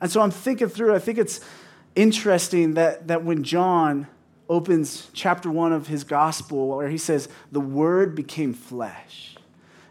And 0.00 0.10
so 0.10 0.20
I'm 0.20 0.30
thinking 0.30 0.68
through, 0.68 0.94
I 0.94 0.98
think 0.98 1.18
it's 1.18 1.40
interesting 1.94 2.74
that, 2.74 3.08
that 3.08 3.24
when 3.24 3.44
John 3.44 4.06
opens 4.48 5.10
chapter 5.12 5.50
one 5.50 5.72
of 5.72 5.86
his 5.86 6.04
gospel, 6.04 6.68
where 6.68 6.88
he 6.88 6.98
says, 6.98 7.28
The 7.52 7.60
Word 7.60 8.14
became 8.14 8.54
flesh, 8.54 9.36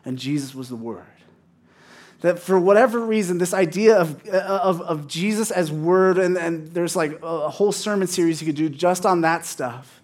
and 0.04 0.17
Jesus 0.17 0.54
was 0.56 0.70
the 0.70 0.76
Word 0.76 1.06
that 2.21 2.39
for 2.39 2.60
whatever 2.60 2.99
reason, 2.99 3.39
this 3.39 3.53
idea 3.53 3.97
of, 3.97 4.27
uh, 4.27 4.38
of, 4.38 4.81
of 4.81 5.07
Jesus 5.07 5.51
as 5.51 5.71
word, 5.71 6.17
and, 6.17 6.38
and 6.38 6.67
there's 6.69 6.95
like 6.95 7.19
a 7.21 7.49
whole 7.49 7.71
sermon 7.71 8.07
series 8.07 8.41
you 8.41 8.45
could 8.45 8.55
do 8.55 8.69
just 8.69 9.05
on 9.05 9.21
that 9.21 9.45
stuff, 9.45 10.01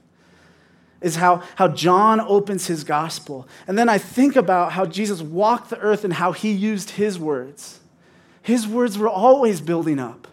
is 0.99 1.15
how, 1.15 1.43
how 1.55 1.67
John 1.67 2.19
opens 2.19 2.65
his 2.65 2.83
gospel. 2.83 3.47
And 3.67 3.77
then 3.77 3.87
I 3.87 3.99
think 3.99 4.35
about 4.35 4.71
how 4.71 4.85
Jesus 4.85 5.21
walked 5.21 5.69
the 5.69 5.77
earth 5.77 6.03
and 6.03 6.13
how 6.13 6.31
he 6.31 6.51
used 6.51 6.91
his 6.91 7.19
words. 7.19 7.79
His 8.41 8.67
words 8.67 8.97
were 8.97 9.09
always 9.09 9.61
building 9.61 9.99
up. 9.99 10.27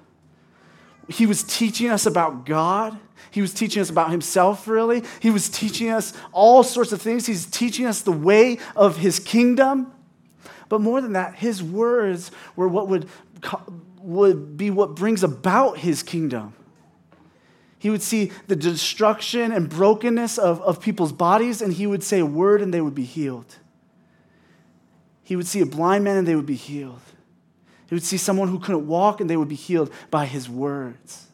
He 1.09 1.27
was 1.27 1.43
teaching 1.43 1.91
us 1.91 2.07
about 2.07 2.47
God. 2.47 2.99
He 3.31 3.43
was 3.43 3.53
teaching 3.53 3.83
us 3.83 3.91
about 3.91 4.11
himself, 4.11 4.67
really. 4.67 5.03
He 5.21 5.31
was 5.31 5.51
teaching 5.51 5.91
us 5.91 6.15
all 6.33 6.63
sorts 6.63 6.93
of 6.93 7.03
things. 7.03 7.27
He's 7.27 7.45
teaching 7.45 7.85
us 7.85 8.01
the 8.01 8.13
way 8.13 8.59
of 8.75 8.97
his 8.97 9.19
kingdom. 9.19 9.93
But 10.75 10.81
more 10.81 11.01
than 11.01 11.13
that, 11.13 11.37
his 11.37 11.63
words 11.63 12.33
were 12.57 12.67
what 12.67 12.89
would, 12.89 13.09
would 14.01 14.57
be 14.57 14.73
what 14.73 14.97
brings 14.97 15.23
about 15.23 15.79
his 15.79 16.03
kingdom. 16.03 16.53
He 17.79 17.91
would 17.91 18.03
see 18.03 18.33
the 18.49 18.57
destruction 18.57 19.53
and 19.53 19.69
brokenness 19.69 20.37
of, 20.37 20.61
of 20.63 20.81
people's 20.81 21.13
bodies, 21.13 21.63
and 21.63 21.73
he 21.73 21.87
would 21.87 22.03
say 22.03 22.19
a 22.19 22.27
word 22.27 22.61
and 22.61 22.75
they 22.75 22.81
would 22.81 22.97
be 22.97 23.05
healed. 23.05 23.55
He 25.23 25.37
would 25.37 25.47
see 25.47 25.61
a 25.61 25.67
blind 25.67 26.03
man 26.03 26.17
and 26.17 26.27
they 26.27 26.35
would 26.35 26.45
be 26.45 26.57
healed. 26.57 26.99
He 27.87 27.95
would 27.95 28.03
see 28.03 28.17
someone 28.17 28.49
who 28.49 28.59
couldn't 28.59 28.89
walk 28.89 29.21
and 29.21 29.31
they 29.31 29.37
would 29.37 29.47
be 29.47 29.55
healed 29.55 29.93
by 30.11 30.27
his 30.27 30.49
words. 30.49 31.29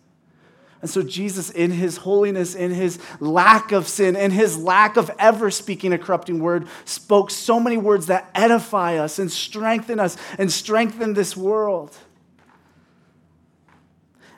And 0.80 0.88
so, 0.88 1.02
Jesus, 1.02 1.50
in 1.50 1.70
his 1.70 1.98
holiness, 1.98 2.54
in 2.54 2.70
his 2.70 2.98
lack 3.20 3.70
of 3.70 3.86
sin, 3.86 4.16
in 4.16 4.30
his 4.30 4.56
lack 4.56 4.96
of 4.96 5.10
ever 5.18 5.50
speaking 5.50 5.92
a 5.92 5.98
corrupting 5.98 6.40
word, 6.40 6.66
spoke 6.86 7.30
so 7.30 7.60
many 7.60 7.76
words 7.76 8.06
that 8.06 8.30
edify 8.34 8.96
us 8.96 9.18
and 9.18 9.30
strengthen 9.30 10.00
us 10.00 10.16
and 10.38 10.50
strengthen 10.50 11.12
this 11.12 11.36
world. 11.36 11.96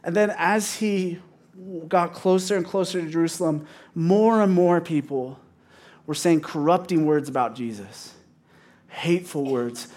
And 0.03 0.17
then, 0.17 0.35
as 0.37 0.77
he 0.77 1.21
got 1.87 2.13
closer 2.13 2.57
and 2.57 2.67
closer 2.67 3.01
to 3.01 3.09
Jerusalem, 3.09 3.67
more 3.95 4.43
and 4.43 4.53
more 4.53 4.81
people 4.81 5.39
were 6.07 6.15
saying 6.15 6.41
corrupting 6.41 7.07
words 7.07 7.29
about 7.29 7.55
Jesus 7.55 8.15
hateful 8.89 9.51
words, 9.51 9.89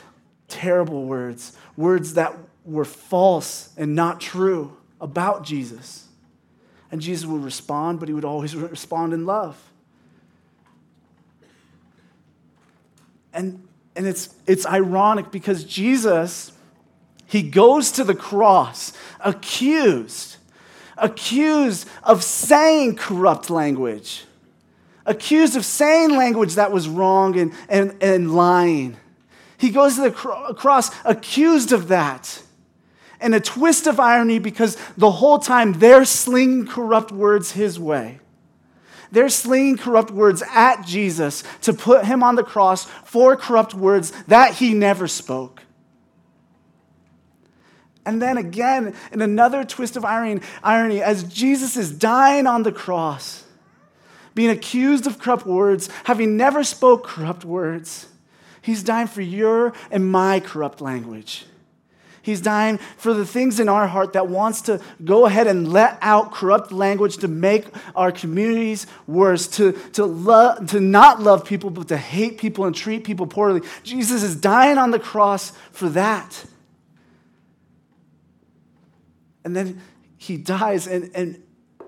terrible 0.48 1.04
words, 1.04 1.58
words 1.76 2.14
that 2.14 2.34
were 2.64 2.86
false 2.86 3.70
and 3.76 3.94
not 3.94 4.22
true 4.22 4.78
about 5.02 5.44
Jesus. 5.44 6.05
And 6.96 7.02
Jesus 7.02 7.26
would 7.26 7.44
respond, 7.44 8.00
but 8.00 8.08
he 8.08 8.14
would 8.14 8.24
always 8.24 8.56
respond 8.56 9.14
in 9.14 9.26
love. 9.26 9.62
And, 13.34 13.68
and 13.98 14.08
it's, 14.08 14.34
it's 14.48 14.66
ironic 14.66 15.30
because 15.30 15.66
Jesus, 15.66 16.54
he 17.26 17.42
goes 17.42 17.92
to 17.92 18.06
the 18.06 18.16
cross 18.16 18.94
accused, 19.20 20.38
accused 20.98 21.86
of 22.02 22.24
saying 22.24 22.96
corrupt 22.96 23.50
language, 23.50 24.24
accused 25.06 25.58
of 25.58 25.66
saying 25.66 26.12
language 26.12 26.56
that 26.56 26.72
was 26.72 26.88
wrong 26.88 27.38
and, 27.38 27.52
and, 27.68 28.02
and 28.02 28.34
lying. 28.34 28.96
He 29.58 29.70
goes 29.70 29.96
to 29.96 30.04
the 30.04 30.12
cross 30.12 30.92
accused 31.04 31.74
of 31.74 31.90
that 31.90 32.42
and 33.26 33.34
a 33.34 33.40
twist 33.40 33.88
of 33.88 34.00
irony 34.00 34.38
because 34.38 34.78
the 34.96 35.10
whole 35.10 35.40
time 35.40 35.74
they're 35.74 36.06
slinging 36.06 36.68
corrupt 36.68 37.12
words 37.12 37.54
his 37.54 37.80
way. 37.80 38.20
They're 39.12 39.30
slinging 39.30 39.78
corrupt 39.78 40.12
words 40.12 40.44
at 40.54 40.86
Jesus 40.86 41.44
to 41.62 41.74
put 41.74 42.06
him 42.06 42.22
on 42.22 42.36
the 42.36 42.44
cross 42.44 42.86
for 43.04 43.36
corrupt 43.36 43.74
words 43.74 44.12
that 44.28 44.54
he 44.54 44.76
never 44.76 45.08
spoke. 45.08 45.64
And 48.06 48.22
then 48.22 48.38
again, 48.38 48.94
in 49.12 49.24
another 49.24 49.64
twist 49.64 49.98
of 49.98 50.06
irony, 50.06 50.42
irony, 50.64 51.02
as 51.02 51.24
Jesus 51.24 51.76
is 51.76 51.92
dying 51.92 52.46
on 52.46 52.62
the 52.62 52.72
cross, 52.72 53.44
being 54.36 54.52
accused 54.52 55.08
of 55.08 55.18
corrupt 55.18 55.48
words, 55.48 55.90
having 56.04 56.38
never 56.38 56.64
spoke 56.64 57.08
corrupt 57.08 57.44
words, 57.44 58.08
he's 58.62 58.84
dying 58.84 59.08
for 59.08 59.22
your 59.22 59.74
and 59.90 60.12
my 60.12 60.40
corrupt 60.40 60.80
language. 60.80 61.46
He's 62.26 62.42
dying 62.42 62.80
for 62.98 63.14
the 63.14 63.24
things 63.24 63.60
in 63.60 63.70
our 63.70 63.86
heart 63.86 64.14
that 64.14 64.28
wants 64.28 64.62
to 64.62 64.82
go 65.04 65.28
ahead 65.28 65.46
and 65.46 65.72
let 65.72 66.00
out 66.02 66.32
corrupt 66.32 66.72
language 66.72 67.18
to 67.18 67.28
make 67.28 67.68
our 67.96 68.12
communities 68.12 68.88
worse, 69.06 69.48
to, 69.50 69.74
to, 69.94 70.06
love, 70.06 70.72
to 70.72 70.80
not 70.80 71.22
love 71.22 71.46
people, 71.46 71.70
but 71.70 71.88
to 71.90 71.98
hate 71.98 72.40
people 72.40 72.66
and 72.66 72.76
treat 72.76 73.04
people 73.04 73.28
poorly. 73.28 73.62
Jesus 73.84 74.24
is 74.24 74.36
dying 74.36 74.80
on 74.80 74.90
the 74.90 74.98
cross 74.98 75.52
for 75.72 75.88
that. 75.90 76.46
And 79.44 79.56
then 79.56 79.80
he 80.18 80.36
dies, 80.36 80.88
and, 80.88 81.12
and, 81.14 81.44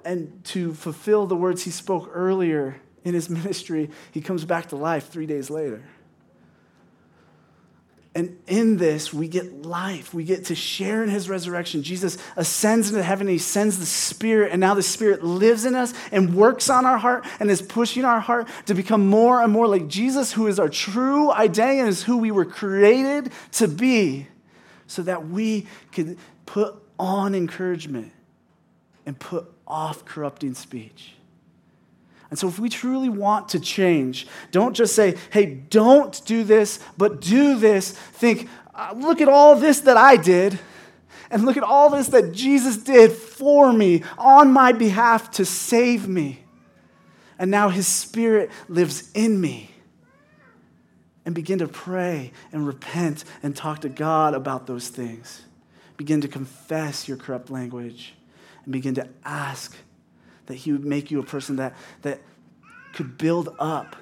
and 0.06 0.44
to 0.46 0.76
fulfill 0.76 1.26
the 1.26 1.36
words 1.36 1.64
he 1.64 1.72
spoke 1.72 2.12
earlier 2.14 2.80
in 3.04 3.16
his 3.16 3.28
ministry, 3.32 3.90
he 4.12 4.22
comes 4.22 4.46
back 4.46 4.68
to 4.68 4.76
life 4.76 5.10
three 5.10 5.26
days 5.26 5.50
later. 5.50 5.84
And 8.18 8.36
in 8.48 8.78
this, 8.78 9.14
we 9.14 9.28
get 9.28 9.62
life. 9.62 10.12
We 10.12 10.24
get 10.24 10.46
to 10.46 10.56
share 10.56 11.04
in 11.04 11.10
his 11.10 11.30
resurrection. 11.30 11.84
Jesus 11.84 12.18
ascends 12.36 12.90
into 12.90 13.04
heaven, 13.04 13.28
he 13.28 13.38
sends 13.38 13.78
the 13.78 13.86
Spirit, 13.86 14.52
and 14.52 14.60
now 14.60 14.74
the 14.74 14.82
Spirit 14.82 15.24
lives 15.24 15.66
in 15.66 15.76
us 15.76 15.94
and 16.12 16.34
works 16.34 16.68
on 16.68 16.84
our 16.84 16.98
heart 16.98 17.28
and 17.40 17.52
is 17.52 17.62
pushing 17.62 18.06
our 18.06 18.20
heart 18.20 18.48
to 18.66 18.74
become 18.74 19.06
more 19.06 19.44
and 19.44 19.54
more 19.54 19.68
like 19.68 19.88
Jesus, 19.88 20.34
who 20.34 20.48
is 20.48 20.60
our 20.60 20.68
true 20.68 21.32
identity 21.32 21.80
and 21.80 21.90
is 21.90 22.02
who 22.02 22.18
we 22.18 22.32
were 22.32 22.44
created 22.44 23.32
to 23.52 23.68
be, 23.68 24.26
so 24.88 25.04
that 25.04 25.28
we 25.28 25.68
could 25.92 26.18
put 26.48 26.74
on 26.98 27.36
encouragement 27.36 28.12
and 29.06 29.20
put 29.20 29.46
off 29.68 30.06
corrupting 30.06 30.56
speech. 30.56 31.14
And 32.30 32.38
so, 32.38 32.48
if 32.48 32.60
we 32.60 32.70
truly 32.70 33.10
want 33.10 33.50
to 33.50 33.60
change, 33.60 34.28
don't 34.52 34.76
just 34.76 34.96
say, 34.96 35.16
hey, 35.32 35.46
don't 35.46 36.24
do 36.26 36.44
this, 36.44 36.80
but 36.98 37.22
do 37.22 37.58
this. 37.58 37.92
Think, 37.92 38.50
uh, 38.76 38.94
look 38.96 39.22
at 39.22 39.30
all 39.30 39.56
this 39.56 39.82
that 39.82 39.98
I 39.98 40.18
did, 40.18 40.60
and 41.32 41.46
look 41.46 41.58
at 41.58 41.64
all 41.64 41.90
this 41.90 42.08
that 42.10 42.34
Jesus 42.34 42.78
did 42.78 43.12
for 43.12 43.72
me 43.72 44.04
on 44.18 44.52
my 44.52 44.72
behalf 44.74 45.32
to 45.32 45.46
save 45.46 46.08
me. 46.08 46.44
And 47.40 47.52
now 47.52 47.70
his 47.70 47.88
spirit 47.88 48.50
lives 48.68 49.12
in 49.14 49.40
me. 49.40 49.72
And 51.26 51.36
begin 51.36 51.60
to 51.60 51.68
pray 51.68 52.32
and 52.54 52.66
repent 52.66 53.26
and 53.44 53.54
talk 53.54 53.82
to 53.82 53.90
God 53.90 54.34
about 54.34 54.66
those 54.66 54.88
things. 54.88 55.42
Begin 55.98 56.22
to 56.22 56.28
confess 56.30 57.08
your 57.08 57.18
corrupt 57.18 57.50
language 57.50 58.14
and 58.64 58.72
begin 58.72 58.96
to 58.96 59.08
ask 59.26 59.76
that 60.48 60.56
He 60.56 60.72
would 60.72 60.86
make 60.86 61.12
you 61.12 61.20
a 61.20 61.24
person 61.24 61.58
that, 61.58 61.74
that 62.02 62.20
could 62.94 63.18
build 63.18 63.56
up 63.60 63.96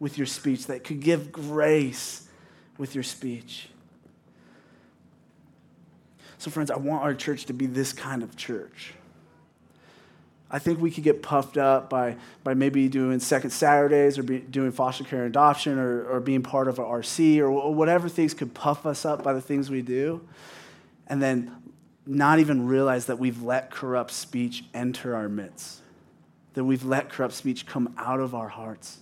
with 0.00 0.16
your 0.16 0.26
speech, 0.26 0.66
that 0.66 0.84
could 0.84 1.00
give 1.00 1.30
grace 1.30 2.26
with 2.78 2.94
your 2.94 3.04
speech. 3.04 3.68
So, 6.38 6.50
friends, 6.50 6.70
I 6.70 6.76
want 6.76 7.02
our 7.02 7.14
church 7.14 7.46
to 7.46 7.52
be 7.52 7.66
this 7.66 7.92
kind 7.92 8.22
of 8.22 8.36
church. 8.36 8.94
I 10.50 10.58
think 10.58 10.80
we 10.80 10.90
could 10.90 11.04
get 11.04 11.22
puffed 11.22 11.58
up 11.58 11.90
by, 11.90 12.16
by 12.42 12.54
maybe 12.54 12.88
doing 12.88 13.20
second 13.20 13.50
Saturdays 13.50 14.16
or 14.16 14.22
be, 14.22 14.38
doing 14.38 14.72
foster 14.72 15.04
care 15.04 15.24
and 15.24 15.28
adoption 15.28 15.78
or, 15.78 16.08
or 16.08 16.20
being 16.20 16.42
part 16.42 16.68
of 16.68 16.78
an 16.78 16.86
RC 16.86 17.38
or, 17.40 17.48
or 17.48 17.74
whatever 17.74 18.08
things 18.08 18.32
could 18.32 18.54
puff 18.54 18.86
us 18.86 19.04
up 19.04 19.22
by 19.22 19.34
the 19.34 19.42
things 19.42 19.68
we 19.68 19.82
do. 19.82 20.26
And 21.06 21.20
then 21.22 21.54
not 22.08 22.38
even 22.38 22.66
realize 22.66 23.06
that 23.06 23.18
we've 23.18 23.42
let 23.42 23.70
corrupt 23.70 24.10
speech 24.10 24.64
enter 24.72 25.14
our 25.14 25.28
midst, 25.28 25.80
that 26.54 26.64
we've 26.64 26.84
let 26.84 27.10
corrupt 27.10 27.34
speech 27.34 27.66
come 27.66 27.94
out 27.98 28.18
of 28.18 28.34
our 28.34 28.48
hearts 28.48 28.98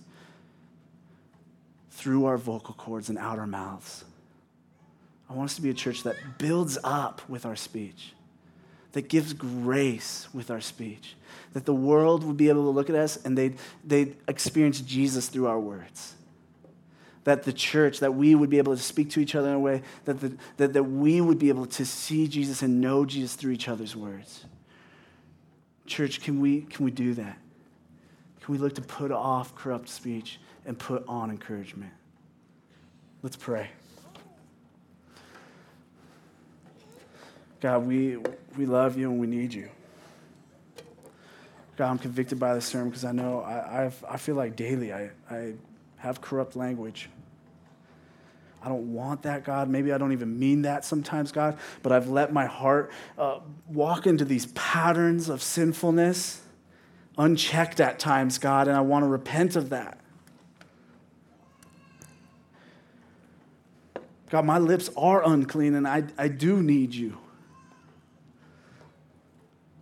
through 1.91 2.25
our 2.25 2.37
vocal 2.37 2.73
cords 2.73 3.07
and 3.07 3.17
out 3.17 3.39
our 3.39 3.47
mouths. 3.47 4.03
I 5.29 5.33
want 5.33 5.49
us 5.49 5.55
to 5.55 5.61
be 5.61 5.69
a 5.69 5.73
church 5.73 6.03
that 6.03 6.15
builds 6.37 6.77
up 6.83 7.21
with 7.29 7.45
our 7.45 7.55
speech, 7.55 8.13
that 8.91 9.07
gives 9.07 9.31
grace 9.31 10.27
with 10.33 10.51
our 10.51 10.61
speech, 10.61 11.15
that 11.53 11.65
the 11.65 11.73
world 11.73 12.25
would 12.25 12.37
be 12.37 12.49
able 12.49 12.63
to 12.63 12.69
look 12.69 12.89
at 12.89 12.95
us 12.95 13.17
and 13.25 13.37
they'd, 13.37 13.57
they'd 13.85 14.17
experience 14.27 14.81
Jesus 14.81 15.29
through 15.29 15.47
our 15.47 15.59
words 15.59 16.16
that 17.27 17.43
the 17.43 17.51
church, 17.51 17.99
that 17.99 18.15
we 18.15 18.35
would 18.35 18.49
be 18.49 18.57
able 18.57 18.73
to 18.73 18.81
speak 18.81 19.09
to 19.09 19.19
each 19.19 19.35
other 19.35 19.49
in 19.49 19.55
a 19.55 19.59
way 19.59 19.81
that, 20.05 20.21
the, 20.21 20.37
that, 20.55 20.71
that 20.71 20.83
we 20.83 21.19
would 21.19 21.37
be 21.37 21.49
able 21.49 21.65
to 21.65 21.85
see 21.85 22.25
Jesus 22.25 22.61
and 22.61 22.79
know 22.79 23.03
Jesus 23.03 23.35
through 23.35 23.51
each 23.51 23.67
other's 23.67 23.97
words. 23.97 24.45
Church, 25.85 26.21
can 26.21 26.39
we, 26.39 26.61
can 26.61 26.85
we 26.85 26.91
do 26.91 27.13
that? 27.15 27.37
Can 28.39 28.53
we 28.53 28.57
look 28.57 28.75
to 28.75 28.81
put 28.81 29.11
off 29.11 29.53
corrupt 29.55 29.89
speech 29.89 30.39
and 30.65 30.79
put 30.79 31.03
on 31.05 31.29
encouragement? 31.29 31.91
Let's 33.21 33.35
pray. 33.35 33.71
God, 37.59 37.85
we, 37.85 38.19
we 38.57 38.65
love 38.65 38.97
you 38.97 39.11
and 39.11 39.19
we 39.19 39.27
need 39.27 39.53
you. 39.53 39.67
God, 41.75 41.89
I'm 41.89 41.97
convicted 41.97 42.39
by 42.39 42.55
this 42.55 42.63
sermon 42.63 42.87
because 42.87 43.03
I 43.03 43.11
know 43.11 43.41
I, 43.41 43.83
I've, 43.83 44.05
I 44.09 44.15
feel 44.15 44.35
like 44.35 44.55
daily 44.55 44.93
I, 44.93 45.09
I 45.29 45.55
have 45.97 46.21
corrupt 46.21 46.55
language. 46.55 47.09
I 48.67 48.69
don't 48.69 48.91
want 48.91 49.21
that, 49.21 49.45
God. 49.45 49.69
Maybe 49.69 49.93
I 49.93 49.97
don't 49.97 50.11
even 50.11 50.37
mean 50.37 50.63
that 50.63 50.83
sometimes, 50.83 51.31
God, 51.31 51.57
but 51.83 51.93
I've 51.93 52.09
let 52.09 52.33
my 52.33 52.47
heart 52.47 52.91
uh, 53.17 53.39
walk 53.65 54.05
into 54.05 54.25
these 54.25 54.47
patterns 54.47 55.29
of 55.29 55.41
sinfulness 55.41 56.41
unchecked 57.17 57.79
at 57.79 57.97
times, 57.97 58.39
God, 58.39 58.67
and 58.67 58.75
I 58.75 58.81
want 58.81 59.03
to 59.03 59.07
repent 59.07 59.55
of 59.55 59.69
that. 59.69 60.01
God, 64.29 64.43
my 64.43 64.57
lips 64.57 64.89
are 64.97 65.23
unclean 65.25 65.73
and 65.73 65.87
I, 65.87 66.03
I 66.17 66.27
do 66.27 66.61
need 66.61 66.93
you. 66.93 67.17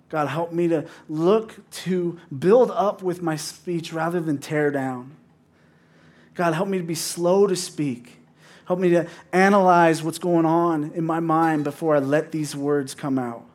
God, 0.09 0.27
help 0.27 0.51
me 0.51 0.67
to 0.67 0.85
look 1.09 1.67
to 1.71 2.19
build 2.37 2.69
up 2.69 3.01
with 3.01 3.23
my 3.23 3.35
speech 3.35 3.91
rather 3.91 4.19
than 4.19 4.37
tear 4.37 4.69
down. 4.69 5.15
God, 6.35 6.53
help 6.53 6.67
me 6.67 6.77
to 6.77 6.83
be 6.83 6.93
slow 6.93 7.47
to 7.47 7.55
speak. 7.55 8.19
Help 8.65 8.79
me 8.79 8.89
to 8.89 9.07
analyze 9.31 10.03
what's 10.03 10.17
going 10.17 10.45
on 10.45 10.91
in 10.95 11.03
my 11.03 11.19
mind 11.19 11.63
before 11.63 11.95
I 11.95 11.99
let 11.99 12.31
these 12.31 12.55
words 12.55 12.95
come 12.95 13.19
out. 13.19 13.45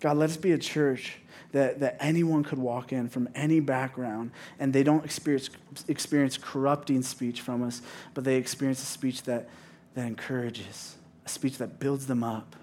God, 0.00 0.18
let 0.18 0.30
us 0.30 0.36
be 0.36 0.52
a 0.52 0.58
church 0.58 1.18
that, 1.52 1.80
that 1.80 1.96
anyone 2.00 2.44
could 2.44 2.58
walk 2.58 2.92
in 2.92 3.08
from 3.08 3.28
any 3.34 3.60
background 3.60 4.30
and 4.58 4.72
they 4.72 4.82
don't 4.82 5.04
experience, 5.04 5.48
experience 5.88 6.36
corrupting 6.36 7.02
speech 7.02 7.40
from 7.40 7.62
us, 7.62 7.80
but 8.12 8.24
they 8.24 8.36
experience 8.36 8.82
a 8.82 8.86
speech 8.86 9.22
that, 9.22 9.48
that 9.94 10.06
encourages, 10.06 10.96
a 11.24 11.28
speech 11.30 11.56
that 11.56 11.78
builds 11.78 12.06
them 12.06 12.22
up, 12.22 12.54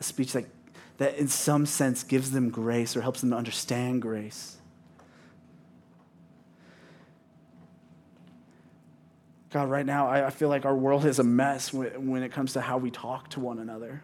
a 0.00 0.02
speech 0.02 0.32
that, 0.32 0.46
that 0.98 1.16
in 1.16 1.28
some 1.28 1.66
sense 1.66 2.02
gives 2.02 2.32
them 2.32 2.50
grace 2.50 2.96
or 2.96 3.02
helps 3.02 3.20
them 3.20 3.30
to 3.30 3.36
understand 3.36 4.02
grace. 4.02 4.56
God, 9.52 9.68
right 9.68 9.84
now, 9.84 10.08
I 10.08 10.30
feel 10.30 10.48
like 10.48 10.64
our 10.64 10.74
world 10.74 11.04
is 11.04 11.18
a 11.18 11.24
mess 11.24 11.72
when 11.72 12.22
it 12.22 12.32
comes 12.32 12.54
to 12.54 12.62
how 12.62 12.78
we 12.78 12.90
talk 12.90 13.28
to 13.30 13.40
one 13.40 13.58
another. 13.58 14.02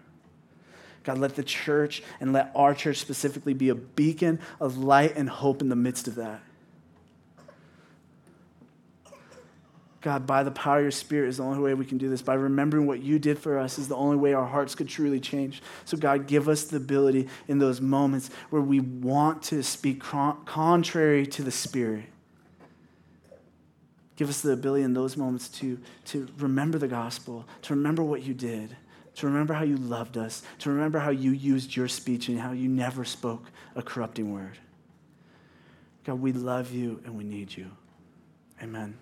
God, 1.04 1.16
let 1.16 1.36
the 1.36 1.42
church 1.42 2.02
and 2.20 2.34
let 2.34 2.52
our 2.54 2.74
church 2.74 2.98
specifically 2.98 3.54
be 3.54 3.70
a 3.70 3.74
beacon 3.74 4.40
of 4.60 4.76
light 4.76 5.16
and 5.16 5.26
hope 5.26 5.62
in 5.62 5.70
the 5.70 5.76
midst 5.76 6.06
of 6.06 6.16
that. 6.16 6.42
God, 10.02 10.26
by 10.26 10.42
the 10.42 10.50
power 10.50 10.76
of 10.78 10.84
your 10.84 10.90
Spirit 10.90 11.28
is 11.28 11.38
the 11.38 11.44
only 11.44 11.60
way 11.60 11.72
we 11.72 11.86
can 11.86 11.96
do 11.96 12.10
this. 12.10 12.20
By 12.20 12.34
remembering 12.34 12.86
what 12.86 13.02
you 13.02 13.18
did 13.18 13.38
for 13.38 13.58
us 13.58 13.78
is 13.78 13.88
the 13.88 13.96
only 13.96 14.16
way 14.16 14.34
our 14.34 14.46
hearts 14.46 14.74
could 14.74 14.88
truly 14.88 15.18
change. 15.18 15.62
So, 15.86 15.96
God, 15.96 16.26
give 16.26 16.46
us 16.46 16.64
the 16.64 16.76
ability 16.76 17.28
in 17.48 17.58
those 17.58 17.80
moments 17.80 18.28
where 18.50 18.62
we 18.62 18.80
want 18.80 19.42
to 19.44 19.62
speak 19.62 20.00
contrary 20.00 21.26
to 21.26 21.42
the 21.42 21.50
Spirit 21.50 22.04
Give 24.18 24.28
us 24.28 24.40
the 24.40 24.50
ability 24.50 24.82
in 24.82 24.94
those 24.94 25.16
moments 25.16 25.48
to, 25.60 25.78
to 26.06 26.26
remember 26.38 26.76
the 26.76 26.88
gospel, 26.88 27.46
to 27.62 27.74
remember 27.74 28.02
what 28.02 28.24
you 28.24 28.34
did, 28.34 28.76
to 29.14 29.26
remember 29.26 29.54
how 29.54 29.62
you 29.62 29.76
loved 29.76 30.18
us, 30.18 30.42
to 30.58 30.70
remember 30.70 30.98
how 30.98 31.10
you 31.10 31.30
used 31.30 31.76
your 31.76 31.86
speech 31.86 32.28
and 32.28 32.40
how 32.40 32.50
you 32.50 32.68
never 32.68 33.04
spoke 33.04 33.44
a 33.76 33.82
corrupting 33.82 34.32
word. 34.32 34.58
God, 36.02 36.20
we 36.20 36.32
love 36.32 36.72
you 36.72 37.00
and 37.04 37.16
we 37.16 37.22
need 37.22 37.56
you. 37.56 37.70
Amen. 38.60 38.98